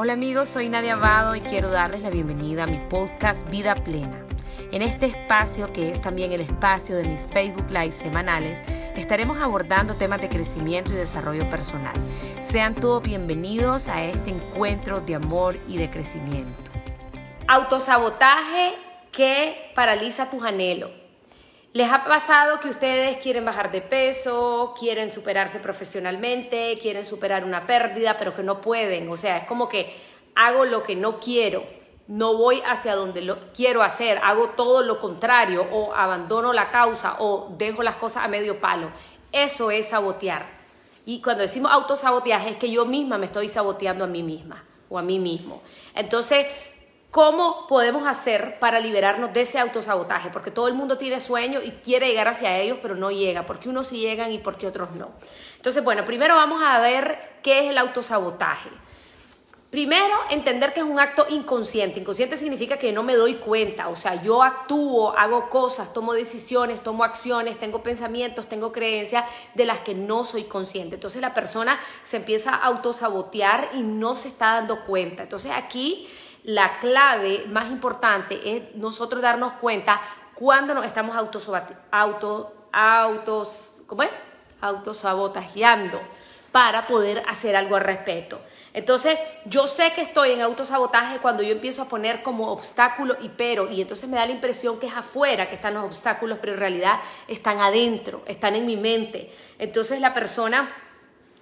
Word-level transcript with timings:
Hola 0.00 0.12
amigos, 0.12 0.46
soy 0.46 0.68
Nadia 0.68 0.92
Abado 0.92 1.34
y 1.34 1.40
quiero 1.40 1.70
darles 1.70 2.02
la 2.02 2.10
bienvenida 2.10 2.62
a 2.62 2.66
mi 2.68 2.78
podcast 2.88 3.50
Vida 3.50 3.74
Plena. 3.74 4.24
En 4.70 4.80
este 4.80 5.06
espacio, 5.06 5.72
que 5.72 5.90
es 5.90 6.00
también 6.00 6.30
el 6.30 6.40
espacio 6.40 6.94
de 6.94 7.02
mis 7.02 7.26
Facebook 7.26 7.68
Live 7.68 7.90
semanales, 7.90 8.62
estaremos 8.94 9.38
abordando 9.38 9.96
temas 9.96 10.20
de 10.20 10.28
crecimiento 10.28 10.92
y 10.92 10.94
desarrollo 10.94 11.50
personal. 11.50 11.96
Sean 12.42 12.76
todos 12.76 13.02
bienvenidos 13.02 13.88
a 13.88 14.04
este 14.04 14.30
encuentro 14.30 15.00
de 15.00 15.16
amor 15.16 15.58
y 15.66 15.78
de 15.78 15.90
crecimiento. 15.90 16.70
Autosabotaje 17.48 18.76
que 19.10 19.72
paraliza 19.74 20.30
tus 20.30 20.44
anhelos. 20.44 20.92
¿Les 21.74 21.92
ha 21.92 22.04
pasado 22.04 22.60
que 22.60 22.68
ustedes 22.70 23.18
quieren 23.18 23.44
bajar 23.44 23.70
de 23.70 23.82
peso, 23.82 24.74
quieren 24.78 25.12
superarse 25.12 25.60
profesionalmente, 25.60 26.78
quieren 26.80 27.04
superar 27.04 27.44
una 27.44 27.66
pérdida, 27.66 28.16
pero 28.18 28.34
que 28.34 28.42
no 28.42 28.62
pueden? 28.62 29.08
O 29.10 29.18
sea, 29.18 29.36
es 29.36 29.44
como 29.44 29.68
que 29.68 29.94
hago 30.34 30.64
lo 30.64 30.82
que 30.82 30.96
no 30.96 31.20
quiero, 31.20 31.62
no 32.06 32.34
voy 32.38 32.62
hacia 32.66 32.96
donde 32.96 33.20
lo 33.20 33.38
quiero 33.52 33.82
hacer, 33.82 34.18
hago 34.24 34.50
todo 34.50 34.82
lo 34.82 34.98
contrario 34.98 35.66
o 35.70 35.94
abandono 35.94 36.54
la 36.54 36.70
causa 36.70 37.16
o 37.18 37.54
dejo 37.58 37.82
las 37.82 37.96
cosas 37.96 38.24
a 38.24 38.28
medio 38.28 38.60
palo. 38.60 38.90
Eso 39.30 39.70
es 39.70 39.88
sabotear. 39.88 40.46
Y 41.04 41.20
cuando 41.20 41.42
decimos 41.42 41.70
autosaboteaje 41.70 42.50
es 42.50 42.56
que 42.56 42.70
yo 42.70 42.86
misma 42.86 43.18
me 43.18 43.26
estoy 43.26 43.50
saboteando 43.50 44.04
a 44.04 44.08
mí 44.08 44.22
misma 44.22 44.64
o 44.88 44.98
a 44.98 45.02
mí 45.02 45.18
mismo. 45.18 45.62
Entonces, 45.94 46.46
¿Cómo 47.18 47.66
podemos 47.66 48.06
hacer 48.06 48.60
para 48.60 48.78
liberarnos 48.78 49.32
de 49.32 49.40
ese 49.40 49.58
autosabotaje? 49.58 50.30
Porque 50.30 50.52
todo 50.52 50.68
el 50.68 50.74
mundo 50.74 50.98
tiene 50.98 51.18
sueños 51.18 51.64
y 51.66 51.72
quiere 51.72 52.06
llegar 52.06 52.28
hacia 52.28 52.56
ellos, 52.60 52.78
pero 52.80 52.94
no 52.94 53.10
llega. 53.10 53.44
Porque 53.44 53.68
unos 53.68 53.88
sí 53.88 53.98
llegan 53.98 54.30
y 54.30 54.38
porque 54.38 54.68
otros 54.68 54.92
no. 54.92 55.08
Entonces, 55.56 55.82
bueno, 55.82 56.04
primero 56.04 56.36
vamos 56.36 56.62
a 56.64 56.78
ver 56.78 57.18
qué 57.42 57.64
es 57.64 57.70
el 57.70 57.78
autosabotaje. 57.78 58.70
Primero, 59.68 60.14
entender 60.30 60.72
que 60.72 60.78
es 60.78 60.86
un 60.86 61.00
acto 61.00 61.26
inconsciente. 61.28 61.98
Inconsciente 61.98 62.36
significa 62.36 62.76
que 62.78 62.92
no 62.92 63.02
me 63.02 63.16
doy 63.16 63.34
cuenta. 63.34 63.88
O 63.88 63.96
sea, 63.96 64.22
yo 64.22 64.44
actúo, 64.44 65.12
hago 65.18 65.50
cosas, 65.50 65.92
tomo 65.92 66.14
decisiones, 66.14 66.84
tomo 66.84 67.02
acciones, 67.02 67.58
tengo 67.58 67.82
pensamientos, 67.82 68.48
tengo 68.48 68.70
creencias 68.70 69.24
de 69.54 69.64
las 69.64 69.80
que 69.80 69.92
no 69.92 70.24
soy 70.24 70.44
consciente. 70.44 70.94
Entonces 70.94 71.20
la 71.20 71.34
persona 71.34 71.80
se 72.04 72.18
empieza 72.18 72.54
a 72.54 72.66
autosabotear 72.66 73.70
y 73.74 73.80
no 73.80 74.14
se 74.14 74.28
está 74.28 74.54
dando 74.54 74.84
cuenta. 74.84 75.24
Entonces 75.24 75.50
aquí 75.52 76.08
la 76.44 76.78
clave 76.78 77.44
más 77.48 77.70
importante 77.70 78.56
es 78.56 78.74
nosotros 78.74 79.22
darnos 79.22 79.52
cuenta 79.54 80.00
cuando 80.34 80.74
nos 80.74 80.86
estamos 80.86 81.16
auto, 81.16 82.54
¿cómo 83.86 84.02
es? 84.02 84.10
autosabotajeando 84.60 86.00
para 86.52 86.86
poder 86.86 87.22
hacer 87.28 87.54
algo 87.54 87.76
al 87.76 87.82
respecto. 87.82 88.40
Entonces, 88.74 89.18
yo 89.44 89.66
sé 89.66 89.92
que 89.94 90.02
estoy 90.02 90.32
en 90.32 90.40
autosabotaje 90.40 91.18
cuando 91.18 91.42
yo 91.42 91.52
empiezo 91.52 91.82
a 91.82 91.88
poner 91.88 92.22
como 92.22 92.50
obstáculo 92.50 93.16
y 93.20 93.28
pero, 93.30 93.70
y 93.70 93.80
entonces 93.80 94.08
me 94.08 94.16
da 94.16 94.26
la 94.26 94.32
impresión 94.32 94.78
que 94.78 94.86
es 94.86 94.94
afuera 94.94 95.48
que 95.48 95.54
están 95.54 95.74
los 95.74 95.84
obstáculos, 95.84 96.38
pero 96.40 96.52
en 96.52 96.58
realidad 96.60 97.00
están 97.26 97.60
adentro, 97.60 98.22
están 98.26 98.54
en 98.54 98.66
mi 98.66 98.76
mente. 98.76 99.32
Entonces 99.58 100.00
la 100.00 100.14
persona 100.14 100.70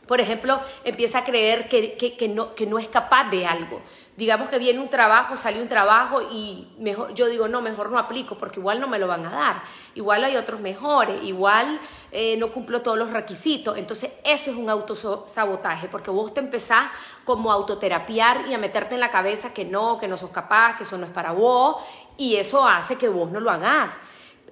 por 0.06 0.20
ejemplo, 0.20 0.60
empieza 0.84 1.19
a 1.19 1.25
creer 1.25 1.69
que, 1.69 2.31
no, 2.33 2.55
que 2.55 2.66
no 2.66 2.78
es 2.78 2.88
capaz 2.88 3.28
de 3.28 3.44
algo. 3.44 3.81
Digamos 4.17 4.48
que 4.48 4.59
viene 4.59 4.78
un 4.78 4.89
trabajo, 4.89 5.36
sale 5.36 5.61
un 5.61 5.69
trabajo 5.69 6.22
y 6.22 6.69
mejor, 6.78 7.12
yo 7.12 7.27
digo, 7.27 7.48
no, 7.48 7.61
mejor 7.61 7.91
no 7.91 7.98
aplico 7.98 8.36
porque 8.36 8.61
igual 8.61 8.81
no 8.81 8.89
me 8.89 8.98
lo 8.98 9.06
van 9.06 9.27
a 9.27 9.31
dar. 9.31 9.62
Igual 9.95 10.25
hay 10.25 10.36
otros 10.36 10.59
mejores, 10.61 11.22
igual 11.22 11.78
eh, 12.12 12.34
no 12.39 12.48
cumplo 12.50 12.81
todos 12.81 12.97
los 12.97 13.11
requisitos. 13.11 13.77
Entonces, 13.77 14.12
eso 14.25 14.50
es 14.50 14.56
un 14.56 14.70
autosabotaje 14.70 15.89
porque 15.89 16.11
vos 16.11 16.33
te 16.33 16.41
empezás 16.41 16.91
como 17.25 17.53
a 17.53 17.55
autoterapiar 17.55 18.47
y 18.48 18.55
a 18.55 18.59
meterte 18.59 18.94
en 18.94 19.00
la 19.00 19.11
cabeza 19.11 19.53
que 19.53 19.67
no, 19.67 19.98
que 19.98 20.09
no 20.09 20.17
sos 20.17 20.31
capaz, 20.31 20.78
que 20.78 20.84
eso 20.84 20.97
no 20.97 21.05
es 21.05 21.12
para 21.12 21.33
vos 21.33 21.77
y 22.17 22.37
eso 22.37 22.67
hace 22.67 22.97
que 22.97 23.11
vos 23.11 23.31
no 23.31 23.41
lo 23.41 23.50
hagas. 23.50 23.98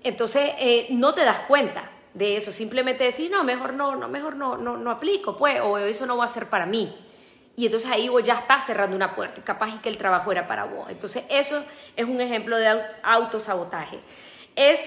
Entonces, 0.03 0.51
eh, 0.59 0.89
no 0.91 1.15
te 1.15 1.25
das 1.25 1.41
cuenta 1.41 1.91
de 2.13 2.36
eso, 2.36 2.52
simplemente 2.52 3.05
decir, 3.05 3.31
no, 3.31 3.42
mejor 3.45 3.73
no, 3.73 3.96
no, 3.96 4.08
mejor 4.08 4.36
no, 4.36 4.58
no, 4.58 4.77
no 4.77 4.91
aplico, 4.91 5.39
pues, 5.39 5.58
o 5.63 5.79
eso 5.79 6.05
no 6.05 6.19
va 6.19 6.27
a 6.27 6.29
ser 6.29 6.51
para 6.51 6.67
mí. 6.67 6.95
Y 7.57 7.67
entonces 7.67 7.91
ahí 7.91 8.09
vos 8.09 8.23
ya 8.23 8.35
estás 8.35 8.65
cerrando 8.65 8.97
una 8.97 9.15
puerta, 9.15 9.42
capaz 9.42 9.69
y 9.69 9.79
que 9.79 9.89
el 9.89 9.97
trabajo 9.97 10.33
era 10.33 10.48
para 10.48 10.65
vos. 10.65 10.89
Entonces 10.89 11.25
eso 11.29 11.63
es 11.97 12.05
un 12.05 12.20
ejemplo 12.20 12.57
de 12.57 12.69
autosabotaje. 13.03 14.01
Es 14.57 14.81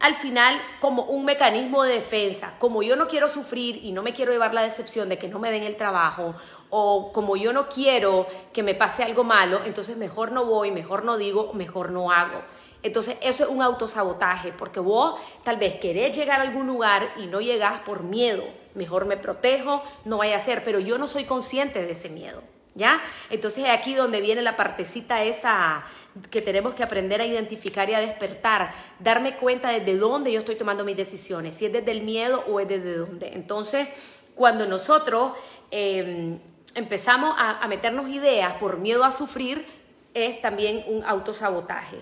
al 0.00 0.14
final 0.14 0.60
como 0.80 1.04
un 1.04 1.24
mecanismo 1.24 1.84
de 1.84 1.94
defensa. 1.94 2.54
Como 2.58 2.82
yo 2.82 2.96
no 2.96 3.06
quiero 3.08 3.28
sufrir 3.28 3.84
y 3.84 3.92
no 3.92 4.02
me 4.02 4.14
quiero 4.14 4.32
llevar 4.32 4.52
la 4.52 4.62
decepción 4.62 5.08
de 5.08 5.18
que 5.18 5.28
no 5.28 5.38
me 5.38 5.50
den 5.50 5.62
el 5.62 5.76
trabajo, 5.76 6.34
o 6.70 7.12
como 7.12 7.36
yo 7.36 7.52
no 7.52 7.68
quiero 7.68 8.26
que 8.52 8.62
me 8.62 8.74
pase 8.74 9.02
algo 9.02 9.24
malo, 9.24 9.60
entonces 9.64 9.96
mejor 9.96 10.32
no 10.32 10.44
voy, 10.44 10.70
mejor 10.70 11.04
no 11.04 11.16
digo, 11.16 11.52
mejor 11.52 11.90
no 11.90 12.10
hago. 12.10 12.42
Entonces 12.82 13.16
eso 13.20 13.44
es 13.44 13.50
un 13.50 13.62
autosabotaje, 13.62 14.52
porque 14.52 14.80
vos 14.80 15.20
tal 15.44 15.56
vez 15.56 15.76
querés 15.76 16.16
llegar 16.16 16.40
a 16.40 16.44
algún 16.44 16.66
lugar 16.66 17.12
y 17.18 17.26
no 17.26 17.40
llegás 17.40 17.80
por 17.80 18.02
miedo. 18.02 18.44
Mejor 18.74 19.04
me 19.04 19.16
protejo, 19.16 19.82
no 20.04 20.18
vaya 20.18 20.36
a 20.36 20.40
ser, 20.40 20.64
pero 20.64 20.78
yo 20.78 20.96
no 20.96 21.06
soy 21.06 21.24
consciente 21.24 21.82
de 21.82 21.92
ese 21.92 22.08
miedo. 22.08 22.42
¿Ya? 22.74 23.02
Entonces 23.30 23.64
es 23.64 23.70
aquí 23.70 23.94
donde 23.94 24.20
viene 24.20 24.42
la 24.42 24.54
partecita 24.54 25.24
esa 25.24 25.84
que 26.30 26.40
tenemos 26.40 26.74
que 26.74 26.84
aprender 26.84 27.20
a 27.20 27.26
identificar 27.26 27.90
y 27.90 27.94
a 27.94 28.00
despertar, 28.00 28.72
darme 29.00 29.36
cuenta 29.36 29.70
desde 29.70 29.98
dónde 29.98 30.32
yo 30.32 30.38
estoy 30.38 30.54
tomando 30.54 30.84
mis 30.84 30.96
decisiones, 30.96 31.56
si 31.56 31.66
es 31.66 31.72
desde 31.72 31.90
el 31.90 32.02
miedo 32.02 32.44
o 32.48 32.60
es 32.60 32.68
desde 32.68 32.96
dónde. 32.96 33.32
Entonces, 33.34 33.88
cuando 34.36 34.66
nosotros 34.66 35.32
em, 35.72 36.38
empezamos 36.76 37.34
a 37.36 37.66
meternos 37.68 38.08
ideas 38.08 38.54
por 38.54 38.78
miedo 38.78 39.02
a 39.02 39.10
sufrir, 39.10 39.66
es 40.14 40.40
también 40.40 40.84
un 40.86 41.04
autosabotaje. 41.04 41.98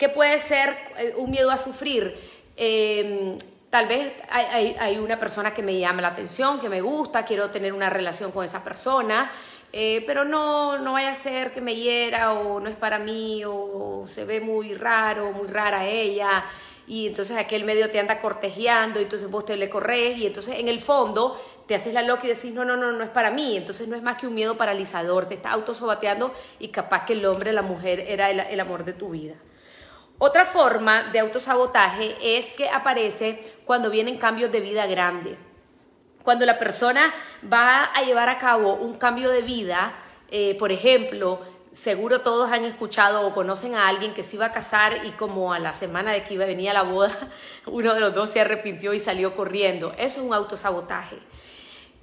¿Qué 0.00 0.08
puede 0.08 0.38
ser 0.38 0.74
eh, 0.96 1.14
un 1.18 1.30
miedo 1.30 1.50
a 1.50 1.58
sufrir? 1.58 2.18
Em, 2.56 3.36
tal 3.68 3.86
vez 3.86 4.14
hay, 4.30 4.96
una 4.98 5.20
persona 5.20 5.52
que 5.52 5.62
me 5.62 5.78
llama 5.78 6.00
la 6.00 6.08
atención, 6.08 6.58
que 6.58 6.70
me 6.70 6.80
gusta, 6.80 7.26
quiero 7.26 7.50
tener 7.50 7.74
una 7.74 7.90
relación 7.90 8.32
con 8.32 8.42
esa 8.42 8.64
persona, 8.64 9.30
eh, 9.74 10.02
pero 10.06 10.24
no, 10.24 10.78
no 10.78 10.94
vaya 10.94 11.10
a 11.10 11.14
ser 11.14 11.52
que 11.52 11.60
me 11.60 11.74
hiera 11.74 12.32
o 12.32 12.60
no 12.60 12.70
es 12.70 12.76
para 12.76 12.98
mí 12.98 13.42
o, 13.44 14.06
se 14.08 14.24
ve 14.24 14.40
muy 14.40 14.74
raro, 14.74 15.32
muy 15.32 15.48
rara 15.48 15.86
ella 15.86 16.46
y 16.86 17.06
entonces 17.06 17.36
aquel 17.36 17.64
medio 17.64 17.90
te 17.90 18.00
anda 18.00 18.22
cortejeando 18.22 19.00
y 19.00 19.02
entonces 19.02 19.30
vos 19.30 19.44
te 19.44 19.58
le 19.58 19.68
corres 19.68 20.16
y 20.16 20.26
entonces 20.26 20.58
en 20.58 20.68
el 20.68 20.80
fondo 20.80 21.38
te 21.68 21.74
haces 21.74 21.92
la 21.92 22.00
loca 22.00 22.24
y 22.24 22.28
decís, 22.30 22.54
no, 22.54 22.64
no, 22.64 22.74
no, 22.74 22.90
no 22.90 23.04
es 23.04 23.10
para 23.10 23.30
mí. 23.30 23.58
Entonces 23.58 23.86
no 23.86 23.96
es 23.96 24.02
más 24.02 24.16
que 24.16 24.26
un 24.26 24.34
miedo 24.34 24.54
paralizador, 24.54 25.26
te 25.26 25.34
está 25.34 25.50
autosobateando 25.50 26.34
y 26.58 26.68
capaz 26.68 27.04
que 27.04 27.12
el 27.12 27.26
hombre, 27.26 27.52
la 27.52 27.62
mujer 27.62 28.00
era 28.00 28.30
el 28.30 28.60
amor 28.60 28.84
de 28.84 28.94
tu 28.94 29.10
vida. 29.10 29.34
Otra 30.22 30.44
forma 30.44 31.04
de 31.04 31.18
autosabotaje 31.18 32.14
es 32.20 32.52
que 32.52 32.68
aparece 32.68 33.54
cuando 33.64 33.88
vienen 33.88 34.18
cambios 34.18 34.52
de 34.52 34.60
vida 34.60 34.86
grandes. 34.86 35.38
Cuando 36.22 36.44
la 36.44 36.58
persona 36.58 37.10
va 37.50 37.84
a 37.84 38.02
llevar 38.02 38.28
a 38.28 38.36
cabo 38.36 38.74
un 38.74 38.98
cambio 38.98 39.30
de 39.30 39.40
vida, 39.40 39.94
eh, 40.30 40.56
por 40.58 40.72
ejemplo, 40.72 41.40
seguro 41.72 42.20
todos 42.20 42.52
han 42.52 42.66
escuchado 42.66 43.26
o 43.26 43.32
conocen 43.32 43.74
a 43.74 43.88
alguien 43.88 44.12
que 44.12 44.22
se 44.22 44.36
iba 44.36 44.44
a 44.44 44.52
casar 44.52 45.06
y 45.06 45.12
como 45.12 45.54
a 45.54 45.58
la 45.58 45.72
semana 45.72 46.12
de 46.12 46.22
que 46.22 46.34
iba 46.34 46.44
a 46.44 46.48
venir 46.48 46.68
a 46.68 46.74
la 46.74 46.82
boda, 46.82 47.16
uno 47.64 47.94
de 47.94 48.00
los 48.00 48.14
dos 48.14 48.28
se 48.28 48.42
arrepintió 48.42 48.92
y 48.92 49.00
salió 49.00 49.34
corriendo. 49.34 49.94
Eso 49.96 50.20
es 50.20 50.26
un 50.26 50.34
autosabotaje. 50.34 51.16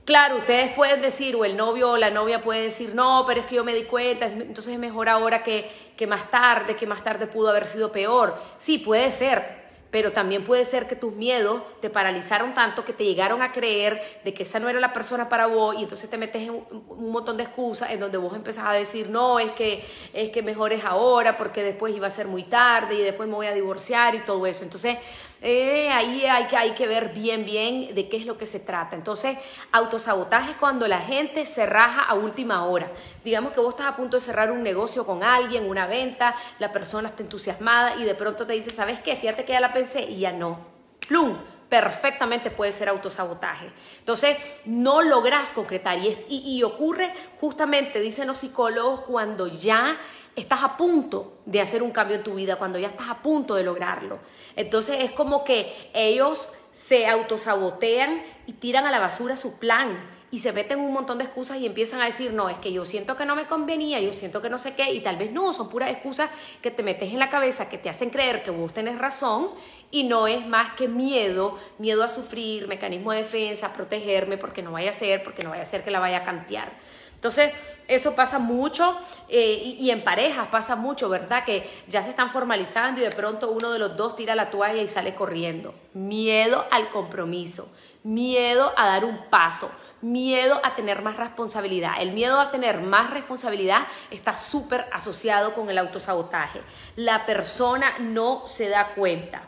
Claro, 0.08 0.38
ustedes 0.38 0.72
pueden 0.72 1.02
decir, 1.02 1.36
o 1.36 1.44
el 1.44 1.58
novio 1.58 1.92
o 1.92 1.98
la 1.98 2.10
novia 2.10 2.42
puede 2.42 2.62
decir, 2.62 2.96
no, 2.96 3.26
pero 3.28 3.42
es 3.42 3.46
que 3.46 3.56
yo 3.56 3.66
me 3.66 3.74
di 3.74 3.84
cuenta, 3.84 4.28
entonces 4.28 4.72
es 4.72 4.80
mejor 4.80 5.10
ahora 5.10 5.44
que, 5.44 5.70
que 5.98 6.08
más 6.08 6.32
tarde, 6.32 6.78
que 6.78 6.88
más 6.88 7.04
tarde 7.04 7.28
pudo 7.28 7.50
haber 7.50 7.66
sido 7.66 7.92
peor. 7.92 8.34
Sí, 8.58 8.78
puede 8.78 9.12
ser, 9.12 9.44
pero 9.92 10.14
también 10.14 10.46
puede 10.46 10.64
ser 10.64 10.88
que 10.88 10.96
tus 10.96 11.12
miedos 11.12 11.62
te 11.82 11.90
paralizaron 11.90 12.54
tanto 12.54 12.86
que 12.86 12.94
te 12.94 13.04
llegaron 13.04 13.42
a 13.42 13.52
creer 13.52 14.22
de 14.24 14.34
que 14.34 14.44
esa 14.44 14.62
no 14.62 14.70
era 14.70 14.80
la 14.80 14.94
persona 14.94 15.28
para 15.28 15.48
vos 15.48 15.76
y 15.78 15.84
entonces 15.84 16.10
te 16.10 16.18
metes 16.18 16.42
en 16.44 16.52
un, 16.52 17.12
montón 17.12 17.36
de 17.36 17.44
excusas 17.44 17.92
en 17.92 18.00
donde 18.00 18.18
vos 18.18 18.34
empezás 18.34 18.66
a 18.66 18.72
decir, 18.72 19.10
no, 19.10 19.40
es 19.40 19.52
que, 19.52 19.84
es 20.14 20.30
que 20.30 20.42
mejor 20.42 20.72
es 20.72 20.86
ahora 20.86 21.36
porque 21.36 21.64
después 21.64 21.94
iba 21.94 22.08
a 22.08 22.12
ser 22.12 22.28
muy 22.28 22.44
tarde 22.44 22.96
y 22.96 23.02
después 23.02 23.28
me 23.28 23.36
voy 23.36 23.48
a 23.48 23.54
divorciar 23.54 24.16
y 24.16 24.20
todo 24.20 24.48
eso. 24.48 24.64
Entonces, 24.64 24.98
eh, 25.42 25.90
ahí 25.90 26.26
hay 26.26 26.48
que, 26.48 26.58
hay 26.58 26.72
que 26.72 26.88
ver 26.88 27.10
bien, 27.10 27.46
bien 27.46 27.94
de 27.94 28.10
qué 28.10 28.18
es 28.18 28.26
lo 28.26 28.38
que 28.38 28.46
se 28.46 28.60
trata. 28.60 28.96
Entonces, 28.96 29.38
autosabotaje 29.72 30.52
es 30.52 30.58
cuando 30.58 30.88
la 30.88 31.00
gente 31.00 31.46
se 31.46 31.66
raja 31.66 32.04
a 32.04 32.16
última 32.16 32.66
hora. 32.66 32.92
Digamos 33.24 33.54
que 33.54 33.60
vos 33.60 33.76
estás 33.76 33.88
a 33.88 33.96
punto 33.96 34.18
de 34.18 34.22
cerrar 34.22 34.52
un 34.52 34.64
negocio 34.64 35.06
con 35.06 35.24
alguien, 35.24 35.70
una 35.70 35.88
venta, 35.88 36.36
la 36.60 36.72
persona 36.72 37.10
está 37.10 37.24
entusiasmada 37.24 37.96
y 37.98 38.04
de 38.04 38.16
pronto 38.16 38.48
te 38.48 38.54
dice, 38.54 38.72
¿sabes 38.72 39.00
qué? 39.00 39.16
Fíjate 39.16 39.46
que 39.46 39.54
ya 39.54 39.60
la 39.60 39.74
pensé 39.74 40.02
y 40.02 40.20
ya 40.20 40.32
no. 40.32 40.60
¡Plum! 41.08 41.38
perfectamente 41.70 42.50
puede 42.52 42.72
ser 42.72 42.90
autosabotaje. 42.90 43.70
Entonces, 44.00 44.38
no 44.66 45.02
logras 45.02 45.50
concretar 45.50 45.98
y, 45.98 46.18
y, 46.30 46.64
ocurre 46.64 47.12
justamente, 47.42 48.00
dicen 48.00 48.28
los 48.28 48.38
psicólogos, 48.38 49.02
cuando 49.02 49.48
ya 49.48 49.98
estás 50.38 50.64
a 50.64 50.78
punto 50.78 51.40
de 51.46 51.60
hacer 51.60 51.84
un 51.84 51.92
cambio 51.92 52.16
en 52.16 52.24
tu 52.24 52.36
vida, 52.36 52.56
cuando 52.56 52.80
ya 52.80 52.88
estás 52.88 53.10
a 53.10 53.22
punto 53.22 53.56
de 53.56 53.64
lograrlo. 53.64 54.20
Entonces 54.56 54.98
es 55.04 55.12
como 55.12 55.44
que 55.44 55.90
ellos 55.94 56.48
se 56.72 57.08
autosabotean 57.08 58.22
y 58.46 58.54
tiran 58.54 58.86
a 58.86 58.92
la 58.92 59.00
basura 59.00 59.36
su 59.36 59.58
plan 59.58 59.98
y 60.30 60.40
se 60.40 60.52
meten 60.52 60.80
un 60.80 60.94
montón 60.94 61.18
de 61.18 61.24
excusas 61.24 61.58
y 61.58 61.66
empiezan 61.66 62.02
a 62.02 62.06
decir, 62.06 62.34
no, 62.34 62.50
es 62.50 62.58
que 62.58 62.72
yo 62.72 62.86
siento 62.86 63.16
que 63.16 63.26
no 63.26 63.36
me 63.36 63.48
convenía, 63.48 64.00
yo 64.00 64.14
siento 64.14 64.42
que 64.42 64.50
no 64.50 64.58
sé 64.58 64.76
qué, 64.76 64.92
y 64.92 65.00
tal 65.00 65.16
vez 65.16 65.32
no, 65.32 65.54
son 65.54 65.70
puras 65.70 65.90
excusas 65.90 66.30
que 66.62 66.70
te 66.70 66.84
metes 66.84 67.12
en 67.12 67.20
la 67.20 67.30
cabeza, 67.30 67.70
que 67.70 67.78
te 67.78 67.90
hacen 67.90 68.10
creer 68.10 68.44
que 68.44 68.52
vos 68.52 68.74
tenés 68.74 69.00
razón 69.00 69.50
y 69.90 70.04
no 70.04 70.28
es 70.28 70.46
más 70.46 70.74
que 70.74 70.88
miedo, 70.88 71.58
miedo 71.80 72.04
a 72.04 72.10
sufrir, 72.10 72.68
mecanismo 72.68 73.14
de 73.14 73.20
defensa, 73.20 73.72
protegerme 73.72 74.38
porque 74.38 74.62
no 74.62 74.74
vaya 74.74 74.90
a 74.90 74.94
ser, 74.94 75.24
porque 75.24 75.44
no 75.44 75.50
vaya 75.50 75.64
a 75.64 75.66
ser 75.66 75.84
que 75.84 75.92
la 75.92 76.00
vaya 76.00 76.18
a 76.18 76.24
cantear. 76.24 76.74
Entonces, 77.18 77.52
eso 77.88 78.14
pasa 78.14 78.38
mucho 78.38 78.96
eh, 79.28 79.60
y, 79.64 79.86
y, 79.86 79.90
en 79.90 80.04
parejas 80.04 80.50
pasa 80.50 80.76
mucho, 80.76 81.10
¿verdad? 81.10 81.44
Que 81.46 81.68
ya 81.88 82.04
se 82.04 82.12
están 82.12 82.30
formalizando 82.30 83.02
y 83.02 83.04
de 83.04 83.10
pronto 83.10 83.50
uno 83.50 83.72
de 83.72 83.80
los 83.80 83.98
dos 83.98 84.16
tira 84.16 84.36
la 84.36 84.52
toalla 84.52 84.84
y 84.84 84.88
sale 84.88 85.16
corriendo. 85.16 85.74
Miedo 85.94 86.66
al 86.70 86.90
compromiso, 86.92 87.70
miedo 88.04 88.72
a 88.78 88.88
dar 88.88 89.04
un 89.04 89.18
paso, 89.32 89.72
miedo 90.02 90.62
a 90.64 90.76
tener 90.76 91.02
más 91.02 91.18
responsabilidad. 91.18 91.94
El 92.00 92.12
miedo 92.12 92.40
a 92.40 92.52
tener 92.52 92.82
más 92.82 93.10
responsabilidad 93.10 93.88
está 94.12 94.36
súper 94.38 94.86
asociado 94.94 95.56
con 95.56 95.72
el 95.72 95.80
autosabotaje. 95.80 96.62
La 96.96 97.26
persona 97.26 97.98
no 98.00 98.44
se 98.46 98.70
da 98.70 98.94
cuenta. 98.94 99.42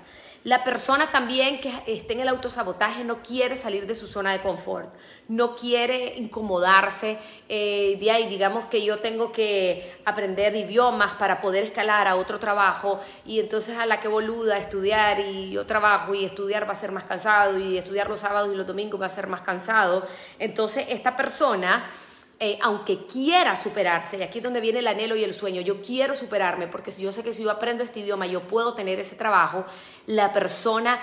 La 0.46 0.64
persona 0.64 1.12
también 1.12 1.60
que 1.60 1.70
esté 1.86 2.14
en 2.14 2.22
el 2.22 2.30
autosabotaje 2.30 3.04
no 3.04 3.22
quiere 3.22 3.58
salir 3.58 3.86
de 3.86 3.94
su 3.94 4.08
zona 4.08 4.32
de 4.32 4.42
confort, 4.42 4.90
no 5.28 5.54
quiere 5.56 6.16
incomodarse. 6.18 7.20
Eh, 7.50 7.98
de 8.00 8.10
ahí, 8.10 8.28
digamos 8.30 8.66
que 8.66 8.86
yo 8.86 9.00
tengo 9.00 9.34
que 9.34 9.98
aprender 10.06 10.56
idiomas 10.56 11.14
para 11.16 11.42
poder 11.42 11.66
escalar 11.66 12.08
a 12.08 12.16
otro 12.16 12.40
trabajo 12.40 13.02
y 13.26 13.42
entonces 13.42 13.78
a 13.78 13.86
la 13.86 14.00
que 14.00 14.08
boluda 14.08 14.58
estudiar 14.58 15.20
y 15.20 15.52
yo 15.52 15.66
trabajo 15.66 16.14
y 16.14 16.24
estudiar 16.24 16.66
va 16.66 16.72
a 16.72 16.76
ser 16.76 16.94
más 16.94 17.04
cansado 17.04 17.60
y 17.60 17.78
estudiar 17.78 18.10
los 18.10 18.22
sábados 18.22 18.50
y 18.54 18.56
los 18.56 18.66
domingos 18.66 19.02
va 19.02 19.08
a 19.08 19.10
ser 19.10 19.28
más 19.28 19.42
cansado. 19.42 20.08
Entonces 20.40 20.86
esta 20.88 21.18
persona 21.18 21.86
eh, 22.40 22.58
aunque 22.62 23.06
quiera 23.06 23.56
superarse, 23.56 24.18
y 24.18 24.24
aquí 24.24 24.38
es 24.38 24.44
donde 24.44 24.62
viene 24.62 24.80
el 24.80 24.88
anhelo 24.88 25.16
y 25.16 25.24
el 25.24 25.34
sueño, 25.34 25.62
yo 25.62 25.82
quiero 25.82 26.16
superarme 26.16 26.68
porque 26.68 26.92
yo 26.92 27.12
sé 27.12 27.22
que 27.22 27.34
si 27.34 27.44
yo 27.44 27.52
aprendo 27.52 27.84
este 27.84 28.00
idioma 28.00 28.28
yo 28.28 28.42
puedo 28.42 28.76
tener 28.76 29.00
ese 29.00 29.18
trabajo, 29.18 29.66
la 30.06 30.32
persona 30.32 31.02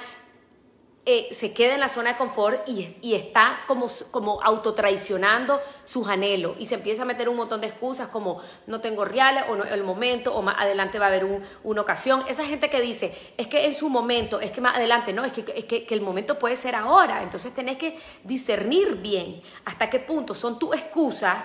eh, 1.08 1.28
se 1.30 1.52
queda 1.52 1.74
en 1.74 1.78
la 1.80 1.88
zona 1.88 2.14
de 2.14 2.18
confort 2.18 2.68
y, 2.68 3.14
está 3.14 3.60
como, 3.68 3.86
como 4.10 4.42
autotraicionando 4.42 5.62
sus 5.84 6.08
anhelos 6.08 6.56
y 6.58 6.66
se 6.66 6.74
empieza 6.74 7.02
a 7.02 7.04
meter 7.04 7.28
un 7.28 7.36
montón 7.36 7.60
de 7.60 7.68
excusas 7.68 8.08
como 8.08 8.42
no 8.66 8.80
tengo 8.80 9.04
reales 9.04 9.44
o 9.48 9.54
no 9.54 9.62
el 9.62 9.84
momento 9.84 10.34
o 10.34 10.42
más 10.42 10.56
adelante 10.58 10.98
va 10.98 11.04
a 11.04 11.08
haber 11.10 11.24
una 11.62 11.80
ocasión. 11.80 12.24
Esa 12.26 12.44
gente 12.44 12.68
que 12.68 12.80
dice 12.80 13.16
es 13.36 13.46
que 13.46 13.66
en 13.66 13.74
su 13.74 13.88
momento, 13.88 14.40
es 14.40 14.50
que 14.50 14.60
más 14.60 14.74
adelante, 14.74 15.12
no, 15.12 15.24
es 15.24 15.32
que, 15.32 15.44
es 15.54 15.64
que, 15.66 15.86
el 15.88 16.00
momento 16.00 16.40
puede 16.40 16.56
ser 16.56 16.74
ahora. 16.74 17.22
Entonces 17.22 17.54
tenés 17.54 17.76
que 17.76 17.96
discernir 18.24 18.96
bien 18.96 19.40
hasta 19.64 19.88
qué 19.88 20.00
punto 20.00 20.34
son 20.34 20.58
tus 20.58 20.74
excusas 20.74 21.36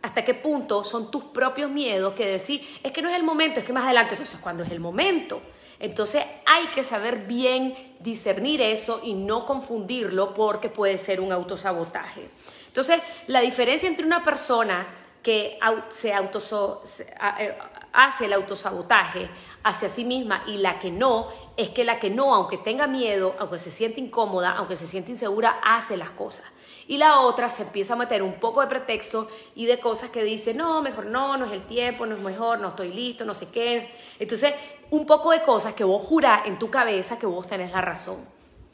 hasta 0.00 0.24
qué 0.24 0.34
punto 0.34 0.84
son 0.84 1.10
tus 1.10 1.24
propios 1.24 1.72
miedos 1.72 2.14
que 2.14 2.24
decir, 2.24 2.78
es 2.84 2.92
que 2.92 3.02
no 3.02 3.08
es 3.08 3.16
el 3.16 3.24
momento, 3.24 3.58
es 3.58 3.66
que 3.66 3.72
más 3.72 3.84
adelante, 3.84 4.14
entonces, 4.14 4.38
¿cuándo 4.40 4.62
es 4.62 4.70
el 4.70 4.78
momento? 4.78 5.42
Entonces 5.80 6.24
hay 6.44 6.66
que 6.68 6.82
saber 6.82 7.26
bien 7.26 7.96
discernir 8.00 8.60
eso 8.60 9.00
y 9.02 9.14
no 9.14 9.46
confundirlo 9.46 10.34
porque 10.34 10.68
puede 10.68 10.98
ser 10.98 11.20
un 11.20 11.32
autosabotaje. 11.32 12.28
Entonces, 12.66 13.00
la 13.26 13.40
diferencia 13.40 13.88
entre 13.88 14.06
una 14.06 14.22
persona 14.22 14.86
que 15.22 15.58
se 15.90 16.10
eh, 16.10 17.58
hace 17.92 18.24
el 18.26 18.32
autosabotaje 18.32 19.28
hacia 19.64 19.88
sí 19.88 20.04
misma 20.04 20.44
y 20.46 20.58
la 20.58 20.78
que 20.78 20.90
no, 20.90 21.28
es 21.56 21.70
que 21.70 21.84
la 21.84 21.98
que 21.98 22.08
no, 22.08 22.34
aunque 22.34 22.56
tenga 22.56 22.86
miedo, 22.86 23.34
aunque 23.38 23.58
se 23.58 23.70
siente 23.70 24.00
incómoda, 24.00 24.52
aunque 24.52 24.76
se 24.76 24.86
siente 24.86 25.10
insegura, 25.10 25.58
hace 25.62 25.96
las 25.96 26.10
cosas. 26.10 26.46
Y 26.86 26.96
la 26.96 27.20
otra 27.20 27.50
se 27.50 27.64
empieza 27.64 27.94
a 27.94 27.96
meter 27.96 28.22
un 28.22 28.34
poco 28.34 28.60
de 28.60 28.68
pretexto 28.68 29.28
y 29.54 29.66
de 29.66 29.78
cosas 29.78 30.10
que 30.10 30.24
dice, 30.24 30.54
no, 30.54 30.80
mejor 30.80 31.06
no, 31.06 31.36
no 31.36 31.44
es 31.46 31.52
el 31.52 31.66
tiempo, 31.66 32.06
no 32.06 32.14
es 32.14 32.22
mejor, 32.22 32.60
no 32.60 32.68
estoy 32.68 32.92
listo, 32.92 33.24
no 33.24 33.34
sé 33.34 33.48
qué. 33.48 33.90
Entonces, 34.18 34.54
un 34.90 35.06
poco 35.06 35.30
de 35.32 35.42
cosas 35.42 35.74
que 35.74 35.84
vos 35.84 36.02
jurás 36.02 36.46
en 36.46 36.58
tu 36.58 36.70
cabeza 36.70 37.18
que 37.18 37.26
vos 37.26 37.46
tenés 37.46 37.72
la 37.72 37.80
razón. 37.80 38.16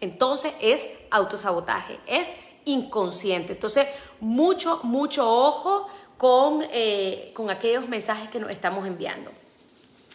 Entonces 0.01 0.53
es 0.61 0.87
autosabotaje, 1.11 1.99
es 2.07 2.31
inconsciente. 2.65 3.53
Entonces, 3.53 3.87
mucho, 4.21 4.81
mucho 4.83 5.29
ojo 5.29 5.89
con, 6.17 6.65
eh, 6.71 7.33
con 7.35 7.51
aquellos 7.51 7.89
mensajes 7.89 8.31
que 8.31 8.39
nos 8.39 8.51
estamos 8.51 8.87
enviando. 8.87 9.31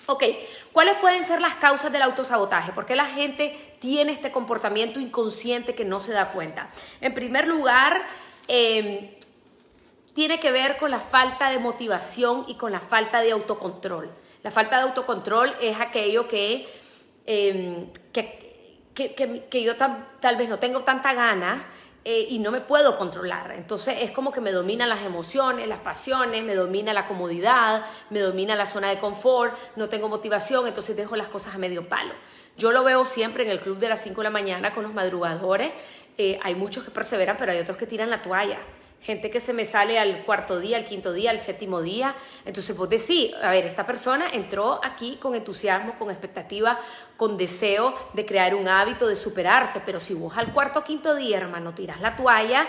Ok, 0.08 0.24
¿cuáles 0.72 0.96
pueden 0.96 1.24
ser 1.24 1.40
las 1.40 1.56
causas 1.56 1.92
del 1.92 2.02
autosabotaje? 2.02 2.72
¿Por 2.72 2.88
qué 2.88 2.96
la 2.96 3.06
gente 3.06 3.76
tiene 3.80 4.12
este 4.12 4.32
comportamiento 4.32 5.00
inconsciente 5.00 5.76
que 5.76 5.86
no 5.86 6.00
se 6.00 6.14
da 6.14 6.32
cuenta? 6.32 6.70
En 7.00 7.14
primer 7.14 7.48
lugar, 7.48 8.02
em, 8.48 9.12
tiene 10.16 10.40
que 10.40 10.52
ver 10.52 10.78
con 10.78 10.90
la 10.90 11.00
falta 11.00 11.52
de 11.52 11.60
motivación 11.60 12.46
y 12.48 12.56
con 12.56 12.72
la 12.72 12.80
falta 12.80 13.22
de 13.22 13.32
autocontrol. 13.32 14.10
La 14.44 14.52
falta 14.52 14.78
de 14.78 14.84
autocontrol 14.84 15.54
es 15.62 15.80
aquello 15.80 16.28
que, 16.28 16.68
em, 17.26 17.88
que, 18.14 19.64
yo 19.64 19.76
tal 19.78 20.36
vez 20.38 20.50
no 20.50 20.60
tengo 20.60 20.82
tanta 20.82 21.14
gana 21.14 21.68
eh, 22.06 22.28
y 22.30 22.40
no 22.40 22.52
me 22.52 22.62
puedo 22.62 22.98
controlar. 22.98 23.52
Entonces 23.52 23.98
es 24.02 24.12
como 24.12 24.32
que 24.32 24.40
me 24.42 24.52
dominan 24.52 24.88
las 24.88 25.04
emociones, 25.04 25.68
las 25.68 25.80
pasiones, 25.80 26.44
me 26.44 26.56
domina 26.56 26.94
la 26.94 27.06
comodidad, 27.06 27.86
me 28.10 28.20
domina 28.20 28.56
la 28.56 28.66
zona 28.66 28.90
de 28.90 29.00
confort, 29.00 29.58
no 29.76 29.90
tengo 29.90 30.08
motivación, 30.08 30.68
entonces 30.68 30.96
dejo 30.96 31.16
las 31.16 31.28
cosas 31.28 31.56
a 31.56 31.58
medio 31.58 31.88
palo. 31.88 32.14
Yo 32.58 32.72
lo 32.72 32.84
veo 32.84 33.06
siempre 33.06 33.44
en 33.44 33.50
el 33.50 33.60
club 33.60 33.78
de 33.78 33.90
las 33.90 34.02
5 34.02 34.22
de 34.22 34.24
la 34.24 34.30
mañana 34.30 34.74
con 34.74 34.84
los 34.84 34.94
madrugadores. 34.94 35.72
Eh, 36.18 36.40
hay 36.42 36.56
muchos 36.56 36.84
que 36.84 36.92
perseveran, 36.92 37.38
pero 37.38 37.52
hay 37.52 37.60
otros 37.60 37.78
que 37.78 37.86
tiran 37.86 38.10
la 38.10 38.22
toalla 38.22 38.60
gente 39.02 39.32
que 39.32 39.40
se 39.40 39.54
me 39.54 39.66
sale 39.66 39.98
al 39.98 40.24
cuarto 40.26 40.60
día, 40.60 40.78
al 40.78 40.86
quinto 40.86 41.14
día, 41.14 41.32
al 41.32 41.40
séptimo 41.40 41.82
día. 41.82 42.16
Entonces 42.46 42.76
vos 42.76 42.90
decís, 42.90 43.34
a 43.42 43.52
ver, 43.52 43.66
esta 43.66 43.86
persona 43.86 44.30
entró 44.32 44.80
aquí 44.84 45.18
con 45.18 45.36
entusiasmo, 45.36 45.96
con 45.98 46.10
expectativa, 46.10 46.80
con 47.18 47.38
deseo 47.38 47.94
de 48.14 48.26
crear 48.26 48.56
un 48.56 48.68
hábito, 48.68 49.08
de 49.08 49.16
superarse, 49.16 49.82
pero 49.86 50.00
si 50.00 50.14
vos 50.14 50.38
al 50.38 50.54
cuarto 50.54 50.80
o 50.80 50.84
quinto 50.84 51.16
día, 51.16 51.38
hermano, 51.38 51.74
tiras 51.74 52.02
la 52.02 52.16
toalla, 52.16 52.68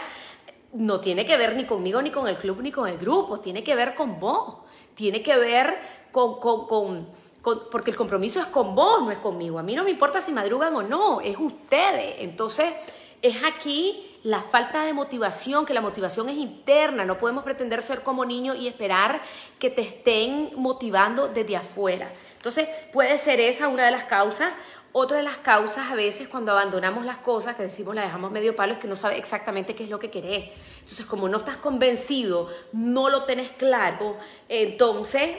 no 0.72 1.00
tiene 1.00 1.26
que 1.26 1.36
ver 1.36 1.56
ni 1.56 1.64
conmigo, 1.64 2.00
ni 2.00 2.10
con 2.10 2.28
el 2.28 2.36
club, 2.36 2.60
ni 2.62 2.70
con 2.70 2.88
el 2.88 2.98
grupo, 2.98 3.40
tiene 3.40 3.64
que 3.64 3.74
ver 3.74 3.94
con 3.94 4.20
vos, 4.20 4.58
tiene 4.94 5.22
que 5.22 5.36
ver 5.36 5.76
con, 6.12 6.38
con, 6.38 6.66
con, 6.68 7.08
con 7.42 7.70
porque 7.70 7.90
el 7.90 7.96
compromiso 7.96 8.40
es 8.40 8.46
con 8.46 8.74
vos, 8.74 9.02
no 9.02 9.10
es 9.10 9.18
conmigo. 9.18 9.58
A 9.58 9.62
mí 9.62 9.74
no 9.74 9.82
me 9.82 9.90
importa 9.90 10.20
si 10.20 10.30
madrugan 10.30 10.74
o 10.76 10.82
no, 10.82 11.20
es 11.20 11.36
ustedes. 11.38 12.16
Entonces, 12.18 12.72
es 13.20 13.36
aquí 13.44 14.09
la 14.22 14.42
falta 14.42 14.84
de 14.84 14.92
motivación, 14.92 15.64
que 15.64 15.72
la 15.72 15.80
motivación 15.80 16.28
es 16.28 16.36
interna, 16.36 17.04
no 17.04 17.18
podemos 17.18 17.42
pretender 17.42 17.80
ser 17.80 18.02
como 18.02 18.24
niños 18.24 18.56
y 18.56 18.68
esperar 18.68 19.22
que 19.58 19.70
te 19.70 19.82
estén 19.82 20.50
motivando 20.56 21.28
desde 21.28 21.56
afuera. 21.56 22.10
Entonces 22.36 22.68
puede 22.92 23.16
ser 23.18 23.40
esa 23.40 23.68
una 23.68 23.84
de 23.84 23.90
las 23.90 24.04
causas. 24.04 24.52
Otra 24.92 25.18
de 25.18 25.22
las 25.22 25.36
causas 25.36 25.88
a 25.90 25.94
veces 25.94 26.26
cuando 26.26 26.50
abandonamos 26.50 27.04
las 27.04 27.18
cosas, 27.18 27.54
que 27.54 27.62
decimos 27.62 27.94
la 27.94 28.02
dejamos 28.02 28.32
medio 28.32 28.56
palo, 28.56 28.72
es 28.72 28.78
que 28.80 28.88
no 28.88 28.96
sabes 28.96 29.18
exactamente 29.18 29.76
qué 29.76 29.84
es 29.84 29.90
lo 29.90 30.00
que 30.00 30.10
querés. 30.10 30.50
Entonces 30.80 31.06
como 31.06 31.28
no 31.28 31.38
estás 31.38 31.56
convencido, 31.58 32.50
no 32.72 33.08
lo 33.08 33.22
tenés 33.22 33.52
claro, 33.52 34.16
entonces, 34.48 35.36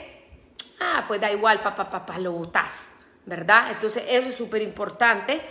ah, 0.80 1.04
pues 1.06 1.20
da 1.20 1.30
igual, 1.30 1.60
papá, 1.62 1.90
papá, 1.90 2.18
lo 2.18 2.32
botás, 2.32 2.92
¿verdad? 3.26 3.72
Entonces 3.72 4.04
eso 4.08 4.30
es 4.30 4.34
súper 4.34 4.62
importante 4.62 5.42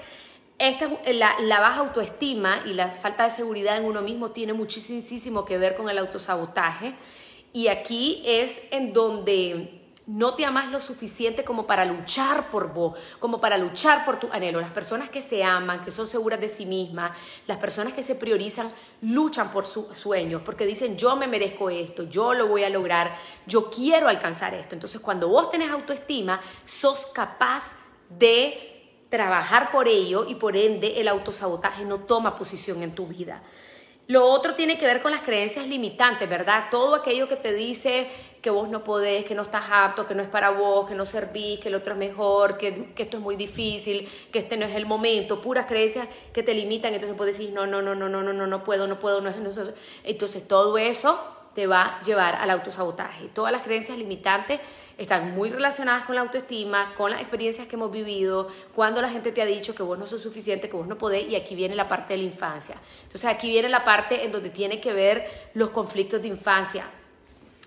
esta, 0.57 0.89
la, 1.07 1.39
la, 1.39 1.59
baja 1.59 1.79
autoestima 1.79 2.61
y 2.65 2.73
la 2.73 2.89
falta 2.89 3.23
de 3.23 3.29
seguridad 3.31 3.77
en 3.77 3.85
uno 3.85 4.01
mismo 4.01 4.31
tiene 4.31 4.53
muchísimo 4.53 5.45
que 5.45 5.57
ver 5.57 5.75
con 5.75 5.89
el 5.89 5.97
autosabotaje. 5.97 6.93
Y 7.53 7.67
aquí 7.67 8.21
es 8.25 8.61
en 8.71 8.93
donde 8.93 9.81
no 10.07 10.33
te 10.33 10.45
amas 10.45 10.69
lo 10.71 10.81
suficiente 10.81 11.43
como 11.43 11.67
para 11.67 11.85
luchar 11.85 12.49
por 12.49 12.73
vos, 12.73 12.97
como 13.19 13.39
para 13.39 13.57
luchar 13.57 14.03
por 14.03 14.19
tu 14.19 14.27
anhelo. 14.31 14.59
Las 14.59 14.71
personas 14.71 15.09
que 15.09 15.21
se 15.21 15.43
aman, 15.43 15.85
que 15.85 15.91
son 15.91 16.07
seguras 16.07 16.41
de 16.41 16.49
sí 16.49 16.65
mismas, 16.65 17.11
las 17.47 17.57
personas 17.57 17.93
que 17.93 18.03
se 18.03 18.15
priorizan, 18.15 18.71
luchan 19.01 19.51
por 19.51 19.65
sus 19.65 19.95
sueños, 19.95 20.41
porque 20.43 20.65
dicen, 20.65 20.97
yo 20.97 21.15
me 21.15 21.27
merezco 21.27 21.69
esto, 21.69 22.03
yo 22.03 22.33
lo 22.33 22.47
voy 22.47 22.63
a 22.63 22.69
lograr, 22.69 23.15
yo 23.45 23.69
quiero 23.69 24.07
alcanzar 24.07 24.53
esto. 24.53 24.75
Entonces, 24.75 24.99
cuando 24.99 25.29
vos 25.29 25.51
tenés 25.51 25.69
autoestima, 25.69 26.41
sos 26.65 27.07
capaz 27.07 27.75
de 28.09 28.70
trabajar 29.11 29.69
por 29.69 29.87
ello 29.87 30.25
y 30.27 30.35
por 30.35 30.55
ende 30.55 30.99
el 30.99 31.07
autosabotaje 31.07 31.85
no 31.85 31.99
toma 31.99 32.35
posición 32.35 32.81
en 32.81 32.95
tu 32.95 33.05
vida. 33.05 33.43
Lo 34.07 34.25
otro 34.25 34.55
tiene 34.55 34.79
que 34.79 34.85
ver 34.85 35.01
con 35.01 35.11
las 35.11 35.21
creencias 35.21 35.67
limitantes, 35.67 36.27
¿verdad? 36.27 36.65
Todo 36.71 36.95
aquello 36.95 37.27
que 37.27 37.35
te 37.35 37.53
dice 37.53 38.09
que 38.41 38.49
vos 38.49 38.69
no 38.69 38.83
podés, 38.83 39.25
que 39.25 39.35
no 39.35 39.43
estás 39.43 39.65
apto, 39.69 40.07
que 40.07 40.15
no 40.15 40.23
es 40.23 40.29
para 40.29 40.49
vos, 40.49 40.87
que 40.87 40.95
no 40.95 41.05
servís, 41.05 41.59
que 41.59 41.67
el 41.67 41.75
otro 41.75 41.93
es 41.93 41.99
mejor, 41.99 42.57
que, 42.57 42.91
esto 42.97 43.17
es 43.17 43.23
muy 43.23 43.35
difícil, 43.35 44.09
que 44.31 44.39
este 44.39 44.57
no 44.57 44.65
es 44.65 44.75
el 44.75 44.85
momento, 44.85 45.41
puras 45.41 45.65
creencias 45.67 46.07
que 46.33 46.41
te 46.41 46.53
limitan, 46.53 46.93
entonces 46.93 47.15
puedes 47.15 47.37
decir, 47.37 47.53
no, 47.53 47.67
no, 47.67 47.81
no, 47.81 47.93
no, 47.93 48.09
no, 48.09 48.23
no, 48.23 48.33
no, 48.33 48.47
no 48.47 48.63
puedo, 48.63 48.87
no 48.87 48.99
puedo, 48.99 49.21
no 49.21 49.29
es, 49.29 49.37
no, 49.37 49.51
entonces 50.03 50.47
todo 50.47 50.77
eso 50.77 51.19
te 51.53 51.67
va 51.67 51.83
a 51.83 52.01
llevar 52.01 52.35
al 52.35 52.49
autosabotaje. 52.49 53.27
Todas 53.27 53.51
las 53.51 53.61
creencias 53.61 53.97
limitantes 53.97 54.59
están 54.97 55.35
muy 55.35 55.49
relacionadas 55.49 56.03
con 56.03 56.15
la 56.15 56.21
autoestima, 56.21 56.93
con 56.95 57.11
las 57.11 57.21
experiencias 57.21 57.67
que 57.67 57.75
hemos 57.75 57.91
vivido, 57.91 58.47
cuando 58.75 59.01
la 59.01 59.09
gente 59.09 59.31
te 59.31 59.41
ha 59.41 59.45
dicho 59.45 59.73
que 59.75 59.83
vos 59.83 59.97
no 59.97 60.05
sos 60.05 60.21
suficiente, 60.21 60.69
que 60.69 60.75
vos 60.75 60.87
no 60.87 60.97
podés, 60.97 61.27
y 61.27 61.35
aquí 61.35 61.55
viene 61.55 61.75
la 61.75 61.87
parte 61.87 62.13
de 62.13 62.17
la 62.17 62.25
infancia. 62.25 62.75
Entonces 63.03 63.25
aquí 63.25 63.49
viene 63.49 63.69
la 63.69 63.83
parte 63.83 64.23
en 64.23 64.31
donde 64.31 64.49
tiene 64.49 64.79
que 64.79 64.93
ver 64.93 65.49
los 65.53 65.71
conflictos 65.71 66.21
de 66.21 66.27
infancia. 66.27 66.85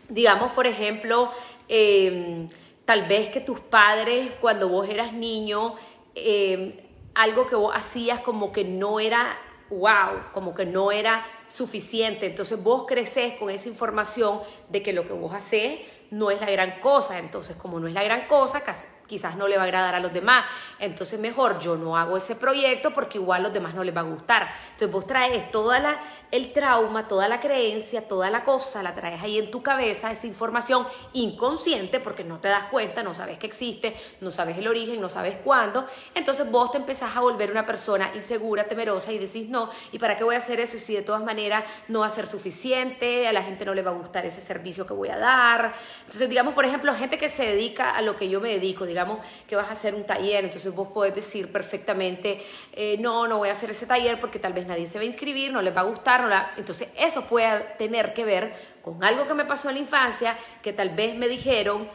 Digamos, 0.09 0.53
por 0.53 0.67
ejemplo, 0.67 1.31
em, 1.69 2.49
tal 2.85 3.09
vez 3.09 3.29
que 3.31 3.41
tus 3.41 3.61
padres, 3.61 4.33
cuando 4.41 4.69
vos 4.69 4.89
eras 4.89 5.13
niño, 5.13 5.75
em, 6.15 6.73
algo 7.15 7.47
que 7.47 7.57
vos 7.57 7.75
hacías 7.75 8.21
como 8.21 8.53
que 8.53 8.65
no 8.65 9.01
era 9.01 9.39
wow, 9.71 10.33
como 10.33 10.55
que 10.55 10.67
no 10.67 10.93
era 10.93 11.27
suficiente. 11.47 12.27
Entonces 12.27 12.63
vos 12.63 12.85
creces 12.87 13.35
con 13.35 13.51
esa 13.51 13.69
información 13.69 14.41
de 14.69 14.83
que 14.83 14.93
lo 14.93 15.07
que 15.07 15.13
vos 15.13 15.35
haces 15.35 15.81
no 16.15 16.31
es 16.31 16.41
la 16.41 16.51
gran 16.51 16.81
cosa. 16.81 17.19
Entonces, 17.19 17.57
como 17.57 17.81
no 17.81 17.87
es 17.87 17.93
la 17.93 18.03
gran 18.05 18.27
cosa, 18.27 18.63
quizás 19.07 19.37
no 19.37 19.49
le 19.49 19.57
va 19.57 19.63
a 19.63 19.67
agradar 19.67 19.95
a 19.95 20.01
los 20.01 20.13
demás. 20.13 20.45
Entonces, 20.79 21.19
mejor 21.19 21.59
yo 21.59 21.77
no 21.77 21.97
hago 21.97 22.17
ese 22.17 22.37
proyecto 22.37 22.93
porque 22.93 23.19
igual 23.19 23.41
a 23.41 23.45
los 23.45 23.53
demás 23.53 23.75
no 23.75 23.85
les 23.85 23.97
va 23.97 24.01
a 24.01 24.05
gustar. 24.05 24.49
Entonces, 24.73 24.91
vos 24.91 25.07
traes 25.07 25.51
toda 25.51 25.79
la 25.79 25.99
el 26.35 26.53
trauma, 26.53 27.07
toda 27.07 27.29
la 27.29 27.39
creencia, 27.39 28.09
toda 28.09 28.29
la 28.29 28.45
cosa, 28.45 28.83
la 28.83 28.93
traes 28.93 29.23
ahí 29.23 29.39
en 29.39 29.53
tu 29.53 29.63
cabeza, 29.63 30.11
esa 30.11 30.27
información 30.27 30.85
inconsciente, 31.13 32.01
porque 32.01 32.25
no 32.25 32.41
te 32.41 32.49
das 32.49 32.65
cuenta, 32.65 33.05
no 33.05 33.15
sabes 33.15 33.39
que 33.39 33.47
existe, 33.47 33.95
no 34.21 34.33
sabes 34.33 34.59
el 34.59 34.67
origen, 34.67 35.01
no 35.01 35.09
sabes 35.09 35.37
cuándo. 35.45 35.87
Entonces 36.13 36.51
vos 36.51 36.73
te 36.73 36.79
empezás 36.79 37.17
a 37.17 37.21
volver 37.21 37.53
una 37.53 37.65
persona 37.65 38.11
insegura, 38.17 38.65
temerosa 38.65 39.13
y 39.13 39.19
decís, 39.19 39.49
no, 39.49 39.71
¿y 39.93 40.01
para 40.01 40.17
qué 40.17 40.25
voy 40.25 40.35
a 40.35 40.39
hacer 40.39 40.59
eso 40.59 40.77
si 40.77 40.97
de 40.97 41.03
todas 41.03 41.23
maneras 41.23 41.65
no 41.87 42.01
va 42.01 42.07
a 42.07 42.11
ser 42.11 42.27
suficiente? 42.27 43.29
A 43.29 43.33
la 43.33 43.45
gente 43.45 43.65
no 43.65 43.73
le 43.73 43.83
va 43.83 43.93
a 43.93 43.95
gustar 43.95 44.27
ese 44.27 44.41
servicio 44.41 44.89
que 44.89 44.93
voy 44.93 45.11
a 45.11 45.19
dar. 45.19 45.73
Entonces, 46.01 46.29
digamos, 46.29 46.55
por 46.55 46.65
ejemplo, 46.65 46.93
gente 46.97 47.17
que 47.17 47.29
se 47.29 47.47
dedica 47.47 47.95
a 47.95 48.03
lo 48.03 48.17
que 48.17 48.29
yo 48.29 48.41
me 48.41 48.49
dedico, 48.49 48.87
digamos 48.95 49.19
que 49.49 49.57
vas 49.57 49.69
a 49.69 49.73
hacer 49.73 49.95
un 49.95 50.05
taller, 50.05 50.45
entonces 50.45 50.73
vos 50.73 50.89
podés 50.89 51.15
decir 51.15 51.51
perfectamente, 51.51 52.47
eh, 52.73 52.97
no, 53.01 53.27
no 53.27 53.39
voy 53.39 53.49
a 53.49 53.53
hacer 53.53 53.73
ese 53.73 53.87
taller 53.87 54.21
porque 54.21 54.39
tal 54.39 54.53
vez 54.53 54.67
nadie 54.67 54.87
se 54.87 54.99
va 54.99 55.03
a 55.03 55.07
inscribir, 55.07 55.53
no 55.53 55.61
les 55.61 55.77
va 55.77 55.81
a 55.81 55.85
gustar 55.85 56.15
entonces 56.57 56.89
eso 56.97 57.27
puede 57.27 57.61
tener 57.77 58.15
que 58.15 58.25
ver 58.25 58.55
con 58.83 59.03
algo 59.03 59.27
que 59.27 59.35
me 59.35 59.45
pasó 59.45 59.69
en 59.69 59.75
la 59.77 59.81
infancia, 59.81 60.39
que 60.63 60.73
tal 60.73 60.91
vez 60.91 61.17
me 61.17 61.27
dijeron, 61.27 61.89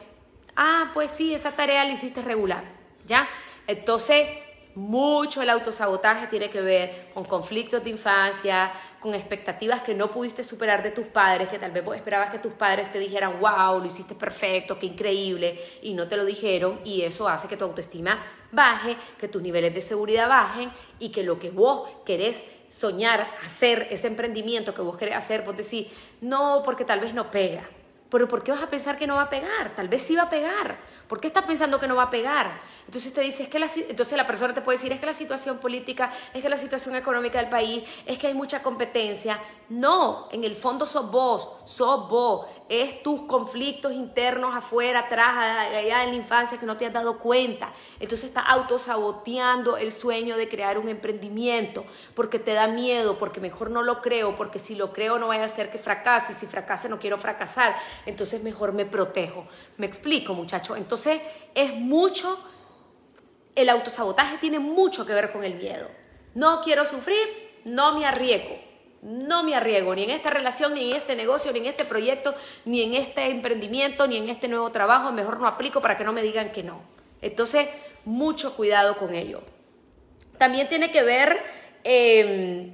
ah, 0.55 0.91
pues 0.93 1.11
sí, 1.11 1.33
esa 1.33 1.51
tarea 1.51 1.85
la 1.85 1.93
hiciste 1.93 2.21
regular, 2.21 2.63
¿ya? 3.05 3.29
Entonces, 3.65 4.27
mucho 4.75 5.41
el 5.41 5.49
autosabotaje 5.49 6.27
tiene 6.27 6.49
que 6.49 6.61
ver 6.61 7.09
con 7.13 7.23
conflictos 7.25 7.83
de 7.83 7.91
infancia, 7.91 8.71
con 8.99 9.13
expectativas 9.13 9.81
que 9.81 9.95
no 9.95 10.11
pudiste 10.11 10.43
superar 10.43 10.83
de 10.83 10.91
tus 10.91 11.07
padres, 11.07 11.47
que 11.47 11.57
tal 11.57 11.71
vez 11.71 11.83
vos 11.83 11.95
esperabas 11.95 12.31
que 12.31 12.39
tus 12.39 12.53
padres 12.53 12.91
te 12.91 12.99
dijeran, 12.99 13.39
wow, 13.39 13.79
lo 13.79 13.85
hiciste 13.85 14.15
perfecto, 14.15 14.77
qué 14.77 14.87
increíble, 14.87 15.59
y 15.81 15.93
no 15.93 16.07
te 16.07 16.17
lo 16.17 16.25
dijeron, 16.25 16.79
y 16.83 17.01
eso 17.03 17.27
hace 17.27 17.47
que 17.47 17.57
tu 17.57 17.65
autoestima 17.65 18.19
baje, 18.51 18.97
que 19.17 19.27
tus 19.27 19.41
niveles 19.41 19.73
de 19.73 19.81
seguridad 19.81 20.27
bajen 20.27 20.71
y 20.97 21.09
que 21.09 21.23
lo 21.23 21.39
que 21.39 21.49
vos 21.49 21.89
querés 22.05 22.43
soñar, 22.69 23.27
hacer 23.45 23.87
ese 23.89 24.07
emprendimiento 24.07 24.73
que 24.73 24.81
vos 24.81 24.97
querés 24.97 25.15
hacer, 25.15 25.43
vos 25.43 25.57
decís, 25.57 25.87
no, 26.21 26.61
porque 26.63 26.85
tal 26.85 26.99
vez 26.99 27.13
no 27.13 27.31
pega. 27.31 27.67
Pero 28.09 28.27
¿por 28.27 28.43
qué 28.43 28.51
vas 28.51 28.63
a 28.63 28.69
pensar 28.69 28.97
que 28.97 29.07
no 29.07 29.15
va 29.15 29.23
a 29.23 29.29
pegar? 29.29 29.75
Tal 29.75 29.87
vez 29.87 30.01
sí 30.01 30.15
va 30.15 30.23
a 30.23 30.29
pegar. 30.29 30.77
¿Por 31.09 31.19
qué 31.19 31.25
estás 31.25 31.43
pensando 31.43 31.79
que 31.79 31.87
no 31.87 31.95
va 31.95 32.03
a 32.03 32.09
pegar? 32.11 32.61
Entonces 32.85 33.11
te 33.11 33.21
dice, 33.21 33.41
es 33.41 33.49
que 33.49 33.57
la, 33.57 33.65
entonces 33.65 34.15
la 34.15 34.27
persona 34.27 34.53
te 34.53 34.61
puede 34.61 34.77
decir, 34.77 34.91
es 34.93 34.99
que 34.99 35.07
la 35.07 35.15
situación 35.15 35.57
política, 35.57 36.13
es 36.35 36.41
que 36.43 36.49
la 36.49 36.57
situación 36.57 36.95
económica 36.95 37.39
del 37.39 37.49
país, 37.49 37.83
es 38.05 38.19
que 38.19 38.27
hay 38.27 38.35
mucha 38.35 38.61
competencia. 38.61 39.39
No, 39.69 40.29
en 40.31 40.43
el 40.43 40.55
fondo 40.55 40.85
sos 40.85 41.09
vos, 41.09 41.49
sos 41.65 42.07
vos, 42.07 42.45
es 42.69 43.01
tus 43.01 43.23
conflictos 43.23 43.93
internos 43.93 44.55
afuera, 44.55 44.99
atrás, 44.99 45.67
allá 45.75 46.03
en 46.03 46.11
la 46.11 46.15
infancia 46.15 46.59
que 46.59 46.67
no 46.67 46.77
te 46.77 46.85
has 46.85 46.93
dado 46.93 47.17
cuenta. 47.17 47.73
Entonces 47.99 48.29
estás 48.29 48.43
autosaboteando 48.47 49.75
el 49.77 49.91
sueño 49.91 50.37
de 50.37 50.47
crear 50.47 50.77
un 50.77 50.87
emprendimiento 50.87 51.83
porque 52.13 52.37
te 52.37 52.53
da 52.53 52.67
miedo, 52.67 53.17
porque 53.17 53.41
mejor 53.41 53.71
no 53.71 53.81
lo 53.81 54.01
creo, 54.01 54.35
porque 54.35 54.59
si 54.59 54.75
lo 54.75 54.93
creo 54.93 55.17
no 55.17 55.27
vaya 55.27 55.45
a 55.45 55.49
ser 55.49 55.71
que 55.71 55.79
fracase, 55.79 56.35
si 56.35 56.45
fracase 56.45 56.87
no 56.87 56.99
quiero 56.99 57.17
fracasar, 57.17 57.75
entonces 58.05 58.43
mejor 58.43 58.73
me 58.73 58.85
protejo. 58.85 59.47
Me 59.77 59.87
explico, 59.87 60.35
muchachos. 60.35 60.77
Entonces 60.77 61.19
es 61.55 61.73
mucho, 61.73 62.39
el 63.55 63.67
autosabotaje 63.69 64.37
tiene 64.37 64.59
mucho 64.59 65.07
que 65.07 65.13
ver 65.13 65.31
con 65.31 65.43
el 65.43 65.55
miedo. 65.55 65.89
No 66.35 66.61
quiero 66.61 66.85
sufrir, 66.85 67.27
no 67.65 67.97
me 67.97 68.05
arriesgo. 68.05 68.68
No 69.01 69.43
me 69.43 69.55
arriesgo 69.55 69.95
ni 69.95 70.03
en 70.03 70.09
esta 70.09 70.29
relación, 70.29 70.73
ni 70.73 70.91
en 70.91 70.97
este 70.97 71.15
negocio, 71.15 71.51
ni 71.53 71.59
en 71.59 71.67
este 71.67 71.85
proyecto, 71.85 72.35
ni 72.65 72.83
en 72.83 72.93
este 72.95 73.27
emprendimiento, 73.29 74.07
ni 74.07 74.17
en 74.17 74.29
este 74.29 74.47
nuevo 74.47 74.71
trabajo. 74.71 75.11
Mejor 75.11 75.39
no 75.39 75.47
aplico 75.47 75.81
para 75.81 75.97
que 75.97 76.03
no 76.03 76.11
me 76.11 76.21
digan 76.21 76.51
que 76.51 76.63
no. 76.63 76.81
Entonces, 77.21 77.67
mucho 78.05 78.55
cuidado 78.55 78.97
con 78.97 79.15
ello. 79.15 79.41
También 80.37 80.67
tiene 80.69 80.91
que 80.91 81.03
ver 81.03 81.37
em, 81.83 82.71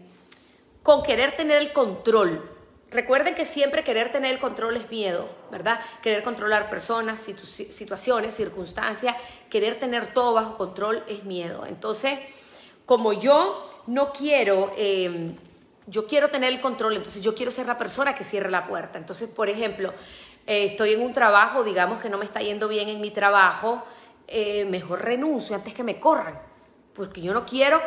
con 0.83 1.03
querer 1.03 1.35
tener 1.35 1.57
el 1.57 1.73
control. 1.73 2.51
Recuerden 2.91 3.35
que 3.35 3.45
siempre 3.45 3.83
querer 3.83 4.11
tener 4.11 4.31
el 4.31 4.39
control 4.39 4.77
es 4.77 4.89
miedo, 4.89 5.27
¿verdad? 5.51 5.81
Querer 6.01 6.23
controlar 6.23 6.69
personas, 6.69 7.19
situaciones, 7.19 8.35
circunstancias, 8.35 9.15
querer 9.49 9.79
tener 9.79 10.07
todo 10.07 10.33
bajo 10.33 10.57
control 10.57 11.03
es 11.07 11.23
miedo. 11.23 11.65
Entonces, 11.65 12.19
como 12.85 13.13
yo 13.13 13.83
no 13.87 14.13
quiero, 14.13 14.71
em, 14.77 15.35
yo 15.87 16.07
quiero 16.07 16.29
tener 16.29 16.51
el 16.51 16.61
control, 16.61 16.95
entonces 16.95 17.21
yo 17.21 17.35
quiero 17.35 17.51
ser 17.51 17.67
la 17.67 17.77
persona 17.77 18.15
que 18.15 18.23
cierre 18.23 18.49
la 18.49 18.67
puerta. 18.67 18.97
Entonces, 18.97 19.29
por 19.29 19.49
ejemplo, 19.49 19.93
eh, 20.47 20.65
estoy 20.65 20.93
en 20.93 21.01
un 21.01 21.13
trabajo, 21.13 21.63
digamos 21.63 22.01
que 22.01 22.09
no 22.09 22.17
me 22.17 22.25
está 22.25 22.39
yendo 22.39 22.67
bien 22.67 22.89
en 22.89 23.01
mi 23.01 23.11
trabajo, 23.11 23.83
eh, 24.27 24.65
mejor 24.65 25.03
renuncio 25.03 25.55
antes 25.55 25.73
que 25.73 25.83
me 25.83 25.99
corran, 25.99 26.39
porque 26.93 27.21
yo 27.21 27.33
no 27.33 27.45
quiero 27.45 27.79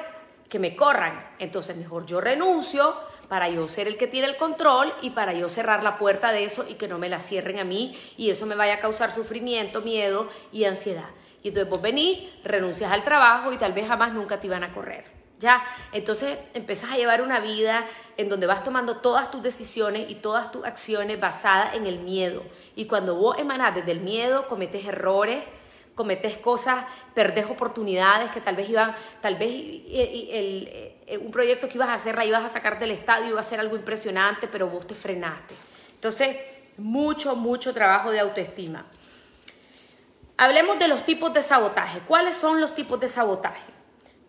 que 0.48 0.58
me 0.58 0.76
corran. 0.76 1.34
Entonces, 1.38 1.76
mejor 1.76 2.06
yo 2.06 2.20
renuncio 2.20 2.94
para 3.28 3.48
yo 3.48 3.68
ser 3.68 3.86
el 3.86 3.98
que 3.98 4.06
tiene 4.06 4.26
el 4.28 4.36
control 4.36 4.92
y 5.02 5.10
para 5.10 5.34
yo 5.34 5.48
cerrar 5.48 5.82
la 5.82 5.98
puerta 5.98 6.32
de 6.32 6.44
eso 6.44 6.64
y 6.68 6.74
que 6.74 6.88
no 6.88 6.98
me 6.98 7.08
la 7.08 7.20
cierren 7.20 7.58
a 7.58 7.64
mí 7.64 7.98
y 8.16 8.30
eso 8.30 8.46
me 8.46 8.54
vaya 8.54 8.74
a 8.74 8.78
causar 8.78 9.12
sufrimiento, 9.12 9.82
miedo 9.82 10.28
y 10.50 10.64
ansiedad. 10.64 11.10
Y 11.42 11.48
entonces 11.48 11.70
vos 11.70 11.82
venís, 11.82 12.30
renuncias 12.42 12.90
al 12.90 13.04
trabajo 13.04 13.52
y 13.52 13.58
tal 13.58 13.72
vez 13.72 13.86
jamás 13.86 14.12
nunca 14.12 14.40
te 14.40 14.46
iban 14.46 14.64
a 14.64 14.72
correr. 14.72 15.17
¿Ya? 15.38 15.64
Entonces 15.92 16.36
empezás 16.52 16.90
a 16.90 16.96
llevar 16.96 17.22
una 17.22 17.38
vida 17.38 17.86
en 18.16 18.28
donde 18.28 18.48
vas 18.48 18.64
tomando 18.64 18.96
todas 18.96 19.30
tus 19.30 19.42
decisiones 19.42 20.10
y 20.10 20.16
todas 20.16 20.50
tus 20.50 20.64
acciones 20.64 21.20
basadas 21.20 21.74
en 21.76 21.86
el 21.86 22.00
miedo. 22.00 22.42
Y 22.74 22.86
cuando 22.86 23.14
vos 23.14 23.36
emanás 23.38 23.74
desde 23.74 23.92
el 23.92 24.00
miedo, 24.00 24.48
cometes 24.48 24.84
errores, 24.84 25.44
cometes 25.94 26.38
cosas, 26.38 26.84
perdés 27.14 27.46
oportunidades 27.46 28.30
que 28.30 28.40
tal 28.40 28.56
vez 28.56 28.68
iban, 28.68 28.94
tal 29.20 29.36
vez 29.36 29.50
el, 29.50 30.92
un 31.20 31.30
proyecto 31.30 31.68
que 31.68 31.74
ibas 31.74 31.88
a 31.88 31.94
hacer 31.94 32.16
la 32.16 32.24
ibas 32.24 32.44
a 32.44 32.48
sacar 32.48 32.78
del 32.78 32.90
estadio, 32.90 33.30
iba 33.30 33.40
a 33.40 33.44
ser 33.44 33.60
algo 33.60 33.76
impresionante, 33.76 34.48
pero 34.48 34.68
vos 34.68 34.86
te 34.86 34.94
frenaste. 34.94 35.54
Entonces, 35.94 36.36
mucho, 36.76 37.34
mucho 37.36 37.74
trabajo 37.74 38.10
de 38.10 38.20
autoestima. 38.20 38.86
Hablemos 40.36 40.78
de 40.78 40.86
los 40.86 41.04
tipos 41.04 41.32
de 41.32 41.42
sabotaje. 41.42 42.00
¿Cuáles 42.06 42.36
son 42.36 42.60
los 42.60 42.74
tipos 42.74 43.00
de 43.00 43.08
sabotaje? 43.08 43.77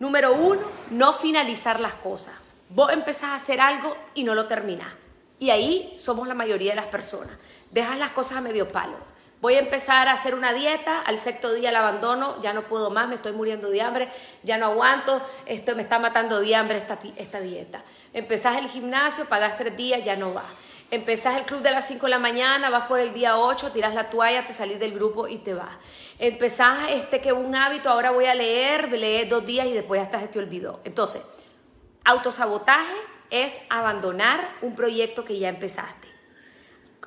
Número 0.00 0.32
uno, 0.32 0.62
no 0.90 1.12
finalizar 1.12 1.78
las 1.78 1.94
cosas. 1.94 2.34
Vos 2.70 2.92
empezás 2.92 3.30
a 3.30 3.34
hacer 3.36 3.60
algo 3.60 3.96
y 4.14 4.24
no 4.24 4.34
lo 4.34 4.48
terminás. 4.48 4.92
Y 5.38 5.50
ahí 5.50 5.94
somos 5.96 6.26
la 6.26 6.34
mayoría 6.34 6.72
de 6.72 6.76
las 6.76 6.86
personas. 6.86 7.36
Dejas 7.70 7.96
las 7.98 8.10
cosas 8.10 8.38
a 8.38 8.40
medio 8.40 8.66
palo 8.66 9.10
Voy 9.40 9.54
a 9.54 9.60
empezar 9.60 10.06
a 10.06 10.12
hacer 10.12 10.34
una 10.34 10.52
dieta, 10.52 11.00
al 11.00 11.16
sexto 11.16 11.54
día 11.54 11.72
la 11.72 11.78
abandono, 11.78 12.38
ya 12.42 12.52
no 12.52 12.62
puedo 12.64 12.90
más, 12.90 13.08
me 13.08 13.14
estoy 13.14 13.32
muriendo 13.32 13.70
de 13.70 13.80
hambre, 13.80 14.10
ya 14.42 14.58
no 14.58 14.66
aguanto, 14.66 15.22
esto 15.46 15.74
me 15.74 15.80
está 15.82 15.98
matando 15.98 16.40
de 16.40 16.54
hambre 16.54 16.76
esta, 16.76 16.98
esta 17.16 17.40
dieta. 17.40 17.82
Empezás 18.12 18.58
el 18.58 18.68
gimnasio, 18.68 19.24
pagas 19.24 19.56
tres 19.56 19.74
días, 19.78 20.04
ya 20.04 20.14
no 20.14 20.34
vas. 20.34 20.44
Empezás 20.90 21.36
el 21.38 21.44
club 21.44 21.62
de 21.62 21.70
las 21.70 21.86
5 21.86 22.06
de 22.06 22.10
la 22.10 22.18
mañana, 22.18 22.68
vas 22.68 22.88
por 22.88 22.98
el 22.98 23.14
día 23.14 23.38
8, 23.38 23.70
tiras 23.70 23.94
la 23.94 24.10
toalla, 24.10 24.44
te 24.44 24.52
salís 24.52 24.80
del 24.80 24.92
grupo 24.92 25.28
y 25.28 25.38
te 25.38 25.54
vas. 25.54 25.76
Empezás 26.18 26.90
este 26.90 27.20
que 27.20 27.32
un 27.32 27.54
hábito, 27.54 27.88
ahora 27.88 28.10
voy 28.10 28.26
a 28.26 28.34
leer, 28.34 28.90
lees 28.90 29.28
dos 29.28 29.46
días 29.46 29.68
y 29.68 29.72
después 29.72 30.00
hasta 30.00 30.18
se 30.18 30.26
te 30.26 30.40
olvidó. 30.40 30.80
Entonces, 30.82 31.22
autosabotaje 32.04 32.92
es 33.30 33.56
abandonar 33.68 34.56
un 34.62 34.74
proyecto 34.74 35.24
que 35.24 35.38
ya 35.38 35.48
empezaste. 35.48 36.08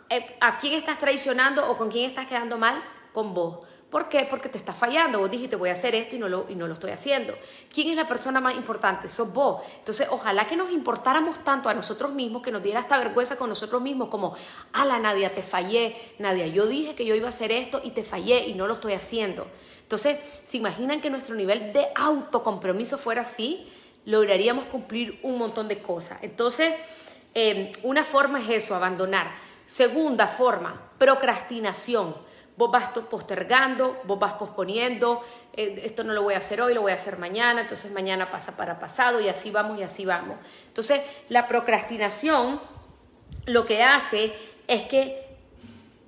Eh, 0.10 0.38
¿a 0.40 0.58
quién 0.58 0.75
estás 0.75 0.98
traicionando 0.98 1.70
o 1.70 1.78
con 1.78 1.92
quién 1.92 2.10
estás 2.10 2.28
quedando 2.28 2.58
mal? 2.58 2.82
Con 3.12 3.34
vos. 3.34 3.68
¿Por 3.94 4.10
qué? 4.10 4.28
Porque 4.28 4.50
te 4.50 4.58
estás 4.58 4.76
fallando. 4.76 5.20
Vos 5.20 5.32
dijiste, 5.32 5.56
voy 5.56 5.70
a 5.70 5.74
hacer 5.74 5.94
esto 5.94 6.16
y 6.16 6.20
no, 6.20 6.28
lo, 6.28 6.48
y 6.50 6.56
no 6.56 6.68
lo 6.68 6.74
estoy 6.74 6.92
haciendo. 6.92 7.34
¿Quién 7.72 7.92
es 7.92 7.96
la 7.96 8.08
persona 8.08 8.42
más 8.42 8.56
importante? 8.56 9.08
Sos 9.08 9.32
vos. 9.32 9.62
Entonces, 9.78 10.08
ojalá 10.10 10.48
que 10.48 10.58
nos 10.58 10.72
importáramos 10.72 11.44
tanto 11.44 11.70
a 11.70 11.74
nosotros 11.74 12.12
mismos, 12.12 12.42
que 12.42 12.52
nos 12.52 12.62
diera 12.62 12.80
esta 12.80 12.98
vergüenza 12.98 13.38
con 13.38 13.50
nosotros 13.50 13.82
mismos, 13.82 14.10
como, 14.10 14.36
ala, 14.74 14.98
Nadia, 14.98 15.34
te 15.34 15.44
fallé. 15.44 15.96
Nadia, 16.18 16.48
yo 16.48 16.66
dije 16.66 16.96
que 16.96 17.06
yo 17.06 17.14
iba 17.14 17.28
a 17.28 17.30
hacer 17.30 17.52
esto 17.52 17.82
y 17.84 17.92
te 17.92 18.04
fallé 18.04 18.48
y 18.48 18.56
no 18.56 18.66
lo 18.66 18.74
estoy 18.74 18.94
haciendo. 18.94 19.48
Entonces, 19.84 20.18
¿se 20.44 20.58
imaginan 20.58 21.00
que 21.00 21.10
nuestro 21.10 21.36
nivel 21.36 21.72
de 21.72 21.86
autocompromiso 21.96 22.98
fuera 22.98 23.22
así? 23.22 23.72
Lograríamos 24.06 24.66
cumplir 24.66 25.20
un 25.22 25.38
montón 25.38 25.68
de 25.68 25.82
cosas. 25.82 26.18
Entonces, 26.24 26.74
eh, 27.36 27.72
una 27.84 28.04
forma 28.04 28.42
es 28.42 28.50
eso, 28.50 28.76
abandonar 28.76 29.54
Segunda 29.66 30.28
forma, 30.28 30.92
procrastinación. 30.98 32.16
Vos 32.56 32.72
vas 32.72 32.90
postergando, 33.10 34.02
vos 34.04 34.20
vas 34.20 34.34
posponiendo, 34.34 35.24
eh, 35.54 35.82
esto 35.84 36.04
no 36.04 36.14
lo 36.14 36.22
voy 36.22 36.36
a 36.36 36.38
hacer 36.38 36.62
hoy, 36.62 36.74
lo 36.74 36.82
voy 36.82 36.92
a 36.92 36.96
hacer 36.96 37.18
mañana, 37.18 37.62
entonces 37.62 37.92
mañana 37.92 38.30
pasa 38.30 38.56
para 38.56 38.80
pasado 38.80 39.20
y 39.20 39.30
así 39.30 39.52
vamos 39.52 39.80
y 39.80 39.84
así 39.84 40.06
vamos. 40.06 40.38
Entonces, 40.68 41.02
la 41.30 41.48
procrastinación 41.48 42.62
lo 43.46 43.66
que 43.66 43.84
hace 43.84 44.34
es 44.68 44.84
que 44.84 45.38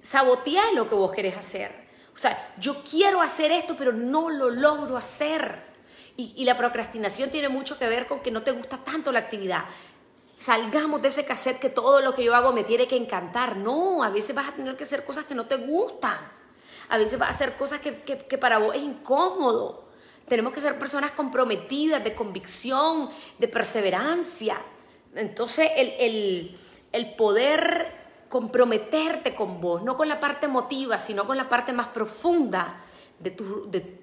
sabotea 0.02 0.72
lo 0.74 0.88
que 0.88 0.96
vos 0.96 1.12
querés 1.12 1.36
hacer. 1.36 1.86
O 2.14 2.18
sea, 2.18 2.54
yo 2.58 2.82
quiero 2.90 3.22
hacer 3.22 3.52
esto, 3.52 3.76
pero 3.78 3.92
no 3.92 4.30
lo 4.30 4.50
logro 4.50 4.96
hacer. 4.98 5.66
Y, 6.18 6.46
la 6.46 6.58
procrastinación 6.58 7.30
tiene 7.30 7.50
mucho 7.50 7.78
que 7.78 7.90
ver 7.90 8.08
con 8.08 8.22
que 8.22 8.32
no 8.32 8.42
te 8.42 8.52
gusta 8.52 8.78
tanto 8.78 9.12
la 9.12 9.20
actividad. 9.20 9.66
Salgamos 10.36 11.02
de 11.02 11.08
ese 11.08 11.26
cassette 11.26 11.60
que 11.60 11.70
todo 11.70 12.02
lo 12.02 12.14
que 12.14 12.24
yo 12.24 12.36
hago 12.36 12.52
me 12.52 12.64
tiene 12.64 12.88
que 12.88 12.98
encantar. 12.98 13.58
No, 13.58 14.04
a 14.04 14.10
veces 14.10 14.36
vas 14.36 14.50
a 14.50 14.52
tener 14.52 14.76
que 14.76 14.84
hacer 14.84 15.06
cosas 15.06 15.26
que 15.26 15.34
no 15.34 15.46
te 15.46 15.56
gustan. 15.56 16.18
A 16.90 16.98
veces 16.98 17.18
vas 17.18 17.30
a 17.30 17.32
hacer 17.32 17.56
cosas 17.56 17.80
que, 17.80 18.04
que, 18.04 18.38
para 18.38 18.58
vos 18.58 18.76
es 18.76 18.82
incómodo. 18.82 19.86
Tenemos 20.28 20.54
que 20.54 20.60
ser 20.60 20.78
personas 20.78 21.12
comprometidas, 21.12 22.04
de 22.04 22.14
convicción, 22.14 23.10
de 23.40 23.48
perseverancia. 23.48 24.58
Entonces, 25.16 25.72
el, 25.78 25.94
el, 26.00 26.60
el 26.92 27.14
poder 27.16 28.06
comprometerte 28.28 29.36
con 29.36 29.62
vos, 29.62 29.84
no 29.84 29.96
con 29.96 30.10
la 30.10 30.20
parte 30.20 30.48
emotiva, 30.48 31.00
sino 31.00 31.26
con 31.26 31.38
la 31.38 31.48
parte 31.48 31.72
más 31.72 31.88
profunda 31.88 32.82
de, 33.20 33.32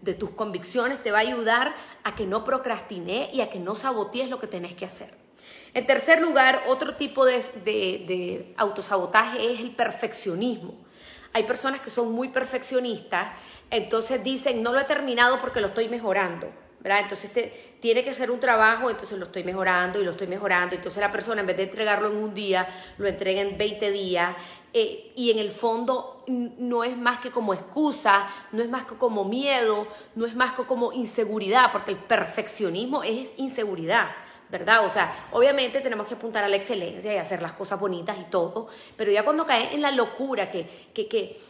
de, 0.01 0.15
tus 0.15 0.31
convicciones, 0.31 1.03
te 1.03 1.11
va 1.11 1.19
a 1.19 1.21
ayudar 1.21 1.75
a 2.03 2.15
que 2.15 2.27
no 2.27 2.45
procrastine 2.45 3.29
y 3.33 3.43
a 3.43 3.51
que 3.51 3.59
no 3.59 3.75
sabotees 3.75 4.31
lo 4.31 4.39
que 4.39 4.47
tenés 4.47 4.75
que 4.75 4.87
hacer. 4.87 5.22
En 5.75 5.87
tercer 5.87 6.21
lugar, 6.21 6.64
otro 6.69 6.97
tipo 6.97 7.25
de, 7.25 7.38
de 7.64 8.55
autosabotaje 8.57 9.52
es 9.52 9.61
el 9.61 9.71
perfeccionismo. 9.71 10.75
Hay 11.33 11.45
personas 11.45 11.81
que 11.81 11.88
son 11.88 12.12
muy 12.12 12.29
perfeccionistas, 12.29 13.29
entonces 13.71 14.23
dicen, 14.23 14.62
no 14.62 14.73
lo 14.73 14.81
he 14.81 14.85
terminado 14.85 15.41
porque 15.41 15.61
lo 15.61 15.69
estoy 15.69 15.88
mejorando. 15.88 16.52
Entonces 16.85 17.31
tiene 17.81 18.02
que 18.02 18.12
ser 18.12 18.31
un 18.31 18.41
trabajo, 18.41 18.91
entonces 18.91 19.17
lo 19.19 19.26
estoy 19.26 19.45
mejorando 19.45 20.00
y 20.00 20.05
lo 20.05 20.11
estoy 20.11 20.26
mejorando. 20.26 20.75
Entonces 20.75 21.00
la 21.00 21.12
persona 21.12 21.41
en 21.41 21.47
vez 21.47 21.57
de 21.57 21.64
entregarlo 21.64 22.09
en 22.09 22.17
un 22.17 22.35
día, 22.35 22.67
lo 22.99 23.07
entrega 23.07 23.41
en 23.41 23.57
20 23.57 23.91
días. 23.91 24.35
Eh, 24.75 25.12
y 25.14 25.31
en 25.31 25.38
el 25.38 25.50
fondo 25.50 26.25
no 26.26 26.83
es 26.83 26.97
más 26.97 27.19
que 27.19 27.31
como 27.31 27.52
excusa, 27.52 28.26
no 28.52 28.62
es 28.62 28.71
más 28.71 28.85
que 28.85 28.97
como 28.97 29.25
miedo, 29.25 29.87
no 30.14 30.26
es 30.26 30.35
más 30.35 30.55
que 30.55 30.64
como 30.64 30.93
inseguridad, 30.93 31.71
porque 31.71 31.91
el 31.93 31.99
perfeccionismo 31.99 33.02
es 33.02 33.35
inseguridad. 33.37 34.11
¿Verdad? 34.52 34.87
O 34.87 34.88
sea, 34.88 35.28
obviamente 35.32 35.80
tenemos 35.80 36.06
que 36.06 36.14
apuntar 36.14 36.44
a 36.44 36.49
la 36.49 36.56
excelencia 36.56 37.12
y 37.12 37.16
hacer 37.16 37.42
las 37.42 37.54
cosas 37.54 37.80
bonitas 37.80 38.16
y 38.21 38.25
todo, 38.30 38.68
pero 38.97 39.11
ya 39.11 39.25
cuando 39.25 39.44
cae 39.44 39.75
en 39.75 39.82
la 39.82 39.90
locura 39.90 40.49
que, 40.49 40.88
que, 40.94 41.09
que 41.09 41.40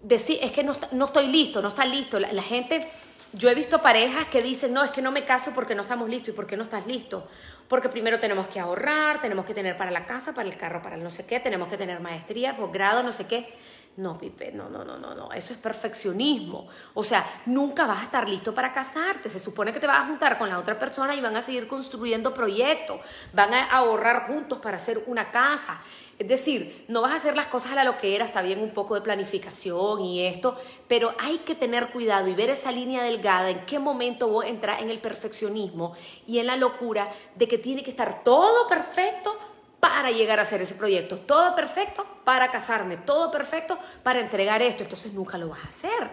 decir, 0.00 0.38
es 0.40 0.52
que 0.52 0.64
no, 0.64 0.74
no 0.92 1.04
estoy 1.04 1.26
listo, 1.26 1.60
no 1.60 1.68
está 1.68 1.84
listo, 1.84 2.18
la 2.18 2.42
gente 2.42 2.88
yo 3.32 3.50
he 3.50 3.54
visto 3.54 3.82
parejas 3.82 4.26
que 4.28 4.40
dicen, 4.40 4.72
no, 4.72 4.82
es 4.82 4.90
que 4.90 5.02
no 5.02 5.12
me 5.12 5.24
caso 5.24 5.52
porque 5.54 5.74
no 5.74 5.82
estamos 5.82 6.08
listos. 6.08 6.30
¿Y 6.30 6.32
por 6.32 6.46
qué 6.46 6.56
no 6.56 6.62
estás 6.62 6.86
listo? 6.86 7.28
Porque 7.68 7.90
primero 7.90 8.18
tenemos 8.20 8.48
que 8.48 8.58
ahorrar, 8.58 9.20
tenemos 9.20 9.44
que 9.44 9.52
tener 9.52 9.76
para 9.76 9.90
la 9.90 10.06
casa, 10.06 10.34
para 10.34 10.48
el 10.48 10.56
carro, 10.56 10.80
para 10.80 10.96
el 10.96 11.02
no 11.02 11.10
sé 11.10 11.26
qué, 11.26 11.38
tenemos 11.38 11.68
que 11.68 11.76
tener 11.76 12.00
maestría, 12.00 12.56
posgrado, 12.56 13.02
no 13.02 13.12
sé 13.12 13.26
qué. 13.26 13.52
No, 13.98 14.16
Pipe, 14.16 14.52
no, 14.52 14.68
no, 14.68 14.84
no, 14.84 14.96
no, 14.96 15.12
no, 15.12 15.32
eso 15.32 15.52
es 15.52 15.58
perfeccionismo. 15.58 16.68
O 16.94 17.02
sea, 17.02 17.42
nunca 17.46 17.84
vas 17.84 17.98
a 18.00 18.04
estar 18.04 18.28
listo 18.28 18.54
para 18.54 18.70
casarte. 18.70 19.28
Se 19.28 19.40
supone 19.40 19.72
que 19.72 19.80
te 19.80 19.88
vas 19.88 20.04
a 20.04 20.06
juntar 20.06 20.38
con 20.38 20.48
la 20.48 20.56
otra 20.56 20.78
persona 20.78 21.16
y 21.16 21.20
van 21.20 21.34
a 21.34 21.42
seguir 21.42 21.66
construyendo 21.66 22.32
proyectos, 22.32 23.00
van 23.32 23.52
a 23.52 23.64
ahorrar 23.64 24.28
juntos 24.28 24.60
para 24.60 24.76
hacer 24.76 25.02
una 25.08 25.32
casa. 25.32 25.80
Es 26.16 26.28
decir, 26.28 26.84
no 26.86 27.02
vas 27.02 27.10
a 27.10 27.16
hacer 27.16 27.34
las 27.34 27.48
cosas 27.48 27.72
a 27.72 27.74
la 27.74 27.82
loquera, 27.82 28.24
está 28.24 28.40
bien 28.40 28.60
un 28.60 28.70
poco 28.70 28.94
de 28.94 29.00
planificación 29.00 30.00
y 30.02 30.24
esto, 30.26 30.56
pero 30.86 31.12
hay 31.18 31.38
que 31.38 31.56
tener 31.56 31.88
cuidado 31.88 32.28
y 32.28 32.34
ver 32.34 32.50
esa 32.50 32.70
línea 32.70 33.02
delgada, 33.02 33.50
en 33.50 33.66
qué 33.66 33.80
momento 33.80 34.28
vos 34.28 34.44
entras 34.44 34.80
en 34.80 34.90
el 34.90 35.00
perfeccionismo 35.00 35.94
y 36.24 36.38
en 36.38 36.46
la 36.46 36.56
locura 36.56 37.10
de 37.34 37.48
que 37.48 37.58
tiene 37.58 37.82
que 37.82 37.90
estar 37.90 38.22
todo 38.22 38.68
perfecto 38.68 39.36
para 39.80 40.10
llegar 40.10 40.38
a 40.38 40.42
hacer 40.42 40.62
ese 40.62 40.74
proyecto. 40.74 41.18
Todo 41.18 41.54
perfecto 41.54 42.06
para 42.24 42.50
casarme, 42.50 42.96
todo 42.96 43.30
perfecto 43.30 43.78
para 44.02 44.20
entregar 44.20 44.62
esto. 44.62 44.82
Entonces 44.82 45.12
nunca 45.12 45.38
lo 45.38 45.48
vas 45.48 45.64
a 45.64 45.68
hacer. 45.68 46.10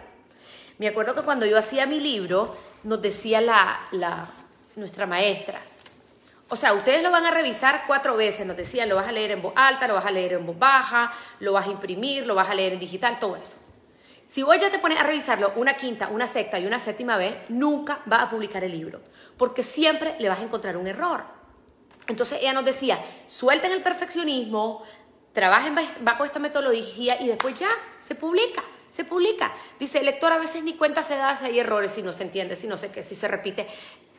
Me 0.77 0.87
acuerdo 0.87 1.15
que 1.15 1.21
cuando 1.21 1.45
yo 1.45 1.57
hacía 1.57 1.85
mi 1.85 1.99
libro, 1.99 2.55
nos 2.83 3.01
decía 3.01 3.41
la, 3.41 3.79
la, 3.91 4.27
nuestra 4.75 5.05
maestra, 5.05 5.61
o 6.47 6.55
sea, 6.55 6.73
ustedes 6.73 7.01
lo 7.01 7.09
van 7.09 7.25
a 7.25 7.31
revisar 7.31 7.83
cuatro 7.87 8.15
veces, 8.15 8.45
nos 8.45 8.55
decía, 8.55 8.85
lo 8.85 8.95
vas 8.95 9.07
a 9.07 9.11
leer 9.11 9.31
en 9.31 9.41
voz 9.41 9.53
alta, 9.55 9.87
lo 9.87 9.95
vas 9.95 10.05
a 10.05 10.11
leer 10.11 10.33
en 10.33 10.45
voz 10.45 10.59
baja, 10.59 11.11
lo 11.39 11.53
vas 11.53 11.65
a 11.65 11.71
imprimir, 11.71 12.27
lo 12.27 12.35
vas 12.35 12.49
a 12.49 12.53
leer 12.53 12.73
en 12.73 12.79
digital, 12.79 13.17
todo 13.17 13.35
eso. 13.35 13.57
Si 14.27 14.43
vos 14.43 14.57
ya 14.59 14.69
te 14.69 14.77
pones 14.77 14.99
a 14.99 15.03
revisarlo 15.03 15.53
una 15.55 15.75
quinta, 15.75 16.09
una 16.09 16.27
sexta 16.27 16.59
y 16.59 16.67
una 16.67 16.77
séptima 16.77 17.17
vez, 17.17 17.35
nunca 17.49 17.99
vas 18.05 18.21
a 18.21 18.29
publicar 18.29 18.63
el 18.63 18.71
libro, 18.71 19.01
porque 19.37 19.63
siempre 19.63 20.15
le 20.19 20.29
vas 20.29 20.39
a 20.39 20.43
encontrar 20.43 20.77
un 20.77 20.85
error. 20.85 21.23
Entonces 22.07 22.39
ella 22.41 22.53
nos 22.53 22.65
decía, 22.65 22.99
suelten 23.27 23.71
el 23.71 23.81
perfeccionismo, 23.81 24.83
trabajen 25.33 25.75
bajo 26.01 26.23
esta 26.23 26.39
metodología 26.39 27.21
y 27.21 27.27
después 27.27 27.59
ya 27.59 27.69
se 27.99 28.15
publica, 28.15 28.63
se 28.89 29.03
publica. 29.03 29.53
Dice, 29.77 29.99
el 29.99 30.05
lector 30.05 30.31
a 30.31 30.37
veces 30.37 30.63
ni 30.63 30.75
cuenta 30.75 31.03
se 31.03 31.17
da 31.17 31.35
si 31.35 31.45
hay 31.45 31.59
errores, 31.59 31.91
si 31.91 32.01
no 32.01 32.13
se 32.13 32.23
entiende, 32.23 32.55
si 32.55 32.67
no 32.67 32.77
sé 32.77 32.91
qué, 32.91 33.03
si 33.03 33.15
se 33.15 33.27
repite. 33.27 33.67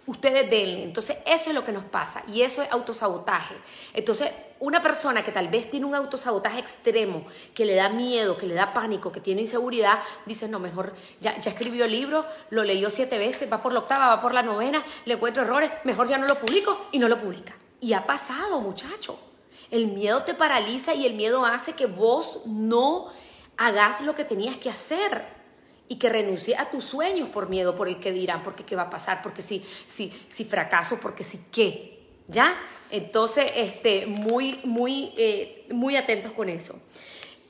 Ustedes 0.04 0.48
denle. 0.48 0.84
Entonces 0.84 1.16
eso 1.26 1.50
es 1.50 1.54
lo 1.54 1.64
que 1.64 1.72
nos 1.72 1.84
pasa 1.84 2.22
y 2.28 2.42
eso 2.42 2.62
es 2.62 2.70
autosabotaje. 2.70 3.54
Entonces 3.94 4.30
una 4.60 4.82
persona 4.82 5.24
que 5.24 5.32
tal 5.32 5.48
vez 5.48 5.70
tiene 5.70 5.86
un 5.86 5.94
autosabotaje 5.94 6.58
extremo, 6.58 7.26
que 7.54 7.64
le 7.64 7.74
da 7.74 7.88
miedo, 7.88 8.36
que 8.36 8.46
le 8.46 8.54
da 8.54 8.72
pánico, 8.72 9.10
que 9.10 9.20
tiene 9.20 9.40
inseguridad, 9.40 10.00
dice, 10.26 10.48
no, 10.48 10.60
mejor 10.60 10.94
ya, 11.20 11.38
ya 11.40 11.50
escribió 11.50 11.86
el 11.86 11.92
libro, 11.92 12.24
lo 12.50 12.62
leyó 12.62 12.90
siete 12.90 13.18
veces, 13.18 13.50
va 13.50 13.62
por 13.62 13.72
la 13.72 13.80
octava, 13.80 14.08
va 14.08 14.20
por 14.20 14.32
la 14.32 14.42
novena, 14.42 14.84
le 15.06 15.14
encuentro 15.14 15.42
errores, 15.42 15.70
mejor 15.84 16.08
ya 16.08 16.18
no 16.18 16.26
lo 16.26 16.36
publico 16.36 16.88
y 16.92 16.98
no 16.98 17.08
lo 17.08 17.18
publica. 17.18 17.54
Y 17.86 17.92
ha 17.92 18.04
pasado, 18.04 18.60
muchacho. 18.60 19.16
El 19.70 19.86
miedo 19.86 20.24
te 20.24 20.34
paraliza 20.34 20.92
y 20.92 21.06
el 21.06 21.14
miedo 21.14 21.46
hace 21.46 21.74
que 21.74 21.86
vos 21.86 22.40
no 22.44 23.12
hagas 23.56 24.00
lo 24.00 24.16
que 24.16 24.24
tenías 24.24 24.56
que 24.56 24.68
hacer 24.68 25.24
y 25.86 25.94
que 25.94 26.08
renuncie 26.08 26.56
a 26.56 26.68
tus 26.68 26.84
sueños 26.84 27.28
por 27.28 27.48
miedo, 27.48 27.76
por 27.76 27.86
el 27.86 28.00
que 28.00 28.10
dirán, 28.10 28.42
porque 28.42 28.64
qué 28.64 28.74
va 28.74 28.82
a 28.82 28.90
pasar, 28.90 29.22
porque 29.22 29.40
si, 29.40 29.64
si, 29.86 30.12
si 30.28 30.44
fracaso, 30.44 30.98
porque 31.00 31.22
si 31.22 31.38
qué, 31.52 32.08
¿ya? 32.26 32.58
Entonces, 32.90 33.52
este, 33.54 34.06
muy, 34.06 34.58
muy, 34.64 35.12
eh, 35.16 35.68
muy 35.70 35.94
atentos 35.94 36.32
con 36.32 36.48
eso. 36.48 36.80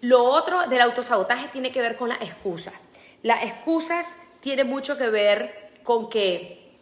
Lo 0.03 0.22
otro 0.22 0.68
del 0.68 0.83
autosabotaje 0.83 1.49
tiene 1.49 1.72
que 1.72 1.81
ver 1.81 1.96
con 1.96 2.11
las 2.11 2.20
excusas. 2.20 2.75
Las 3.22 3.42
excusas 3.42 4.05
tienen 4.40 4.68
mucho 4.68 4.99
que 4.99 5.09
ver 5.09 5.81
con 5.83 6.11
que 6.11 6.77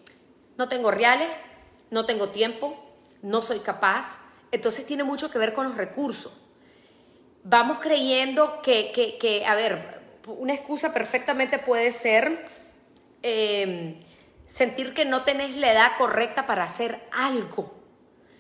no 0.56 0.68
tengo 0.68 0.90
reales, 0.90 1.28
no 1.92 2.04
tengo 2.04 2.30
tiempo, 2.30 2.80
no 3.24 3.42
soy 3.42 3.60
capaz. 3.60 4.18
Entonces 4.52 4.86
tiene 4.86 5.02
mucho 5.02 5.30
que 5.30 5.38
ver 5.38 5.52
con 5.52 5.66
los 5.66 5.76
recursos. 5.76 6.32
Vamos 7.42 7.78
creyendo 7.78 8.62
que, 8.62 8.92
que, 9.20 9.44
a 9.44 9.54
ver, 9.54 10.00
una 10.26 10.54
excusa 10.54 10.94
perfectamente 10.94 11.58
puede 11.58 11.90
ser 11.90 12.44
em, 13.22 13.96
sentir 14.46 14.94
que 14.94 15.04
no 15.04 15.24
tenés 15.24 15.56
la 15.56 15.72
edad 15.72 15.92
correcta 15.98 16.46
para 16.46 16.64
hacer 16.64 17.00
algo. 17.12 17.74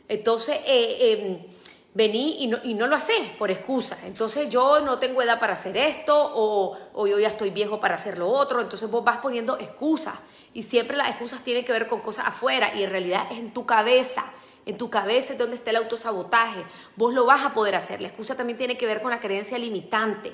Entonces, 0.08 0.60
eh, 0.66 1.18
em, 1.18 1.54
vení 1.94 2.42
y 2.44 2.46
no, 2.46 2.58
y 2.62 2.74
no, 2.74 2.86
lo 2.86 2.96
haces 2.96 3.30
por 3.38 3.50
excusa. 3.50 3.98
Entonces 4.04 4.50
yo 4.50 4.80
no 4.80 4.98
tengo 4.98 5.22
edad 5.22 5.40
para 5.40 5.54
hacer 5.54 5.76
esto 5.76 6.14
o, 6.16 6.76
o, 6.92 7.06
yo 7.06 7.18
ya 7.18 7.28
estoy 7.28 7.50
viejo 7.50 7.80
para 7.80 7.94
hacer 7.94 8.18
lo 8.18 8.28
otro. 8.28 8.60
Entonces 8.60 8.90
vos 8.90 9.02
vas 9.02 9.18
poniendo 9.18 9.58
excusas 9.58 10.14
y 10.52 10.62
siempre 10.62 10.96
las 10.96 11.08
excusas 11.10 11.42
tienen 11.42 11.64
que 11.64 11.72
ver 11.72 11.88
con 11.88 12.00
cosas 12.00 12.26
afuera 12.28 12.74
y 12.74 12.82
en 12.82 12.90
realidad 12.90 13.26
es 13.30 13.38
en 13.38 13.52
tu 13.52 13.64
cabeza. 13.66 14.24
En 14.66 14.78
tu 14.78 14.88
cabeza 14.88 15.34
es 15.34 15.38
donde 15.38 15.56
está 15.56 15.70
el 15.70 15.76
autosabotaje. 15.76 16.64
Vos 16.96 17.12
lo 17.12 17.26
vas 17.26 17.44
a 17.44 17.52
poder 17.52 17.74
hacer. 17.74 18.00
La 18.00 18.08
excusa 18.08 18.34
también 18.34 18.58
tiene 18.58 18.78
que 18.78 18.86
ver 18.86 19.02
con 19.02 19.10
la 19.10 19.20
creencia 19.20 19.58
limitante 19.58 20.32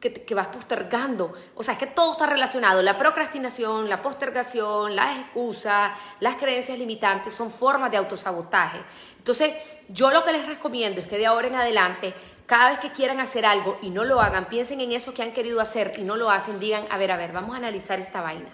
que, 0.00 0.12
que, 0.12 0.34
vas 0.34 0.48
postergando. 0.48 1.32
O 1.54 1.62
sea, 1.62 1.74
es 1.74 1.80
que 1.80 1.86
todo 1.86 2.12
está 2.12 2.26
relacionado. 2.26 2.82
La 2.82 2.98
procrastinación, 2.98 3.88
la 3.88 4.02
postergación, 4.02 4.94
las 4.94 5.18
excusas, 5.18 5.92
las 6.20 6.36
creencias 6.36 6.78
limitantes 6.78 7.32
son 7.32 7.50
formas 7.50 7.90
de 7.90 7.96
autosabotaje. 7.96 8.82
Entonces, 9.16 9.54
yo 9.88 10.10
lo 10.10 10.24
que 10.24 10.32
les 10.32 10.46
recomiendo 10.46 11.00
es 11.00 11.06
que 11.06 11.16
de 11.16 11.24
ahora 11.24 11.46
en 11.46 11.54
adelante, 11.54 12.12
cada 12.44 12.68
vez 12.68 12.78
que 12.80 12.92
quieran 12.92 13.20
hacer 13.20 13.46
algo 13.46 13.78
y 13.80 13.88
no 13.88 14.04
lo 14.04 14.20
hagan, 14.20 14.44
piensen 14.44 14.82
en 14.82 14.92
eso 14.92 15.14
que 15.14 15.22
han 15.22 15.32
querido 15.32 15.62
hacer 15.62 15.94
y 15.96 16.02
no 16.02 16.16
lo 16.16 16.30
hacen, 16.30 16.60
digan, 16.60 16.84
a 16.90 16.98
ver, 16.98 17.10
a 17.10 17.16
ver, 17.16 17.32
vamos 17.32 17.54
a 17.54 17.58
analizar 17.58 17.98
esta 17.98 18.20
vaina. 18.20 18.50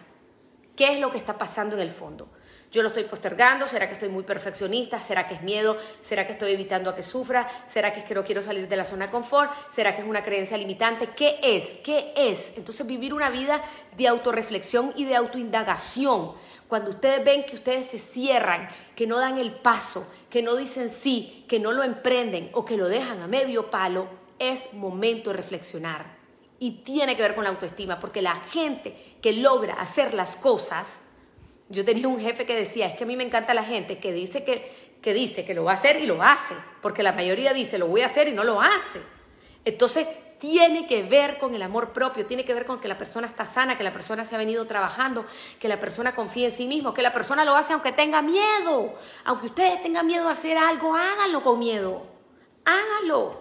¿Qué 0.77 0.95
es 0.95 1.01
lo 1.01 1.11
que 1.11 1.19
está 1.19 1.37
pasando 1.37 1.75
en 1.75 1.83
el 1.83 1.91
fondo? 1.91 2.29
Yo 2.71 2.83
lo 2.83 2.89
estoy 2.89 3.03
postergando, 3.03 3.67
¿será 3.67 3.89
que 3.89 3.95
estoy 3.95 4.11
muy 4.11 4.23
perfeccionista? 4.23 5.01
¿Será 5.01 5.27
que 5.27 5.35
es 5.35 5.43
miedo? 5.43 5.77
¿Será 6.03 6.25
que 6.25 6.35
estoy 6.35 6.53
evitando 6.53 6.89
a 6.91 6.95
que 6.95 7.03
sufra? 7.03 7.49
¿Será 7.67 7.93
que 7.93 8.01
es 8.01 8.07
que 8.07 8.15
no 8.15 8.23
quiero 8.23 8.43
salir 8.43 8.69
de 8.69 8.77
la 8.77 8.85
zona 8.85 9.07
de 9.07 9.11
confort? 9.11 9.51
¿Será 9.71 9.97
que 9.97 10.03
es 10.03 10.07
una 10.07 10.23
creencia 10.23 10.57
limitante? 10.57 11.09
¿Qué 11.17 11.41
es? 11.43 11.75
¿Qué 11.83 12.13
es? 12.15 12.53
Entonces 12.55 12.87
vivir 12.87 13.13
una 13.13 13.29
vida 13.29 13.61
de 13.97 14.07
autorreflexión 14.07 14.93
y 14.95 15.05
de 15.05 15.17
autoindagación. 15.17 16.35
Cuando 16.69 16.91
ustedes 16.91 17.25
ven 17.25 17.45
que 17.45 17.57
ustedes 17.57 17.87
se 17.87 17.99
cierran, 17.99 18.69
que 18.95 19.09
no 19.09 19.19
dan 19.19 19.39
el 19.39 19.51
paso, 19.51 20.09
que 20.31 20.41
no 20.41 20.55
dicen 20.55 20.91
sí, 20.91 21.45
que 21.49 21.59
no 21.59 21.73
lo 21.73 21.83
emprenden 21.83 22.51
o 22.53 22.65
que 22.65 22.77
lo 22.77 22.89
dejan 22.89 23.21
a 23.21 23.27
medio 23.27 23.69
palo, 23.69 24.07
es 24.39 24.73
momento 24.75 25.31
de 25.31 25.37
reflexionar 25.39 26.21
y 26.61 26.83
tiene 26.83 27.17
que 27.17 27.23
ver 27.23 27.35
con 27.35 27.45
la 27.45 27.51
autoestima, 27.51 27.99
porque 27.99 28.23
la 28.23 28.37
gente 28.37 29.17
que 29.21 29.33
logra 29.33 29.75
hacer 29.75 30.15
las 30.15 30.37
cosas, 30.37 31.01
yo 31.71 31.85
tenía 31.85 32.09
un 32.09 32.21
jefe 32.21 32.45
que 32.45 32.55
decía, 32.55 32.89
es 32.89 32.97
que 32.97 33.05
a 33.05 33.07
mí 33.07 33.17
me 33.17 33.25
encanta 33.25 33.55
la 33.55 33.65
gente 33.65 33.99
que 33.99 34.13
dice 34.13 34.45
que, 34.45 34.91
que 35.01 35.15
dice 35.15 35.45
que 35.45 35.55
lo 35.55 35.65
va 35.65 35.73
a 35.73 35.75
hacer 35.75 36.01
y 36.01 36.07
lo 36.07 36.23
hace, 36.23 36.55
porque 36.83 37.03
la 37.03 37.13
mayoría 37.13 37.53
dice 37.53 37.79
lo 37.79 37.87
voy 37.87 38.03
a 38.03 38.07
hacer 38.07 38.29
y 38.29 38.33
no 38.33 38.45
lo 38.45 38.61
hace. 38.61 39.01
Entonces, 39.65 40.07
tiene 40.41 40.87
que 40.87 41.03
ver 41.03 41.39
con 41.39 41.55
el 41.55 41.63
amor 41.63 41.93
propio, 41.93 42.27
tiene 42.27 42.45
que 42.45 42.55
ver 42.55 42.65
con 42.65 42.81
que 42.81 42.89
la 42.89 42.97
persona 42.97 43.27
está 43.27 43.45
sana, 43.45 43.77
que 43.77 43.85
la 43.85 43.93
persona 43.93 44.25
se 44.25 44.35
ha 44.35 44.39
venido 44.39 44.67
trabajando, 44.67 45.27
que 45.61 45.69
la 45.69 45.79
persona 45.79 46.15
confía 46.15 46.47
en 46.47 46.53
sí 46.53 46.67
mismo, 46.67 46.95
que 46.95 47.03
la 47.03 47.13
persona 47.13 47.45
lo 47.45 47.55
hace 47.55 47.75
aunque 47.75 47.93
tenga 47.93 48.23
miedo. 48.23 48.95
Aunque 49.25 49.47
ustedes 49.47 49.83
tengan 49.83 50.07
miedo 50.07 50.29
a 50.29 50.33
hacer 50.33 50.57
algo, 50.57 50.97
háganlo 50.97 51.45
con 51.45 51.59
miedo. 51.59 52.07
Háganlo. 52.65 53.39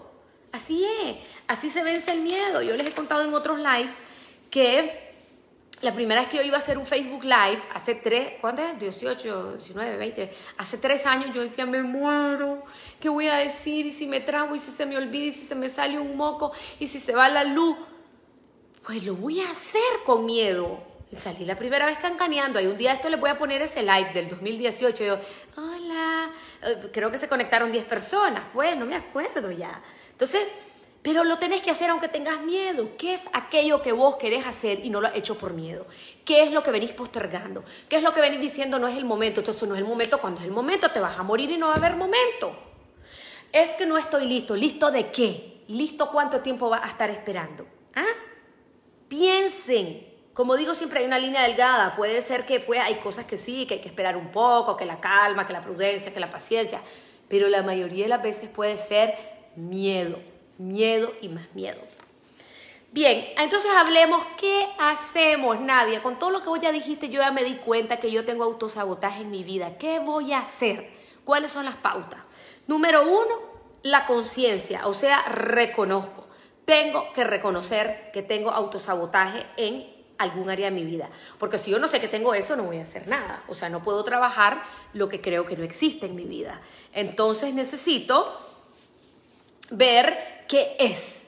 Así 0.52 0.86
es. 1.06 1.16
Así 1.48 1.70
se 1.70 1.84
vence 1.84 2.12
el 2.12 2.20
miedo. 2.20 2.62
Yo 2.62 2.76
les 2.76 2.86
he 2.86 2.92
contado 2.92 3.24
en 3.24 3.34
otros 3.34 3.60
live 3.60 3.90
que 4.52 5.09
la 5.82 5.94
primera 5.94 6.22
vez 6.22 6.30
que 6.30 6.38
yo 6.38 6.44
iba 6.44 6.56
a 6.56 6.60
hacer 6.60 6.78
un 6.78 6.86
Facebook 6.86 7.24
Live, 7.24 7.62
hace 7.74 7.96
tres, 7.96 8.34
¿cuánto 8.42 8.62
es? 8.62 8.78
18, 8.80 9.54
19, 9.54 9.98
20, 9.98 10.34
hace 10.58 10.78
tres 10.78 11.06
años 11.06 11.34
yo 11.34 11.42
decía, 11.42 11.66
me 11.66 11.82
muero, 11.82 12.64
¿qué 13.00 13.08
voy 13.08 13.28
a 13.28 13.36
decir? 13.36 13.86
Y 13.86 13.94
si 13.94 14.06
me 14.06 14.20
trago, 14.20 14.56
y 14.56 14.60
si 14.60 14.72
se 14.72 14.86
me 14.86 14.98
olvida, 14.98 15.26
y 15.26 15.32
si 15.32 15.44
se 15.44 15.56
me 15.56 15.70
sale 15.70 15.98
un 15.98 16.18
moco, 16.18 16.52
y 16.80 16.88
si 16.88 17.00
se 17.00 17.14
va 17.14 17.30
la 17.30 17.44
luz. 17.44 17.78
Pues 18.86 19.04
lo 19.04 19.16
voy 19.16 19.40
a 19.42 19.52
hacer 19.52 19.82
con 20.06 20.26
miedo. 20.26 20.84
Salí 21.16 21.46
la 21.46 21.56
primera 21.56 21.86
vez 21.86 21.98
cancaneando. 21.98 22.60
Ahí 22.60 22.68
un 22.68 22.78
día 22.78 22.94
esto 22.94 23.10
les 23.10 23.20
voy 23.20 23.30
a 23.30 23.38
poner 23.38 23.62
ese 23.62 23.82
live 23.82 24.12
del 24.14 24.30
2018. 24.30 25.04
Y 25.04 25.08
yo, 25.08 25.20
hola, 25.58 26.32
eh, 26.64 26.90
creo 26.92 27.12
que 27.12 27.18
se 27.18 27.28
conectaron 27.28 27.72
10 27.72 27.86
personas. 27.86 28.44
Pues 28.54 28.78
no 28.78 28.86
me 28.86 28.96
acuerdo 28.96 29.52
ya. 29.52 29.82
Entonces, 30.12 30.42
pero 31.10 31.24
lo 31.24 31.40
tenés 31.40 31.62
que 31.62 31.72
hacer 31.72 31.90
aunque 31.90 32.08
tengas 32.08 32.40
miedo. 32.42 32.92
¿Qué 32.96 33.16
es 33.16 33.24
aquello 33.34 33.82
que 33.82 33.92
vos 33.94 34.18
querés 34.18 34.46
hacer 34.46 34.86
y 34.86 34.92
no 34.92 35.02
lo 35.02 35.08
has 35.08 35.16
hecho 35.16 35.36
por 35.40 35.54
miedo? 35.54 35.88
¿Qué 36.24 36.44
es 36.44 36.52
lo 36.52 36.62
que 36.62 36.70
venís 36.70 36.92
postergando? 36.92 37.64
¿Qué 37.90 37.96
es 37.96 38.04
lo 38.04 38.14
que 38.14 38.22
venís 38.22 38.40
diciendo 38.40 38.78
no 38.78 38.88
es 38.88 38.96
el 38.96 39.06
momento? 39.06 39.40
Entonces 39.40 39.68
no 39.68 39.74
es 39.74 39.82
el 39.82 39.88
momento. 39.88 40.20
Cuando 40.20 40.40
es 40.40 40.46
el 40.46 40.52
momento 40.52 40.92
te 40.92 41.00
vas 41.00 41.18
a 41.18 41.24
morir 41.24 41.50
y 41.50 41.58
no 41.58 41.66
va 41.66 41.74
a 41.74 41.78
haber 41.78 41.96
momento. 41.96 42.56
Es 43.52 43.72
que 43.72 43.88
no 43.88 43.98
estoy 43.98 44.28
listo. 44.28 44.56
¿Listo 44.56 44.92
de 44.92 45.10
qué? 45.10 45.64
¿Listo 45.68 46.12
cuánto 46.12 46.42
tiempo 46.42 46.70
va 46.70 46.84
a 46.84 46.88
estar 46.88 47.10
esperando? 47.10 47.66
¿Ah? 47.96 48.06
Piensen. 49.08 50.14
Como 50.36 50.58
digo, 50.58 50.76
siempre 50.76 51.00
hay 51.00 51.08
una 51.08 51.18
línea 51.18 51.42
delgada. 51.42 51.96
Puede 51.96 52.22
ser 52.22 52.46
que 52.46 52.60
pues, 52.60 52.82
hay 52.82 52.98
cosas 52.98 53.26
que 53.26 53.38
sí, 53.38 53.66
que 53.66 53.74
hay 53.74 53.80
que 53.80 53.90
esperar 53.90 54.16
un 54.16 54.32
poco, 54.32 54.78
que 54.78 54.86
la 54.86 55.00
calma, 55.00 55.48
que 55.48 55.54
la 55.54 55.62
prudencia, 55.62 56.14
que 56.14 56.20
la 56.20 56.30
paciencia. 56.30 56.82
Pero 57.28 57.48
la 57.48 57.64
mayoría 57.64 58.04
de 58.04 58.10
las 58.10 58.22
veces 58.22 58.48
puede 58.48 58.78
ser 58.78 59.16
miedo 59.56 60.20
miedo 60.60 61.14
y 61.22 61.30
más 61.30 61.46
miedo. 61.56 61.80
Bien, 62.92 63.24
entonces 63.38 63.70
hablemos, 63.72 64.24
¿qué 64.38 64.68
hacemos, 64.80 65.60
Nadia? 65.60 66.02
Con 66.02 66.18
todo 66.18 66.32
lo 66.32 66.42
que 66.42 66.50
vos 66.50 66.60
ya 66.60 66.72
dijiste, 66.72 67.10
yo 67.10 67.22
ya 67.22 67.32
me 67.32 67.44
di 67.44 67.56
cuenta 67.56 68.00
que 68.00 68.12
yo 68.12 68.26
tengo 68.26 68.44
autosabotaje 68.44 69.22
en 69.22 69.32
mi 69.32 69.44
vida. 69.44 69.78
¿Qué 69.78 70.00
voy 70.00 70.34
a 70.34 70.40
hacer? 70.40 70.90
¿Cuáles 71.24 71.52
son 71.52 71.66
las 71.66 71.76
pautas? 71.76 72.22
Número 72.68 73.04
uno, 73.04 73.40
la 73.84 74.08
conciencia, 74.08 74.88
o 74.88 74.94
sea, 74.94 75.24
reconozco. 75.28 76.28
Tengo 76.66 77.14
que 77.14 77.24
reconocer 77.24 78.10
que 78.12 78.24
tengo 78.24 78.50
autosabotaje 78.50 79.46
en 79.58 79.88
algún 80.18 80.50
área 80.50 80.70
de 80.70 80.76
mi 80.76 80.84
vida. 80.84 81.10
Porque 81.38 81.60
si 81.60 81.70
yo 81.72 81.78
no 81.78 81.88
sé 81.88 82.02
que 82.02 82.08
tengo 82.08 82.34
eso, 82.34 82.56
no 82.56 82.64
voy 82.64 82.78
a 82.78 82.84
hacer 82.84 83.08
nada. 83.08 83.44
O 83.48 83.54
sea, 83.54 83.70
no 83.70 83.84
puedo 83.84 84.04
trabajar 84.04 84.64
lo 84.94 85.10
que 85.10 85.22
creo 85.22 85.46
que 85.46 85.56
no 85.56 85.64
existe 85.64 86.08
en 86.08 86.16
mi 86.16 86.26
vida. 86.26 86.60
Entonces 86.92 87.54
necesito 87.54 88.36
ver 89.70 90.39
qué 90.50 90.76
es. 90.80 91.24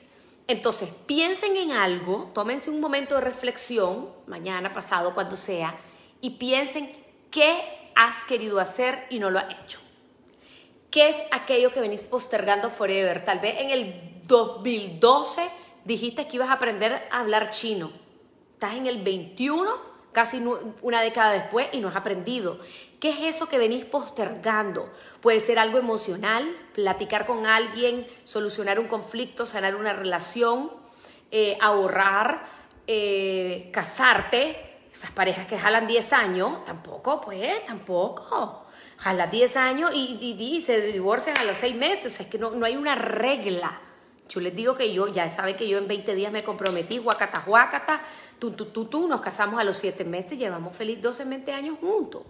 Entonces, 0.48 0.90
piensen 1.06 1.56
en 1.56 1.72
algo, 1.72 2.30
tómense 2.34 2.68
un 2.68 2.80
momento 2.80 3.14
de 3.14 3.22
reflexión, 3.22 4.10
mañana, 4.26 4.74
pasado, 4.74 5.14
cuando 5.14 5.36
sea, 5.36 5.74
y 6.20 6.30
piensen 6.30 6.94
qué 7.30 7.56
has 7.94 8.24
querido 8.24 8.60
hacer 8.60 9.06
y 9.08 9.18
no 9.18 9.30
lo 9.30 9.38
has 9.38 9.46
hecho. 9.50 9.78
¿Qué 10.90 11.08
es 11.08 11.16
aquello 11.30 11.72
que 11.72 11.80
venís 11.80 12.02
postergando 12.02 12.68
forever? 12.68 13.24
Tal 13.24 13.38
vez 13.38 13.60
en 13.60 13.70
el 13.70 14.22
2012 14.24 15.48
dijiste 15.84 16.28
que 16.28 16.36
ibas 16.36 16.50
a 16.50 16.54
aprender 16.54 17.08
a 17.10 17.20
hablar 17.20 17.48
chino. 17.48 17.90
Estás 18.54 18.74
en 18.74 18.86
el 18.86 19.02
21, 19.02 19.70
casi 20.12 20.42
una 20.82 21.00
década 21.00 21.32
después, 21.32 21.68
y 21.72 21.78
no 21.78 21.88
has 21.88 21.96
aprendido. 21.96 22.58
¿Qué 23.02 23.10
es 23.10 23.34
eso 23.34 23.48
que 23.48 23.58
venís 23.58 23.84
postergando? 23.84 24.88
Puede 25.20 25.40
ser 25.40 25.58
algo 25.58 25.76
emocional, 25.76 26.56
platicar 26.72 27.26
con 27.26 27.46
alguien, 27.46 28.06
solucionar 28.22 28.78
un 28.78 28.86
conflicto, 28.86 29.44
sanar 29.44 29.74
una 29.74 29.92
relación, 29.92 30.70
eh, 31.32 31.58
ahorrar, 31.60 32.46
eh, 32.86 33.70
casarte. 33.72 34.84
Esas 34.92 35.10
parejas 35.10 35.48
que 35.48 35.58
jalan 35.58 35.88
10 35.88 36.12
años, 36.12 36.64
tampoco, 36.64 37.20
pues, 37.20 37.64
tampoco. 37.64 38.66
Jalan 38.98 39.32
10 39.32 39.56
años 39.56 39.90
y, 39.92 40.62
se 40.64 40.80
divorcian 40.82 41.36
a 41.38 41.42
los 41.42 41.58
6 41.58 41.74
meses. 41.74 42.20
es 42.20 42.28
que 42.28 42.38
no, 42.38 42.52
no 42.52 42.66
hay 42.66 42.76
una 42.76 42.94
regla. 42.94 43.80
Yo 44.28 44.40
les 44.40 44.54
digo 44.54 44.76
que 44.76 44.92
yo, 44.92 45.08
ya 45.08 45.28
saben 45.28 45.56
que 45.56 45.68
yo 45.68 45.78
en 45.78 45.88
20 45.88 46.14
días 46.14 46.30
me 46.30 46.44
comprometí, 46.44 46.98
guacata, 46.98 47.42
guacata, 47.44 48.00
tú, 48.38 48.52
tú, 48.52 48.66
tú, 48.66 48.84
tú, 48.84 49.08
nos 49.08 49.20
casamos 49.20 49.58
a 49.58 49.64
los 49.64 49.76
7 49.76 50.04
meses, 50.04 50.38
llevamos 50.38 50.76
feliz 50.76 51.02
12, 51.02 51.24
20 51.24 51.52
años 51.52 51.78
juntos. 51.80 52.22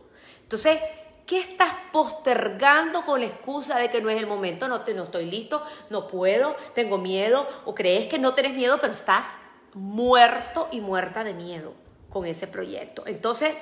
Entonces, 0.42 0.78
¿qué 1.26 1.38
estás 1.38 1.72
postergando 1.92 3.06
con 3.06 3.20
la 3.20 3.26
excusa 3.26 3.78
de 3.78 3.90
que 3.90 4.00
no 4.00 4.10
es 4.10 4.18
el 4.18 4.26
momento? 4.26 4.66
No, 4.68 4.80
te, 4.82 4.94
no 4.94 5.04
estoy 5.04 5.26
listo, 5.26 5.62
no 5.90 6.08
puedo, 6.08 6.56
tengo 6.74 6.98
miedo, 6.98 7.46
o 7.64 7.74
crees 7.74 8.08
que 8.08 8.18
no 8.18 8.34
tienes 8.34 8.54
miedo, 8.54 8.78
pero 8.80 8.92
estás 8.92 9.26
muerto 9.74 10.68
y 10.70 10.80
muerta 10.80 11.24
de 11.24 11.34
miedo 11.34 11.74
con 12.10 12.24
ese 12.26 12.46
proyecto. 12.46 13.02
Entonces, 13.06 13.54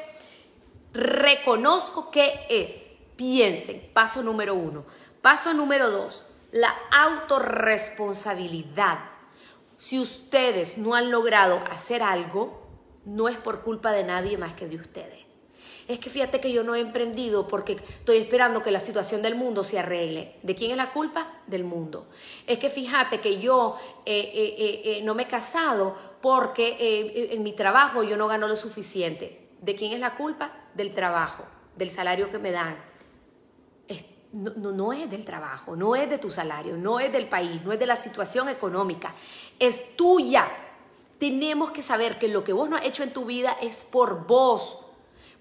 reconozco 0.93 2.11
qué 2.11 2.47
es. 2.49 2.89
Piensen, 3.15 3.89
paso 3.93 4.23
número 4.23 4.55
uno. 4.55 4.85
Paso 5.23 5.55
número 5.55 5.91
dos, 5.91 6.25
la 6.51 6.75
autorresponsabilidad. 6.91 8.99
Si 9.77 10.01
ustedes 10.01 10.79
no 10.79 10.95
han 10.95 11.11
logrado 11.11 11.61
hacer 11.71 12.03
algo, 12.03 12.67
no 13.05 13.29
es 13.29 13.37
por 13.37 13.61
culpa 13.61 13.93
de 13.93 14.05
nadie 14.05 14.39
más 14.39 14.55
que 14.55 14.67
de 14.67 14.77
ustedes 14.77 15.30
es 15.91 15.99
que 15.99 16.09
fíjate 16.09 16.41
que 16.41 16.53
yo 16.53 16.63
no 16.63 16.77
he 16.77 16.81
emprendido 16.81 17.49
porque 17.49 17.73
estoy 17.73 18.19
esperando 18.19 18.63
que 18.63 18.71
la 18.71 18.79
situación 18.79 19.23
del 19.23 19.35
mundo 19.35 19.65
se 19.65 19.77
arregle. 19.77 20.37
¿De 20.45 20.55
quién 20.55 20.71
es 20.71 20.77
la 20.77 20.93
culpa? 20.93 21.41
Del 21.49 21.65
mundo. 21.65 22.07
Es 22.47 22.61
que 22.61 22.71
fíjate 22.71 23.21
que 23.21 23.41
yo 23.41 23.77
eh, 24.07 24.31
eh, 24.33 24.83
eh, 24.85 25.03
no 25.03 25.17
me 25.17 25.25
he 25.25 25.27
casado 25.27 25.97
porque 26.23 26.77
en 27.33 27.43
mi 27.43 27.55
trabajo 27.55 28.05
yo 28.05 28.17
no 28.17 28.29
gano 28.29 28.47
lo 28.47 28.55
suficiente. 28.55 29.49
¿De 29.61 29.75
quién 29.75 29.93
es 29.93 29.99
la 29.99 30.15
culpa? 30.17 30.53
Del 30.75 30.95
trabajo, 30.95 31.45
del 31.75 31.91
salario 31.91 32.31
que 32.31 32.39
me 32.39 32.53
dan. 32.53 32.77
no, 34.33 34.53
no, 34.57 34.71
no 34.71 34.93
es 34.93 35.11
del 35.11 35.25
trabajo, 35.25 35.75
no 35.75 35.97
es 35.97 36.09
de 36.09 36.19
tu 36.19 36.31
salario, 36.31 36.77
no 36.77 37.01
es 37.01 37.11
del 37.11 37.29
país, 37.29 37.65
no 37.65 37.73
es 37.73 37.81
de 37.81 37.87
la 37.87 37.97
situación 37.97 38.49
económica, 38.49 39.13
es 39.59 39.97
tuya. 39.97 40.49
Tenemos 41.19 41.73
que 41.73 41.83
saber 41.83 42.17
que 42.17 42.29
lo 42.29 42.45
que 42.45 42.53
vos 42.53 42.71
no 42.71 42.77
has 42.77 42.85
hecho 42.85 43.03
en 43.03 43.13
tu 43.13 43.25
vida 43.25 43.57
es 43.61 43.83
por 43.83 44.29
vos 44.29 44.87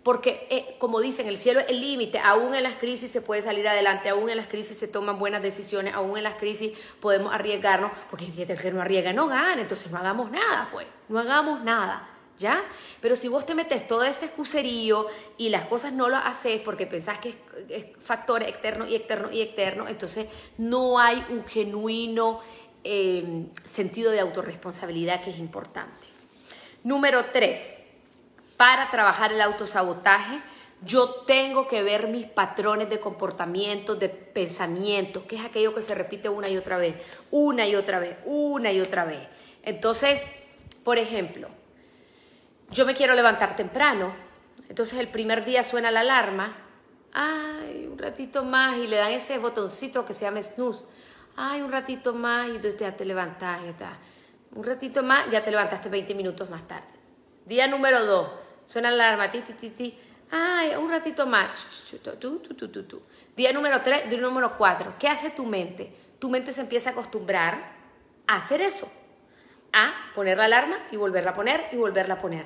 porque, 0.03 0.47
eh, 0.49 0.75
como 0.79 1.01
dicen, 1.01 1.27
el 1.27 1.35
cielo 1.35 1.59
es 1.59 1.67
el 1.69 1.81
límite. 1.81 2.19
Aún 2.19 2.55
en 2.55 2.63
las 2.63 2.75
crisis 2.75 3.11
se 3.11 3.21
puede 3.21 3.41
salir 3.41 3.67
adelante, 3.67 4.09
aún 4.09 4.29
en 4.29 4.37
las 4.37 4.47
crisis 4.47 4.77
se 4.77 4.87
toman 4.87 5.19
buenas 5.19 5.41
decisiones, 5.41 5.93
aún 5.93 6.17
en 6.17 6.23
las 6.23 6.35
crisis 6.35 6.71
podemos 7.01 7.33
arriesgarnos, 7.33 7.91
porque 8.09 8.25
si 8.25 8.41
el 8.41 8.59
que 8.59 8.71
no 8.71 8.81
arriesga 8.81 9.11
no 9.11 9.27
gana, 9.27 9.61
entonces 9.61 9.91
no 9.91 9.97
hagamos 9.97 10.31
nada, 10.31 10.69
pues, 10.71 10.87
no 11.09 11.19
hagamos 11.19 11.63
nada. 11.63 12.09
¿Ya? 12.37 12.63
Pero 13.01 13.17
si 13.17 13.27
vos 13.27 13.45
te 13.45 13.53
metes 13.53 13.85
todo 13.85 14.03
ese 14.05 14.23
excuserío 14.23 15.07
y 15.37 15.49
las 15.49 15.65
cosas 15.65 15.91
no 15.91 16.07
lo 16.07 16.15
haces 16.15 16.61
porque 16.61 16.87
pensás 16.87 17.19
que 17.19 17.35
es, 17.67 17.85
factor 17.99 18.43
externo 18.43 18.87
y 18.87 18.95
externo 18.95 19.29
y 19.29 19.41
externo, 19.41 19.89
entonces 19.89 20.27
no 20.57 20.99
hay 20.99 21.21
un 21.27 21.45
genuino 21.45 22.39
eh, 22.85 23.47
sentido 23.65 24.09
de 24.11 24.21
autorresponsabilidad 24.21 25.21
que 25.21 25.31
es 25.31 25.37
importante. 25.37 26.07
Número 26.85 27.25
tres, 27.33 27.78
para 28.59 28.89
trabajar 28.89 29.31
el 29.31 29.39
autosabotaje, 29.39 30.41
yo 30.81 31.09
tengo 31.25 31.69
que 31.69 31.81
ver 31.81 32.09
mis 32.09 32.25
patrones 32.25 32.89
de 32.89 32.99
comportamiento, 32.99 33.95
de 33.95 34.09
pensamiento, 34.09 35.25
que 35.25 35.37
es 35.37 35.45
aquello 35.45 35.73
que 35.73 35.81
se 35.81 35.95
repite 35.95 36.27
una 36.27 36.49
y 36.49 36.57
otra 36.57 36.77
vez, 36.77 36.97
una 37.31 37.65
y 37.65 37.77
otra 37.77 37.99
vez, 37.99 38.17
una 38.25 38.69
y 38.73 38.81
otra 38.81 39.05
vez. 39.05 39.25
Entonces, 39.63 40.19
por 40.83 40.97
ejemplo, 40.97 41.47
yo 42.71 42.85
me 42.85 42.95
quiero 42.95 43.13
levantar 43.13 43.55
temprano, 43.55 44.13
entonces 44.67 44.99
el 44.99 45.07
primer 45.07 45.45
día 45.45 45.63
suena 45.63 45.89
la 45.89 46.01
alarma, 46.01 46.53
ay, 47.13 47.87
un 47.89 47.97
ratito 47.97 48.43
más, 48.43 48.75
y 48.75 48.87
le 48.87 48.97
dan 48.97 49.13
ese 49.13 49.37
botoncito 49.37 50.03
que 50.03 50.13
se 50.13 50.25
llama 50.25 50.41
snooze, 50.41 50.83
ay, 51.37 51.61
un 51.61 51.71
ratito 51.71 52.13
más, 52.13 52.49
y 52.49 52.57
entonces 52.57 52.77
ya 52.77 52.91
te 52.91 53.05
levantas, 53.05 53.63
ya 53.63 53.69
está. 53.69 53.97
Un 54.53 54.65
ratito 54.65 55.01
más, 55.01 55.31
ya 55.31 55.45
te 55.45 55.49
levantaste 55.49 55.87
20 55.87 56.13
minutos 56.13 56.49
más 56.49 56.67
tarde. 56.67 56.99
Día 57.45 57.65
número 57.65 58.03
2 58.05 58.48
Suena 58.69 58.91
la 58.91 59.07
alarma, 59.07 59.31
ti, 59.31 59.41
ti, 59.41 59.53
ti, 59.53 59.71
ti. 59.71 59.99
Ay, 60.29 60.75
un 60.75 60.91
ratito 60.91 61.25
más. 61.25 61.49
Día 63.35 63.51
número 63.51 63.81
3, 63.81 64.11
día 64.11 64.19
número 64.19 64.55
4. 64.59 64.93
¿Qué 64.99 65.07
hace 65.07 65.31
tu 65.31 65.43
mente? 65.43 65.91
Tu 66.19 66.29
mente 66.29 66.53
se 66.53 66.61
empieza 66.61 66.91
a 66.91 66.91
acostumbrar 66.91 67.59
a 68.27 68.35
hacer 68.35 68.61
eso, 68.61 68.87
a 69.73 69.91
poner 70.13 70.37
la 70.37 70.45
alarma 70.45 70.77
y 70.91 70.97
volverla 70.97 71.31
a 71.31 71.33
poner 71.33 71.67
y 71.71 71.77
volverla 71.77 72.13
a 72.13 72.21
poner. 72.21 72.45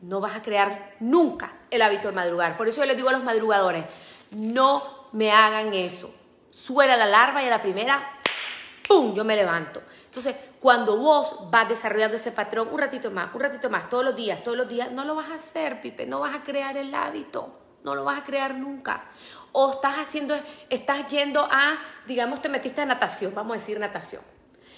No 0.00 0.18
vas 0.18 0.34
a 0.34 0.40
crear 0.40 0.94
nunca 0.98 1.52
el 1.70 1.82
hábito 1.82 2.08
de 2.08 2.14
madrugar. 2.14 2.56
Por 2.56 2.66
eso 2.66 2.80
yo 2.80 2.86
les 2.86 2.96
digo 2.96 3.10
a 3.10 3.12
los 3.12 3.22
madrugadores, 3.22 3.84
no 4.30 5.10
me 5.12 5.30
hagan 5.30 5.74
eso. 5.74 6.10
Suena 6.48 6.96
la 6.96 7.04
alarma 7.04 7.42
y 7.42 7.48
a 7.48 7.50
la 7.50 7.60
primera, 7.60 8.18
¡pum!, 8.88 9.14
yo 9.14 9.26
me 9.26 9.36
levanto. 9.36 9.82
Entonces, 10.06 10.34
cuando 10.60 10.98
vos 10.98 11.50
vas 11.50 11.68
desarrollando 11.68 12.16
ese 12.16 12.32
patrón 12.32 12.68
un 12.70 12.78
ratito 12.78 13.10
más, 13.10 13.34
un 13.34 13.40
ratito 13.40 13.70
más, 13.70 13.88
todos 13.88 14.04
los 14.04 14.14
días, 14.14 14.44
todos 14.44 14.58
los 14.58 14.68
días, 14.68 14.92
no 14.92 15.04
lo 15.04 15.14
vas 15.14 15.30
a 15.30 15.34
hacer, 15.34 15.80
Pipe, 15.80 16.06
no 16.06 16.20
vas 16.20 16.34
a 16.34 16.42
crear 16.42 16.76
el 16.76 16.94
hábito, 16.94 17.58
no 17.82 17.94
lo 17.94 18.04
vas 18.04 18.20
a 18.20 18.24
crear 18.24 18.54
nunca. 18.54 19.02
O 19.52 19.72
estás 19.72 19.94
haciendo, 19.96 20.38
estás 20.68 21.10
yendo 21.10 21.40
a, 21.40 21.78
digamos, 22.06 22.42
te 22.42 22.50
metiste 22.50 22.82
a 22.82 22.86
natación, 22.86 23.34
vamos 23.34 23.56
a 23.56 23.58
decir 23.58 23.80
natación. 23.80 24.22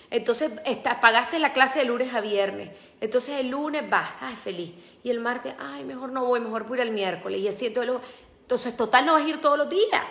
Entonces, 0.09 0.53
pagaste 1.01 1.39
la 1.41 1.53
clase 1.53 1.81
de 1.81 1.87
lunes 1.87 2.15
a 2.15 2.21
viernes. 2.21 2.71
Entonces, 3.01 3.41
el 3.41 3.49
lunes 3.49 3.89
vas, 3.91 4.09
ay, 4.21 4.37
feliz. 4.37 4.75
Y 5.03 5.11
el 5.11 5.21
martes, 5.21 5.55
ay, 5.59 5.85
mejor 5.85 6.13
no 6.13 6.25
voy, 6.25 6.39
mejor 6.39 6.65
voy 6.65 6.81
el 6.81 6.91
miércoles. 6.93 7.41
Y 7.41 7.49
así, 7.49 7.67
entonces, 7.67 8.77
total, 8.77 9.07
no 9.07 9.15
vas 9.15 9.25
a 9.25 9.29
ir 9.29 9.41
todos 9.41 9.59
los 9.59 9.69
días 9.69 10.03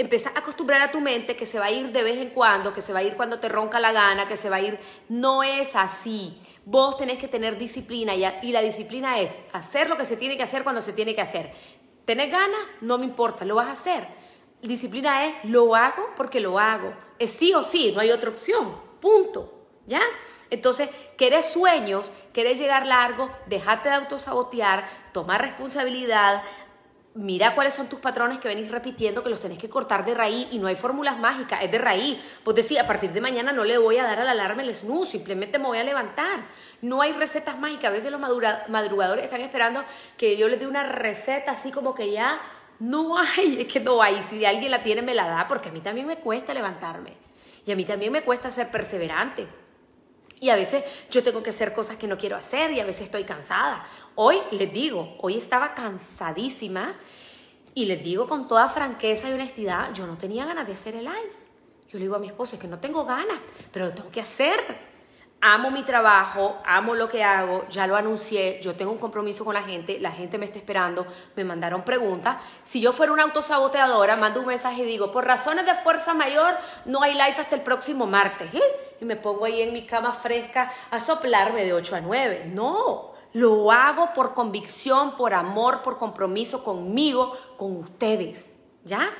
empiezas 0.00 0.34
a 0.34 0.38
acostumbrar 0.38 0.80
a 0.80 0.90
tu 0.90 1.00
mente 1.00 1.36
que 1.36 1.46
se 1.46 1.58
va 1.58 1.66
a 1.66 1.70
ir 1.70 1.92
de 1.92 2.02
vez 2.02 2.18
en 2.18 2.30
cuando, 2.30 2.72
que 2.72 2.80
se 2.80 2.92
va 2.92 3.00
a 3.00 3.02
ir 3.02 3.16
cuando 3.16 3.38
te 3.38 3.48
ronca 3.48 3.78
la 3.78 3.92
gana, 3.92 4.26
que 4.26 4.36
se 4.36 4.48
va 4.48 4.56
a 4.56 4.60
ir. 4.60 4.78
No 5.08 5.42
es 5.42 5.76
así. 5.76 6.38
Vos 6.64 6.96
tenés 6.96 7.18
que 7.18 7.28
tener 7.28 7.58
disciplina 7.58 8.14
y, 8.14 8.24
y 8.42 8.52
la 8.52 8.62
disciplina 8.62 9.20
es 9.20 9.36
hacer 9.52 9.88
lo 9.90 9.96
que 9.96 10.04
se 10.06 10.16
tiene 10.16 10.36
que 10.36 10.42
hacer 10.42 10.62
cuando 10.62 10.80
se 10.80 10.92
tiene 10.92 11.14
que 11.14 11.20
hacer. 11.20 11.52
¿Tenés 12.04 12.30
ganas? 12.30 12.60
No 12.80 12.98
me 12.98 13.04
importa, 13.04 13.44
lo 13.44 13.56
vas 13.56 13.68
a 13.68 13.72
hacer. 13.72 14.06
Disciplina 14.62 15.26
es 15.26 15.34
lo 15.44 15.74
hago 15.76 16.10
porque 16.16 16.40
lo 16.40 16.58
hago. 16.58 16.94
Es 17.18 17.32
sí 17.32 17.52
o 17.54 17.62
sí, 17.62 17.92
no 17.94 18.00
hay 18.00 18.10
otra 18.10 18.30
opción. 18.30 18.74
Punto. 19.00 19.52
¿Ya? 19.86 20.02
Entonces, 20.50 20.90
querés 21.16 21.52
sueños, 21.52 22.12
querés 22.32 22.58
llegar 22.58 22.86
largo, 22.86 23.30
dejate 23.46 23.88
de 23.88 23.94
autosabotear, 23.94 24.84
tomar 25.12 25.40
responsabilidad, 25.40 26.42
mira 27.14 27.54
cuáles 27.54 27.74
son 27.74 27.88
tus 27.88 27.98
patrones 27.98 28.38
que 28.38 28.48
venís 28.48 28.70
repitiendo, 28.70 29.22
que 29.22 29.30
los 29.30 29.40
tenés 29.40 29.58
que 29.58 29.68
cortar 29.68 30.04
de 30.04 30.14
raíz 30.14 30.48
y 30.52 30.58
no 30.58 30.68
hay 30.68 30.76
fórmulas 30.76 31.18
mágicas, 31.18 31.62
es 31.62 31.70
de 31.70 31.78
raíz. 31.78 32.18
Vos 32.44 32.54
decís, 32.54 32.78
a 32.78 32.86
partir 32.86 33.12
de 33.12 33.20
mañana 33.20 33.52
no 33.52 33.64
le 33.64 33.78
voy 33.78 33.98
a 33.98 34.04
dar 34.04 34.20
a 34.20 34.24
la 34.24 34.32
alarma 34.32 34.62
el 34.62 34.74
snooze, 34.74 35.12
simplemente 35.12 35.58
me 35.58 35.66
voy 35.66 35.78
a 35.78 35.84
levantar. 35.84 36.40
No 36.82 37.02
hay 37.02 37.12
recetas 37.12 37.58
mágicas, 37.58 37.86
a 37.86 37.90
veces 37.90 38.10
los 38.10 38.20
madrugadores 38.20 39.24
están 39.24 39.40
esperando 39.40 39.84
que 40.16 40.36
yo 40.36 40.48
les 40.48 40.60
dé 40.60 40.66
una 40.66 40.84
receta 40.84 41.52
así 41.52 41.70
como 41.70 41.94
que 41.94 42.12
ya 42.12 42.40
no 42.78 43.18
hay, 43.18 43.60
es 43.66 43.72
que 43.72 43.80
no 43.80 44.02
hay, 44.02 44.22
si 44.22 44.44
alguien 44.44 44.70
la 44.70 44.82
tiene 44.82 45.02
me 45.02 45.14
la 45.14 45.28
da, 45.28 45.48
porque 45.48 45.68
a 45.68 45.72
mí 45.72 45.80
también 45.80 46.06
me 46.06 46.16
cuesta 46.16 46.54
levantarme 46.54 47.12
y 47.66 47.72
a 47.72 47.76
mí 47.76 47.84
también 47.84 48.12
me 48.12 48.22
cuesta 48.22 48.50
ser 48.50 48.70
perseverante. 48.70 49.46
Y 50.40 50.48
a 50.48 50.56
veces 50.56 50.82
yo 51.10 51.22
tengo 51.22 51.42
que 51.42 51.50
hacer 51.50 51.72
cosas 51.72 51.98
que 51.98 52.06
no 52.06 52.16
quiero 52.16 52.36
hacer 52.36 52.72
y 52.72 52.80
a 52.80 52.84
veces 52.84 53.02
estoy 53.02 53.24
cansada. 53.24 53.86
Hoy 54.14 54.38
les 54.50 54.72
digo, 54.72 55.16
hoy 55.20 55.36
estaba 55.36 55.74
cansadísima 55.74 56.94
y 57.74 57.84
les 57.84 58.02
digo 58.02 58.26
con 58.26 58.48
toda 58.48 58.68
franqueza 58.68 59.28
y 59.28 59.34
honestidad, 59.34 59.92
yo 59.92 60.06
no 60.06 60.16
tenía 60.16 60.46
ganas 60.46 60.66
de 60.66 60.72
hacer 60.72 60.94
el 60.96 61.04
live. 61.04 61.32
Yo 61.92 61.98
le 61.98 62.04
digo 62.04 62.16
a 62.16 62.18
mi 62.18 62.28
esposo, 62.28 62.56
es 62.56 62.62
que 62.62 62.68
no 62.68 62.78
tengo 62.78 63.04
ganas, 63.04 63.38
pero 63.70 63.86
lo 63.86 63.92
tengo 63.92 64.10
que 64.10 64.20
hacer 64.20 64.58
amo 65.40 65.70
mi 65.70 65.82
trabajo, 65.82 66.58
amo 66.66 66.94
lo 66.94 67.08
que 67.08 67.24
hago, 67.24 67.66
ya 67.68 67.86
lo 67.86 67.96
anuncié, 67.96 68.60
yo 68.60 68.74
tengo 68.74 68.92
un 68.92 68.98
compromiso 68.98 69.44
con 69.44 69.54
la 69.54 69.62
gente, 69.62 69.98
la 69.98 70.12
gente 70.12 70.36
me 70.36 70.44
está 70.44 70.58
esperando, 70.58 71.06
me 71.34 71.44
mandaron 71.44 71.82
preguntas. 71.82 72.36
Si 72.62 72.80
yo 72.80 72.92
fuera 72.92 73.12
una 73.12 73.22
autosaboteadora, 73.24 74.16
mando 74.16 74.40
un 74.40 74.46
mensaje 74.46 74.82
y 74.82 74.86
digo, 74.86 75.10
por 75.10 75.24
razones 75.24 75.64
de 75.64 75.74
fuerza 75.74 76.14
mayor, 76.14 76.54
no 76.84 77.02
hay 77.02 77.14
live 77.14 77.36
hasta 77.38 77.56
el 77.56 77.62
próximo 77.62 78.06
martes. 78.06 78.52
¿eh? 78.52 78.60
Y 79.00 79.04
me 79.04 79.16
pongo 79.16 79.44
ahí 79.44 79.62
en 79.62 79.72
mi 79.72 79.86
cama 79.86 80.12
fresca 80.12 80.72
a 80.90 81.00
soplarme 81.00 81.64
de 81.64 81.72
8 81.72 81.96
a 81.96 82.00
9. 82.00 82.50
No, 82.54 83.14
lo 83.32 83.70
hago 83.70 84.12
por 84.12 84.34
convicción, 84.34 85.16
por 85.16 85.34
amor, 85.34 85.82
por 85.82 85.98
compromiso 85.98 86.64
conmigo, 86.64 87.36
con 87.56 87.76
ustedes. 87.76 88.54
¿Ya? 88.84 89.10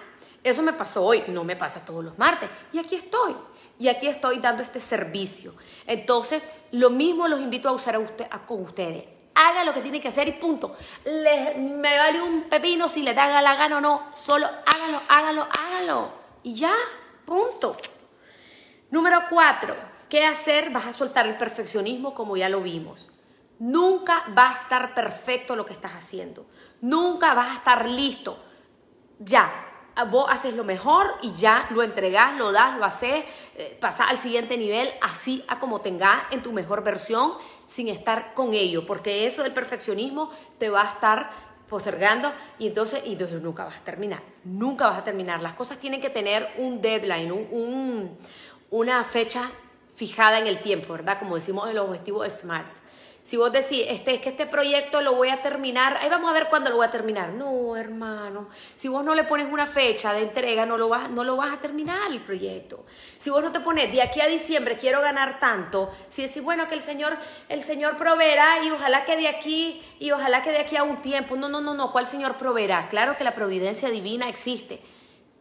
Eso 0.43 0.63
me 0.63 0.73
pasó 0.73 1.05
hoy, 1.05 1.25
no 1.29 1.45
me 1.45 1.57
pasa 1.57 1.85
todos 1.85 2.03
los 2.03 2.19
martes. 2.19 2.49
Y 2.73 2.79
aquí 2.79 2.95
estoy 2.95 3.37
y 3.81 3.89
aquí 3.89 4.09
estoy 4.09 4.39
dando 4.41 4.63
este 4.63 4.79
servicio. 4.79 5.55
Entonces, 5.87 6.43
lo 6.73 6.91
mismo 6.91 7.27
los 7.27 7.41
invito 7.41 7.69
a 7.69 7.73
usar 7.73 7.97
a 8.31 8.47
con 8.47 8.63
ustedes. 8.63 9.05
Haga 9.35 9.65
lo 9.65 9.73
que 9.73 9.81
tiene 9.81 10.01
que 10.01 10.09
hacer 10.09 10.29
y 10.29 10.33
punto. 10.33 10.77
Les, 11.05 11.57
me 11.57 11.97
vale 11.97 12.21
un 12.21 12.43
pepino 12.43 12.91
si 12.91 13.03
le 13.03 13.15
da 13.15 13.41
la 13.41 13.55
gana 13.55 13.79
o 13.79 13.81
no. 13.81 14.11
Solo 14.15 14.47
hágalo, 14.67 15.01
hágalo, 15.09 15.49
hágalo. 15.59 16.09
Y 16.43 16.55
ya, 16.55 16.75
punto. 17.25 17.77
Número 18.91 19.21
cuatro, 19.31 19.77
¿qué 20.09 20.25
hacer? 20.25 20.71
Vas 20.71 20.87
a 20.87 20.93
soltar 20.93 21.27
el 21.27 21.37
perfeccionismo 21.37 22.15
como 22.15 22.37
ya 22.37 22.49
lo 22.49 22.61
vimos. 22.61 23.09
Nunca 23.59 24.25
va 24.37 24.51
a 24.51 24.55
estar 24.55 24.95
perfecto 24.95 25.55
lo 25.55 25.65
que 25.65 25.73
estás 25.73 25.93
haciendo. 25.93 26.47
Nunca 26.81 27.35
vas 27.35 27.51
a 27.51 27.55
estar 27.57 27.89
listo. 27.89 28.39
Ya, 29.19 29.53
vos 30.11 30.27
haces 30.29 30.55
lo 30.55 30.65
mejor 30.65 31.07
y 31.23 31.33
ya 31.33 31.67
lo 31.71 31.83
entregás, 31.83 32.37
lo 32.37 32.53
das, 32.53 32.79
lo 32.79 32.85
haces, 32.85 33.25
eh, 33.57 33.77
pasás 33.81 34.09
al 34.11 34.19
siguiente 34.19 34.57
nivel, 34.57 34.91
así 35.01 35.45
a 35.49 35.59
como 35.59 35.81
tengas 35.81 36.23
en 36.31 36.43
tu 36.43 36.53
mejor 36.53 36.83
versión, 36.83 37.33
sin 37.67 37.89
estar 37.89 38.35
con 38.35 38.55
ello, 38.55 38.87
porque 38.87 39.27
eso 39.27 39.43
del 39.43 39.53
perfeccionismo 39.53 40.31
te 40.59 40.71
va 40.71 40.83
a 40.83 40.93
estar 40.93 41.31
postergando 41.69 42.33
y 42.59 42.67
entonces, 42.67 43.03
y 43.07 43.13
entonces 43.13 43.41
nunca 43.41 43.65
vas 43.65 43.77
a 43.77 43.85
terminar, 43.85 44.23
nunca 44.45 44.89
vas 44.89 44.99
a 44.99 45.05
terminar. 45.05 45.41
Las 45.41 45.55
cosas 45.55 45.79
tienen 45.79 46.01
que 46.01 46.11
tener 46.11 46.49
un 46.59 46.83
deadline, 46.83 47.31
un, 47.31 48.19
una 48.71 49.03
fecha 49.05 49.51
fijada 49.95 50.39
en 50.39 50.47
el 50.47 50.61
tiempo, 50.61 50.95
¿verdad? 50.95 51.19
Como 51.19 51.35
decimos 51.35 51.69
en 51.69 51.77
los 51.77 51.89
objetivos 51.89 52.33
SMART. 52.33 52.81
Si 53.23 53.37
vos 53.37 53.53
decís, 53.53 53.85
este, 53.87 54.15
es 54.15 54.21
que 54.23 54.31
este 54.31 54.47
proyecto 54.47 55.03
lo 55.03 55.15
voy 55.15 55.29
a 55.29 55.43
terminar, 55.43 55.99
ahí 55.99 56.09
vamos 56.09 56.31
a 56.31 56.33
ver 56.33 56.49
cuándo 56.49 56.71
lo 56.71 56.77
voy 56.77 56.87
a 56.87 56.91
terminar. 56.91 57.29
No, 57.29 57.77
hermano. 57.77 58.49
Si 58.75 58.89
vos 58.89 59.05
no 59.05 59.15
le 59.15 59.25
pones 59.25 59.47
una 59.53 59.67
fecha 59.67 60.15
de 60.15 60.23
entrega, 60.23 60.65
no 60.65 60.79
lo 60.79 60.89
vas, 60.89 61.11
no 61.11 61.23
lo 61.23 61.37
vas 61.37 61.53
a 61.53 61.61
terminar 61.61 62.11
el 62.11 62.21
proyecto. 62.21 62.87
Si 63.19 63.29
vos 63.29 63.43
no 63.43 63.53
te 63.53 63.61
pones, 63.61 63.93
de 63.93 64.01
aquí 64.01 64.21
a 64.23 64.27
diciembre 64.27 64.79
quiero 64.79 65.03
ganar 65.03 65.39
tanto, 65.39 65.95
si 66.09 66.23
decís, 66.23 66.43
bueno, 66.43 66.67
que 66.67 66.75
el 66.75 66.81
Señor, 66.81 67.17
el 67.49 67.63
Señor 67.63 67.99
proveerá 67.99 68.65
y 68.65 68.71
ojalá 68.71 69.05
que 69.05 69.17
de 69.17 69.29
aquí, 69.29 69.83
y 69.99 70.11
ojalá 70.13 70.43
que 70.43 70.51
de 70.51 70.59
aquí 70.59 70.77
a 70.77 70.83
un 70.83 71.03
tiempo. 71.03 71.37
No, 71.37 71.49
no, 71.49 71.61
no, 71.61 71.75
no. 71.75 71.93
¿Cuál 71.93 72.07
Señor 72.07 72.37
proveerá? 72.37 72.89
Claro 72.89 73.17
que 73.19 73.25
la 73.25 73.33
providencia 73.33 73.91
divina 73.91 74.31
existe. 74.31 74.81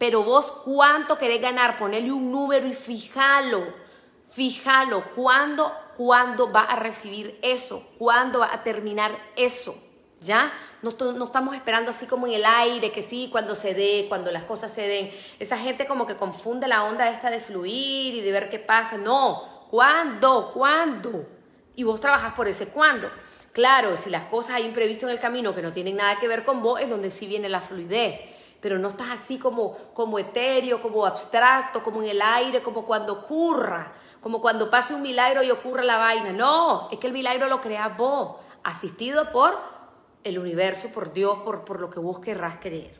Pero 0.00 0.24
vos, 0.24 0.50
¿cuánto 0.64 1.16
querés 1.16 1.40
ganar? 1.40 1.78
Ponele 1.78 2.10
un 2.10 2.32
número 2.32 2.66
y 2.66 2.74
fíjalo. 2.74 3.72
Fíjalo. 4.32 5.04
¿Cuándo? 5.14 5.70
cuándo 6.00 6.50
va 6.50 6.62
a 6.62 6.76
recibir 6.76 7.38
eso, 7.42 7.86
cuándo 7.98 8.38
va 8.38 8.54
a 8.54 8.62
terminar 8.62 9.18
eso. 9.36 9.76
¿Ya? 10.18 10.50
No, 10.80 10.94
no, 11.12 11.26
estamos 11.26 11.54
esperando 11.54 11.90
así 11.90 12.06
como 12.06 12.26
en 12.26 12.32
el 12.32 12.46
aire, 12.46 12.90
que 12.90 13.02
sí, 13.02 13.28
cuando 13.30 13.54
se 13.54 13.74
dé, 13.74 14.06
cuando 14.08 14.32
las 14.32 14.44
cosas 14.44 14.72
se 14.72 14.88
den. 14.88 15.10
Esa 15.38 15.58
gente 15.58 15.86
como 15.86 16.06
que 16.06 16.16
confunde 16.16 16.68
la 16.68 16.84
onda 16.84 17.10
esta 17.10 17.30
de 17.30 17.40
fluir 17.40 18.14
y 18.14 18.22
de 18.22 18.32
ver 18.32 18.48
qué 18.48 18.58
pasa. 18.58 18.96
No, 18.96 19.66
¿cuándo? 19.70 20.52
¿Cuándo? 20.54 21.26
Y 21.76 21.82
vos 21.82 22.00
trabajas 22.00 22.32
por 22.32 22.48
ese 22.48 22.68
cuándo. 22.68 23.10
Claro, 23.52 23.94
si 23.98 24.08
las 24.08 24.24
cosas 24.24 24.52
hay 24.52 24.64
imprevisto 24.64 25.04
en 25.04 25.12
el 25.12 25.20
camino 25.20 25.54
que 25.54 25.60
no 25.60 25.74
tienen 25.74 25.96
nada 25.96 26.18
que 26.18 26.28
ver 26.28 26.46
con 26.46 26.62
vos, 26.62 26.80
es 26.80 26.88
donde 26.88 27.10
sí 27.10 27.26
viene 27.26 27.50
la 27.50 27.60
fluidez. 27.60 28.20
Pero 28.60 28.78
no 28.78 28.88
estás 28.88 29.10
así 29.10 29.38
como, 29.38 29.76
como 29.94 30.18
etéreo, 30.18 30.82
como 30.82 31.06
abstracto, 31.06 31.82
como 31.82 32.02
en 32.02 32.10
el 32.10 32.22
aire, 32.22 32.62
como 32.62 32.84
cuando 32.84 33.14
ocurra 33.14 33.92
como 34.20 34.40
cuando 34.40 34.70
pase 34.70 34.94
un 34.94 35.02
milagro 35.02 35.42
y 35.42 35.50
ocurra 35.50 35.82
la 35.82 35.98
vaina. 35.98 36.32
No, 36.32 36.88
es 36.90 36.98
que 36.98 37.06
el 37.06 37.12
milagro 37.12 37.48
lo 37.48 37.60
creas 37.60 37.96
vos, 37.96 38.36
asistido 38.62 39.30
por 39.32 39.54
el 40.24 40.38
universo, 40.38 40.88
por 40.88 41.12
Dios, 41.12 41.38
por, 41.44 41.64
por 41.64 41.80
lo 41.80 41.90
que 41.90 42.00
vos 42.00 42.20
querrás 42.20 42.56
creer. 42.60 42.99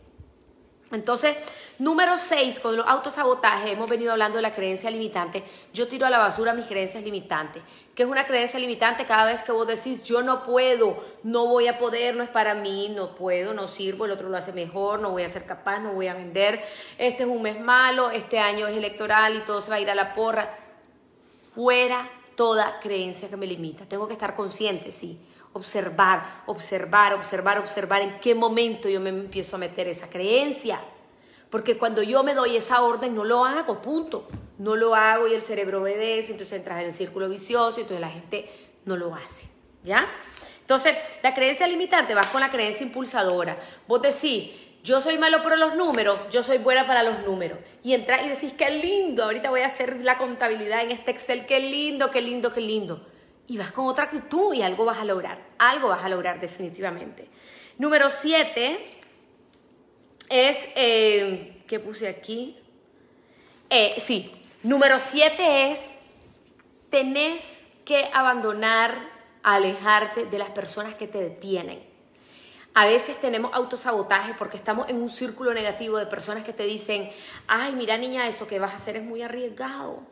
Entonces, 0.92 1.37
número 1.79 2.18
6, 2.18 2.59
con 2.59 2.76
los 2.76 2.87
autosabotajes, 2.87 3.72
hemos 3.72 3.88
venido 3.88 4.11
hablando 4.11 4.37
de 4.37 4.42
la 4.42 4.55
creencia 4.55 4.90
limitante. 4.90 5.44
Yo 5.72 5.87
tiro 5.87 6.07
a 6.07 6.11
la 6.11 6.18
basura 6.18 6.53
mis 6.53 6.66
creencias 6.66 7.05
limitantes. 7.05 7.62
¿Qué 7.94 8.03
es 8.03 8.09
una 8.09 8.26
creencia 8.26 8.59
limitante? 8.59 9.05
Cada 9.05 9.26
vez 9.26 9.42
que 9.42 9.53
vos 9.53 9.66
decís, 9.66 10.03
yo 10.03 10.22
no 10.22 10.42
puedo, 10.42 10.96
no 11.22 11.46
voy 11.46 11.68
a 11.68 11.79
poder, 11.79 12.16
no 12.16 12.24
es 12.24 12.31
para 12.31 12.55
mí, 12.55 12.92
no 12.94 13.14
puedo, 13.14 13.55
no 13.55 13.68
sirvo, 13.68 14.07
el 14.07 14.11
otro 14.11 14.29
lo 14.29 14.37
hace 14.37 14.53
mejor, 14.53 15.00
no 15.00 15.11
voy 15.11 15.22
a 15.22 15.29
ser 15.29 15.46
capaz, 15.46 15.79
no 15.79 15.92
voy 15.92 16.09
a 16.09 16.14
vender, 16.14 16.61
este 16.98 17.22
es 17.22 17.29
un 17.29 17.42
mes 17.42 17.61
malo, 17.61 18.11
este 18.11 18.38
año 18.38 18.66
es 18.66 18.76
electoral 18.76 19.37
y 19.37 19.40
todo 19.40 19.61
se 19.61 19.70
va 19.70 19.76
a 19.76 19.81
ir 19.81 19.90
a 19.90 19.94
la 19.94 20.14
porra 20.14 20.57
fuera 21.55 22.09
toda 22.37 22.81
creencia 22.81 23.29
que 23.29 23.37
me 23.37 23.46
limita. 23.46 23.85
Tengo 23.85 24.09
que 24.09 24.14
estar 24.14 24.35
consciente, 24.35 24.92
sí. 24.92 25.18
Observar, 25.52 26.42
observar, 26.46 27.14
observar, 27.14 27.58
observar 27.58 28.02
en 28.02 28.20
qué 28.20 28.34
momento 28.34 28.88
yo 28.88 29.00
me 29.00 29.10
empiezo 29.10 29.56
a 29.56 29.58
meter 29.58 29.88
esa 29.88 30.08
creencia. 30.08 30.80
Porque 31.50 31.76
cuando 31.76 32.02
yo 32.02 32.22
me 32.22 32.34
doy 32.34 32.56
esa 32.56 32.82
orden, 32.82 33.14
no 33.14 33.24
lo 33.24 33.44
hago, 33.44 33.82
punto. 33.82 34.26
No 34.58 34.76
lo 34.76 34.94
hago 34.94 35.26
y 35.26 35.34
el 35.34 35.42
cerebro 35.42 35.80
obedece, 35.80 36.32
entonces 36.32 36.58
entras 36.58 36.80
en 36.80 36.86
el 36.86 36.92
círculo 36.92 37.28
vicioso 37.28 37.78
y 37.78 37.82
entonces 37.82 38.00
la 38.00 38.10
gente 38.10 38.48
no 38.84 38.96
lo 38.96 39.14
hace. 39.14 39.48
¿Ya? 39.82 40.08
Entonces, 40.60 40.94
la 41.22 41.34
creencia 41.34 41.66
limitante 41.66 42.14
va 42.14 42.20
con 42.30 42.40
la 42.40 42.50
creencia 42.50 42.86
impulsadora. 42.86 43.58
Vos 43.88 44.02
decís, 44.02 44.52
yo 44.84 45.00
soy 45.00 45.18
malo 45.18 45.42
por 45.42 45.58
los 45.58 45.74
números, 45.74 46.18
yo 46.30 46.42
soy 46.42 46.58
buena 46.58 46.86
para 46.86 47.02
los 47.02 47.26
números. 47.26 47.58
Y 47.82 47.94
entras 47.94 48.24
y 48.24 48.28
decís, 48.28 48.52
qué 48.56 48.70
lindo, 48.70 49.24
ahorita 49.24 49.50
voy 49.50 49.62
a 49.62 49.66
hacer 49.66 49.98
la 50.02 50.16
contabilidad 50.16 50.82
en 50.82 50.92
este 50.92 51.10
Excel, 51.10 51.44
qué 51.46 51.58
lindo, 51.58 52.10
qué 52.10 52.20
lindo, 52.20 52.54
qué 52.54 52.60
lindo. 52.60 53.04
Y 53.50 53.58
vas 53.58 53.72
con 53.72 53.88
otra 53.88 54.04
actitud 54.04 54.54
y 54.54 54.62
algo 54.62 54.84
vas 54.84 54.98
a 54.98 55.04
lograr, 55.04 55.44
algo 55.58 55.88
vas 55.88 56.04
a 56.04 56.08
lograr 56.08 56.38
definitivamente. 56.38 57.28
Número 57.78 58.08
siete 58.08 58.78
es, 60.28 60.68
eh, 60.76 61.64
¿qué 61.66 61.80
puse 61.80 62.06
aquí? 62.06 62.56
Eh, 63.68 63.96
sí, 63.98 64.32
número 64.62 65.00
siete 65.00 65.72
es, 65.72 65.80
tenés 66.90 67.66
que 67.84 68.08
abandonar, 68.14 68.94
alejarte 69.42 70.26
de 70.26 70.38
las 70.38 70.50
personas 70.50 70.94
que 70.94 71.08
te 71.08 71.18
detienen. 71.18 71.82
A 72.72 72.86
veces 72.86 73.20
tenemos 73.20 73.52
autosabotaje 73.52 74.34
porque 74.34 74.58
estamos 74.58 74.88
en 74.88 75.02
un 75.02 75.10
círculo 75.10 75.52
negativo 75.52 75.98
de 75.98 76.06
personas 76.06 76.44
que 76.44 76.52
te 76.52 76.66
dicen, 76.66 77.10
ay, 77.48 77.74
mira 77.74 77.98
niña, 77.98 78.28
eso 78.28 78.46
que 78.46 78.60
vas 78.60 78.70
a 78.70 78.76
hacer 78.76 78.94
es 78.94 79.02
muy 79.02 79.22
arriesgado. 79.22 80.04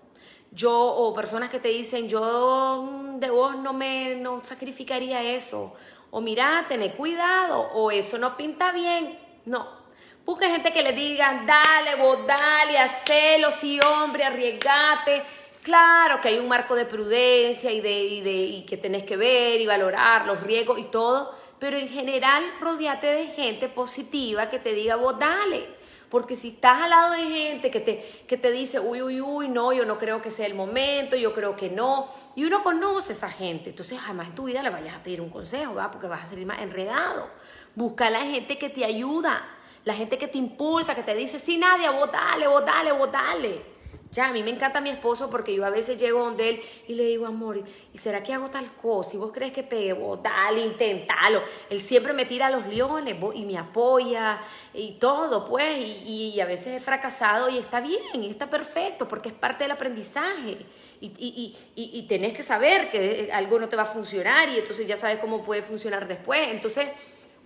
Yo, 0.50 0.72
o 0.72 1.14
personas 1.14 1.50
que 1.50 1.60
te 1.60 1.68
dicen, 1.68 2.08
yo 2.08 2.88
mm, 2.90 3.18
de 3.18 3.30
vos 3.30 3.56
no 3.56 3.72
me 3.72 4.16
no 4.16 4.42
sacrificaría 4.42 5.22
eso. 5.22 5.74
O 6.10 6.20
mira, 6.20 6.64
ten 6.68 6.88
cuidado, 6.90 7.70
o 7.74 7.90
eso 7.90 8.16
no 8.18 8.36
pinta 8.36 8.72
bien. 8.72 9.18
No. 9.44 9.78
Busca 10.24 10.48
gente 10.48 10.72
que 10.72 10.82
le 10.82 10.92
diga, 10.92 11.42
dale, 11.46 11.94
vos 11.96 12.26
dale, 12.26 12.78
hacelo, 12.78 13.50
sí, 13.50 13.80
hombre, 13.80 14.24
arriesgate. 14.24 15.22
Claro 15.62 16.20
que 16.20 16.28
hay 16.28 16.38
un 16.38 16.48
marco 16.48 16.74
de 16.74 16.84
prudencia 16.84 17.70
y, 17.70 17.80
de, 17.80 18.00
y, 18.04 18.20
de, 18.20 18.32
y 18.32 18.66
que 18.66 18.76
tenés 18.76 19.04
que 19.04 19.16
ver 19.16 19.60
y 19.60 19.66
valorar 19.66 20.26
los 20.26 20.40
riesgos 20.40 20.78
y 20.78 20.84
todo, 20.84 21.34
pero 21.58 21.76
en 21.76 21.88
general 21.88 22.44
rodeate 22.60 23.06
de 23.06 23.26
gente 23.26 23.68
positiva 23.68 24.48
que 24.48 24.58
te 24.58 24.72
diga 24.72 24.96
vos 24.96 25.18
dale. 25.18 25.77
Porque 26.10 26.36
si 26.36 26.48
estás 26.48 26.82
al 26.82 26.90
lado 26.90 27.12
de 27.12 27.24
gente 27.24 27.70
que 27.70 27.80
te, 27.80 28.24
que 28.26 28.36
te 28.36 28.50
dice, 28.50 28.80
uy, 28.80 29.02
uy, 29.02 29.20
uy, 29.20 29.48
no, 29.48 29.72
yo 29.72 29.84
no 29.84 29.98
creo 29.98 30.22
que 30.22 30.30
sea 30.30 30.46
el 30.46 30.54
momento, 30.54 31.16
yo 31.16 31.34
creo 31.34 31.54
que 31.54 31.68
no, 31.68 32.08
y 32.34 32.44
uno 32.44 32.62
conoce 32.62 33.12
a 33.12 33.16
esa 33.16 33.30
gente, 33.30 33.70
entonces 33.70 33.98
jamás 33.98 34.28
en 34.28 34.34
tu 34.34 34.44
vida 34.44 34.62
le 34.62 34.70
vayas 34.70 34.96
a 34.96 35.02
pedir 35.02 35.20
un 35.20 35.28
consejo, 35.28 35.74
¿va? 35.74 35.90
Porque 35.90 36.06
vas 36.06 36.22
a 36.22 36.26
salir 36.26 36.46
más 36.46 36.60
enredado. 36.62 37.28
Busca 37.74 38.06
a 38.06 38.10
la 38.10 38.20
gente 38.20 38.56
que 38.56 38.70
te 38.70 38.84
ayuda, 38.84 39.44
la 39.84 39.94
gente 39.94 40.16
que 40.18 40.28
te 40.28 40.38
impulsa, 40.38 40.94
que 40.94 41.02
te 41.02 41.14
dice, 41.14 41.38
sí, 41.38 41.58
Nadia, 41.58 41.92
dale, 41.92 42.46
vos 42.92 43.12
dale. 43.12 43.77
Ya, 44.10 44.28
a 44.28 44.32
mí 44.32 44.42
me 44.42 44.50
encanta 44.50 44.80
mi 44.80 44.88
esposo 44.88 45.28
porque 45.28 45.54
yo 45.54 45.66
a 45.66 45.70
veces 45.70 46.00
llego 46.00 46.20
donde 46.20 46.48
él 46.48 46.60
y 46.86 46.94
le 46.94 47.04
digo, 47.04 47.26
amor, 47.26 47.62
¿y 47.92 47.98
será 47.98 48.22
que 48.22 48.32
hago 48.32 48.48
tal 48.48 48.72
cosa? 48.72 49.14
¿Y 49.14 49.18
vos 49.18 49.32
crees 49.32 49.52
que 49.52 49.62
pegue? 49.62 49.92
Vos 49.92 50.22
dale, 50.22 50.62
intentalo. 50.62 51.42
Él 51.68 51.78
siempre 51.80 52.14
me 52.14 52.24
tira 52.24 52.48
los 52.48 52.66
leones 52.66 53.16
y 53.34 53.44
me 53.44 53.58
apoya 53.58 54.40
y 54.72 54.92
todo, 54.92 55.46
pues. 55.46 55.76
Y, 56.06 56.40
a 56.40 56.46
veces 56.46 56.68
he 56.68 56.80
fracasado 56.80 57.50
y 57.50 57.58
está 57.58 57.80
bien, 57.80 58.22
y 58.22 58.30
está 58.30 58.48
perfecto 58.48 59.06
porque 59.06 59.28
es 59.28 59.34
parte 59.34 59.64
del 59.64 59.72
aprendizaje. 59.72 60.56
Y, 61.00 61.54
y, 61.76 62.02
tenés 62.08 62.32
que 62.32 62.42
saber 62.42 62.90
que 62.90 63.30
algo 63.32 63.58
no 63.58 63.68
te 63.68 63.76
va 63.76 63.82
a 63.82 63.86
funcionar 63.86 64.48
y 64.48 64.58
entonces 64.58 64.86
ya 64.86 64.96
sabes 64.96 65.18
cómo 65.18 65.44
puede 65.44 65.62
funcionar 65.62 66.08
después. 66.08 66.48
Entonces, 66.48 66.88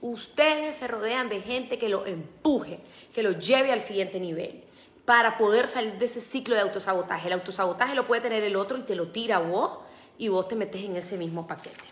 ustedes 0.01 0.77
se 0.77 0.87
rodean 0.87 1.29
de 1.29 1.41
gente 1.41 1.77
que 1.77 1.89
lo 1.89 2.07
empuje, 2.07 2.79
que 3.13 3.25
lo 3.25 3.33
lleve 3.33 3.73
al 3.73 3.81
siguiente 3.81 4.21
nivel 4.21 4.63
para 5.05 5.37
poder 5.39 5.67
salir 5.67 5.95
de 5.95 6.05
ese 6.05 6.21
ciclo 6.21 6.55
de 6.55 6.63
autosabotaje. 6.63 7.27
El 7.27 7.35
autosabotaje 7.35 7.95
lo 7.95 8.07
puede 8.07 8.21
tener 8.23 8.45
el 8.45 8.57
otro 8.57 8.79
y 8.79 8.83
te 8.83 8.95
lo 8.95 9.09
tira 9.09 9.39
vos 9.39 9.79
y 10.19 10.29
vos 10.29 10.47
te 10.49 10.55
metes 10.55 10.85
en 10.85 10.97
ese 10.97 11.17
mismo 11.17 11.47
paquete. 11.47 11.85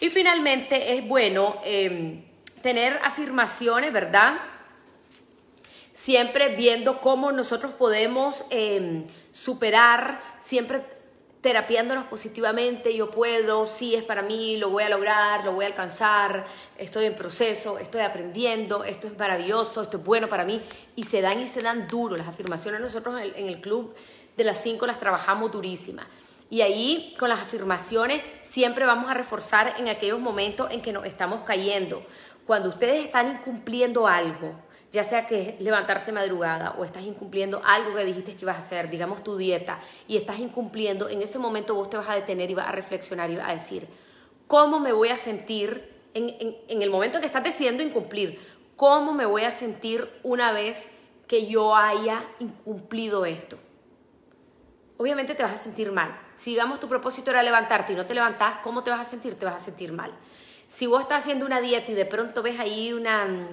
Y 0.00 0.10
finalmente 0.10 0.96
es 0.96 1.06
bueno 1.06 1.56
em, 1.64 2.24
tener 2.60 2.98
afirmaciones, 3.02 3.92
¿verdad? 3.92 4.38
Siempre 5.92 6.56
viendo 6.56 7.00
cómo 7.00 7.32
nosotros 7.32 7.72
podemos 7.72 8.44
em, 8.50 9.04
superar, 9.32 10.20
siempre 10.40 10.82
terapiándonos 11.44 12.04
positivamente, 12.06 12.96
yo 12.96 13.10
puedo, 13.10 13.66
sí 13.66 13.94
es 13.94 14.02
para 14.02 14.22
mí, 14.22 14.56
lo 14.56 14.70
voy 14.70 14.82
a 14.82 14.88
lograr, 14.88 15.44
lo 15.44 15.52
voy 15.52 15.66
a 15.66 15.68
alcanzar, 15.68 16.46
estoy 16.78 17.04
en 17.04 17.14
proceso, 17.14 17.78
estoy 17.78 18.00
aprendiendo, 18.00 18.82
esto 18.82 19.08
es 19.08 19.18
maravilloso, 19.18 19.82
esto 19.82 19.98
es 19.98 20.04
bueno 20.04 20.30
para 20.30 20.46
mí, 20.46 20.62
y 20.96 21.02
se 21.02 21.20
dan 21.20 21.42
y 21.42 21.46
se 21.46 21.60
dan 21.60 21.86
duro. 21.86 22.16
Las 22.16 22.28
afirmaciones 22.28 22.80
nosotros 22.80 23.20
en 23.20 23.46
el 23.46 23.60
club 23.60 23.94
de 24.38 24.44
las 24.44 24.62
cinco 24.62 24.86
las 24.86 24.98
trabajamos 24.98 25.52
durísimas. 25.52 26.06
Y 26.48 26.62
ahí 26.62 27.14
con 27.18 27.28
las 27.28 27.40
afirmaciones 27.40 28.22
siempre 28.40 28.86
vamos 28.86 29.10
a 29.10 29.14
reforzar 29.14 29.74
en 29.76 29.90
aquellos 29.90 30.20
momentos 30.20 30.70
en 30.70 30.80
que 30.80 30.94
nos 30.94 31.04
estamos 31.04 31.42
cayendo. 31.42 32.06
Cuando 32.46 32.70
ustedes 32.70 33.04
están 33.04 33.28
incumpliendo 33.32 34.06
algo, 34.06 34.54
ya 34.94 35.02
sea 35.02 35.26
que 35.26 35.56
levantarse 35.58 36.12
madrugada 36.12 36.76
o 36.78 36.84
estás 36.84 37.02
incumpliendo 37.02 37.60
algo 37.64 37.96
que 37.96 38.04
dijiste 38.04 38.36
que 38.36 38.42
ibas 38.42 38.54
a 38.54 38.60
hacer, 38.60 38.88
digamos 38.88 39.24
tu 39.24 39.36
dieta, 39.36 39.80
y 40.06 40.16
estás 40.16 40.38
incumpliendo, 40.38 41.08
en 41.08 41.20
ese 41.20 41.40
momento 41.40 41.74
vos 41.74 41.90
te 41.90 41.96
vas 41.96 42.08
a 42.08 42.14
detener 42.14 42.48
y 42.48 42.54
vas 42.54 42.68
a 42.68 42.72
reflexionar 42.72 43.28
y 43.28 43.34
vas 43.34 43.48
a 43.48 43.52
decir, 43.54 43.88
¿cómo 44.46 44.78
me 44.78 44.92
voy 44.92 45.08
a 45.08 45.18
sentir 45.18 45.92
en, 46.14 46.56
en 46.68 46.80
el 46.80 46.90
momento 46.90 47.18
que 47.18 47.26
estás 47.26 47.42
decidiendo 47.42 47.82
incumplir? 47.82 48.38
¿Cómo 48.76 49.14
me 49.14 49.26
voy 49.26 49.42
a 49.42 49.50
sentir 49.50 50.08
una 50.22 50.52
vez 50.52 50.86
que 51.26 51.48
yo 51.48 51.74
haya 51.74 52.24
incumplido 52.38 53.26
esto? 53.26 53.58
Obviamente 54.96 55.34
te 55.34 55.42
vas 55.42 55.54
a 55.54 55.56
sentir 55.56 55.90
mal. 55.90 56.16
Si 56.36 56.50
digamos 56.50 56.78
tu 56.78 56.88
propósito 56.88 57.32
era 57.32 57.42
levantarte 57.42 57.94
y 57.94 57.96
no 57.96 58.06
te 58.06 58.14
levantás, 58.14 58.60
¿cómo 58.62 58.84
te 58.84 58.92
vas 58.92 59.00
a 59.00 59.10
sentir? 59.10 59.36
Te 59.36 59.44
vas 59.44 59.56
a 59.56 59.58
sentir 59.58 59.90
mal. 59.90 60.12
Si 60.68 60.86
vos 60.86 61.02
estás 61.02 61.24
haciendo 61.24 61.46
una 61.46 61.60
dieta 61.60 61.90
y 61.90 61.94
de 61.94 62.04
pronto 62.04 62.42
ves 62.42 62.60
ahí 62.60 62.92
una 62.92 63.48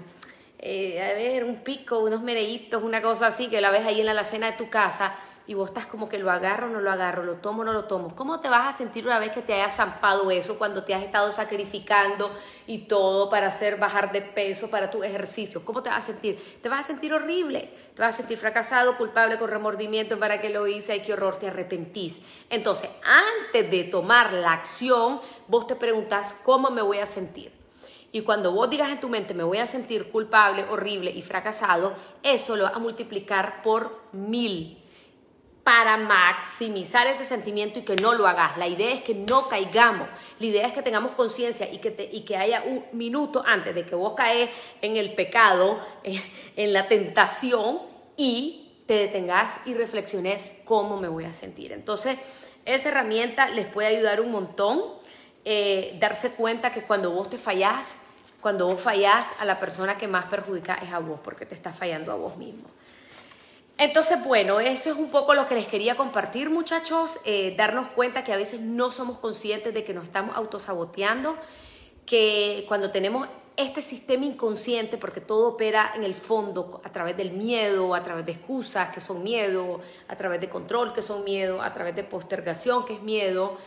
eh, 0.61 1.01
a 1.03 1.13
ver, 1.17 1.43
un 1.43 1.57
pico, 1.57 1.99
unos 1.99 2.21
mereitos, 2.21 2.83
una 2.83 3.01
cosa 3.01 3.27
así, 3.27 3.47
que 3.47 3.61
la 3.61 3.71
ves 3.71 3.85
ahí 3.85 3.99
en 3.99 4.05
la 4.05 4.11
alacena 4.11 4.51
de 4.51 4.57
tu 4.57 4.69
casa 4.69 5.15
y 5.47 5.53
vos 5.53 5.69
estás 5.69 5.87
como 5.87 6.07
que 6.07 6.19
lo 6.19 6.29
agarro 6.29 6.69
no 6.69 6.79
lo 6.79 6.91
agarro, 6.91 7.23
lo 7.23 7.35
tomo 7.35 7.63
no 7.63 7.73
lo 7.73 7.85
tomo. 7.85 8.15
¿Cómo 8.15 8.39
te 8.39 8.47
vas 8.47 8.73
a 8.73 8.77
sentir 8.77 9.05
una 9.05 9.19
vez 9.19 9.31
que 9.31 9.41
te 9.41 9.53
haya 9.53 9.69
zampado 9.69 10.29
eso 10.29 10.57
cuando 10.57 10.83
te 10.83 10.93
has 10.93 11.03
estado 11.03 11.31
sacrificando 11.31 12.31
y 12.67 12.79
todo 12.79 13.29
para 13.29 13.47
hacer 13.47 13.77
bajar 13.77 14.11
de 14.11 14.21
peso 14.21 14.69
para 14.69 14.91
tu 14.91 15.03
ejercicio? 15.03 15.65
¿Cómo 15.65 15.81
te 15.81 15.89
vas 15.89 15.99
a 15.99 16.11
sentir? 16.13 16.59
Te 16.61 16.69
vas 16.69 16.81
a 16.81 16.83
sentir 16.83 17.13
horrible, 17.13 17.69
te 17.95 18.01
vas 18.01 18.15
a 18.15 18.17
sentir 18.19 18.37
fracasado, 18.37 18.97
culpable, 18.97 19.39
con 19.39 19.49
remordimiento 19.49 20.19
para 20.19 20.39
que 20.39 20.49
lo 20.49 20.67
hice, 20.67 20.93
ay, 20.93 21.01
qué 21.01 21.13
horror, 21.13 21.37
te 21.37 21.47
arrepentís. 21.47 22.19
Entonces, 22.49 22.89
antes 23.03 23.69
de 23.69 23.83
tomar 23.85 24.33
la 24.33 24.53
acción, 24.53 25.21
vos 25.47 25.65
te 25.65 25.75
preguntas, 25.75 26.33
¿cómo 26.43 26.69
me 26.69 26.83
voy 26.83 26.99
a 26.99 27.07
sentir? 27.07 27.60
Y 28.11 28.21
cuando 28.21 28.51
vos 28.51 28.69
digas 28.69 28.89
en 28.89 28.99
tu 28.99 29.09
mente, 29.09 29.33
me 29.33 29.43
voy 29.43 29.59
a 29.59 29.65
sentir 29.65 30.11
culpable, 30.11 30.65
horrible 30.69 31.11
y 31.11 31.21
fracasado, 31.21 31.95
eso 32.23 32.55
lo 32.55 32.65
va 32.65 32.71
a 32.71 32.79
multiplicar 32.79 33.61
por 33.61 34.01
mil 34.11 34.81
para 35.63 35.95
maximizar 35.97 37.05
ese 37.07 37.23
sentimiento 37.23 37.79
y 37.79 37.83
que 37.83 37.95
no 37.95 38.13
lo 38.13 38.27
hagas. 38.27 38.57
La 38.57 38.67
idea 38.67 38.93
es 38.93 39.03
que 39.03 39.13
no 39.13 39.47
caigamos. 39.47 40.09
La 40.39 40.45
idea 40.45 40.67
es 40.67 40.73
que 40.73 40.81
tengamos 40.81 41.11
conciencia 41.11 41.71
y, 41.71 41.77
que 41.77 42.09
y 42.11 42.21
que 42.21 42.35
haya 42.35 42.63
un 42.65 42.83
minuto 42.93 43.43
antes 43.45 43.75
de 43.75 43.85
que 43.85 43.95
vos 43.95 44.13
caes 44.13 44.49
en 44.81 44.97
el 44.97 45.13
pecado, 45.13 45.79
en, 46.55 46.73
la 46.73 46.87
tentación 46.87 47.79
y 48.17 48.83
te 48.87 48.95
detengas 48.95 49.61
y 49.65 49.75
reflexiones 49.75 50.51
cómo 50.65 50.97
me 50.97 51.07
voy 51.07 51.25
a 51.25 51.33
sentir. 51.33 51.71
Entonces, 51.71 52.17
esa 52.65 52.89
herramienta 52.89 53.49
les 53.49 53.67
puede 53.67 53.87
ayudar 53.89 54.19
un 54.19 54.31
montón. 54.31 54.81
Eh, 55.43 55.97
darse 55.99 56.31
cuenta 56.31 56.71
que 56.71 56.83
cuando 56.83 57.11
vos 57.11 57.29
te 57.29 57.37
fallás, 57.37 57.97
cuando 58.41 58.67
vos 58.67 58.79
fallás, 58.79 59.33
a 59.39 59.45
la 59.45 59.59
persona 59.59 59.97
que 59.97 60.07
más 60.07 60.25
perjudica 60.25 60.75
es 60.75 60.91
a 60.91 60.99
vos, 60.99 61.19
porque 61.23 61.45
te 61.45 61.55
está 61.55 61.73
fallando 61.73 62.11
a 62.11 62.15
vos 62.15 62.37
mismo. 62.37 62.69
Entonces, 63.77 64.23
bueno, 64.23 64.59
eso 64.59 64.91
es 64.91 64.97
un 64.97 65.09
poco 65.09 65.33
lo 65.33 65.47
que 65.47 65.55
les 65.55 65.67
quería 65.67 65.95
compartir, 65.95 66.51
muchachos, 66.51 67.19
eh, 67.25 67.55
darnos 67.57 67.87
cuenta 67.87 68.23
que 68.23 68.31
a 68.31 68.37
veces 68.37 68.59
no 68.59 68.91
somos 68.91 69.17
conscientes 69.17 69.73
de 69.73 69.83
que 69.83 69.93
nos 69.93 70.03
estamos 70.03 70.35
autosaboteando, 70.35 71.35
que 72.05 72.65
cuando 72.67 72.91
tenemos 72.91 73.27
este 73.57 73.81
sistema 73.81 74.25
inconsciente, 74.25 74.97
porque 74.97 75.21
todo 75.21 75.49
opera 75.49 75.91
en 75.95 76.03
el 76.03 76.15
fondo 76.15 76.81
a 76.83 76.91
través 76.91 77.17
del 77.17 77.31
miedo, 77.31 77.95
a 77.95 78.03
través 78.03 78.25
de 78.25 78.33
excusas, 78.33 78.93
que 78.93 78.99
son 78.99 79.23
miedo, 79.23 79.81
a 80.07 80.15
través 80.15 80.39
de 80.41 80.49
control, 80.49 80.93
que 80.93 81.01
son 81.01 81.23
miedo, 81.23 81.61
a 81.61 81.73
través 81.73 81.95
de 81.95 82.03
postergación, 82.03 82.85
que 82.85 82.93
es 82.93 83.01
miedo, 83.01 83.57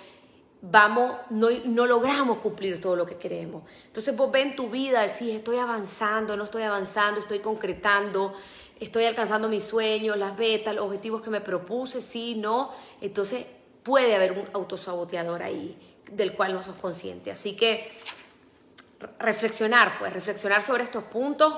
vamos, 0.70 1.16
no, 1.30 1.48
no, 1.64 1.86
logramos 1.86 2.38
cumplir 2.38 2.80
todo 2.80 2.96
lo 2.96 3.04
que 3.04 3.16
queremos. 3.16 3.64
Entonces 3.86 4.16
vos 4.16 4.30
ves 4.32 4.46
en 4.46 4.56
tu 4.56 4.70
vida, 4.70 5.02
decís, 5.02 5.34
estoy 5.34 5.58
avanzando, 5.58 6.36
no 6.36 6.44
estoy 6.44 6.62
avanzando, 6.62 7.20
estoy 7.20 7.40
concretando, 7.40 8.34
estoy 8.80 9.04
alcanzando 9.04 9.48
mis 9.48 9.64
sueños, 9.64 10.16
las 10.16 10.38
metas, 10.38 10.74
los 10.74 10.86
objetivos 10.86 11.20
que 11.20 11.30
me 11.30 11.42
propuse, 11.42 12.00
sí, 12.00 12.36
no. 12.36 12.72
Entonces 13.02 13.44
puede 13.82 14.14
haber 14.14 14.32
un 14.32 14.44
autosaboteador 14.54 15.42
ahí 15.42 15.76
del 16.10 16.32
cual 16.32 16.54
no 16.54 16.62
sos 16.62 16.76
consciente. 16.76 17.30
Así 17.30 17.56
que 17.56 17.92
reflexionar, 19.18 19.98
pues 19.98 20.12
reflexionar 20.14 20.62
sobre 20.62 20.84
estos 20.84 21.04
puntos. 21.04 21.54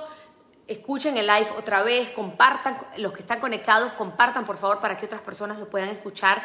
Escuchen 0.67 1.17
el 1.17 1.29
live 1.29 1.47
otra 1.57 1.85
vez, 1.85 2.09
compartan, 2.11 2.77
los 2.97 3.13
que 3.13 3.21
están 3.21 3.39
conectados, 3.39 3.93
compartan 3.93 4.45
por 4.45 4.57
favor 4.57 4.81
para 4.81 4.97
que 4.97 5.07
otras 5.07 5.21
personas 5.21 5.61
lo 5.61 5.71
puedan 5.71 5.91
escuchar 5.91 6.43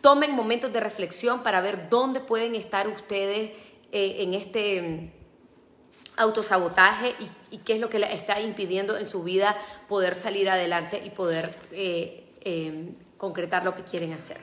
tomen 0.00 0.34
momentos 0.34 0.72
de 0.72 0.80
reflexión 0.80 1.42
para 1.42 1.60
ver 1.60 1.88
dónde 1.88 2.20
pueden 2.20 2.54
estar 2.54 2.88
ustedes 2.88 3.50
eh, 3.92 4.16
en 4.20 4.34
este 4.34 5.12
autosabotaje 6.16 7.14
y, 7.50 7.58
qué 7.58 7.74
es 7.74 7.80
lo 7.80 7.90
que 7.90 7.98
le 7.98 8.12
está 8.12 8.40
impidiendo 8.40 8.96
en 8.96 9.08
su 9.08 9.22
vida 9.22 9.56
poder 9.88 10.14
salir 10.14 10.48
adelante 10.48 11.02
y 11.04 11.10
poder 11.10 11.54
eh, 11.72 12.34
eh, 12.42 12.92
concretar 13.16 13.64
lo 13.64 13.74
que 13.74 13.82
quieren 13.82 14.12
hacer. 14.12 14.38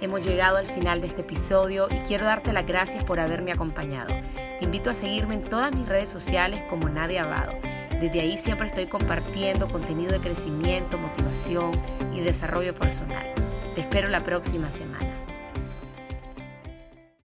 Hemos 0.00 0.26
llegado 0.26 0.58
al 0.58 0.66
final 0.66 1.00
de 1.00 1.06
este 1.06 1.22
episodio 1.22 1.88
y 1.90 1.98
quiero 2.00 2.26
darte 2.26 2.52
las 2.52 2.66
gracias 2.66 3.02
por 3.04 3.18
haberme 3.18 3.52
acompañado. 3.52 4.14
Te 4.58 4.64
invito 4.64 4.90
a 4.90 4.94
seguirme 4.94 5.36
en 5.36 5.48
todas 5.48 5.74
mis 5.74 5.88
redes 5.88 6.08
sociales 6.08 6.62
como 6.68 6.88
Nadia 6.88 7.22
Abado. 7.22 7.52
Desde 7.98 8.20
ahí 8.20 8.36
siempre 8.36 8.66
estoy 8.66 8.88
compartiendo 8.88 9.68
contenido 9.68 10.12
de 10.12 10.20
crecimiento, 10.20 10.98
motivación 10.98 11.72
y 12.14 12.20
desarrollo 12.20 12.74
personal. 12.74 13.45
Te 13.76 13.82
espero 13.82 14.08
la 14.08 14.24
próxima 14.24 14.70
semana. 14.70 15.15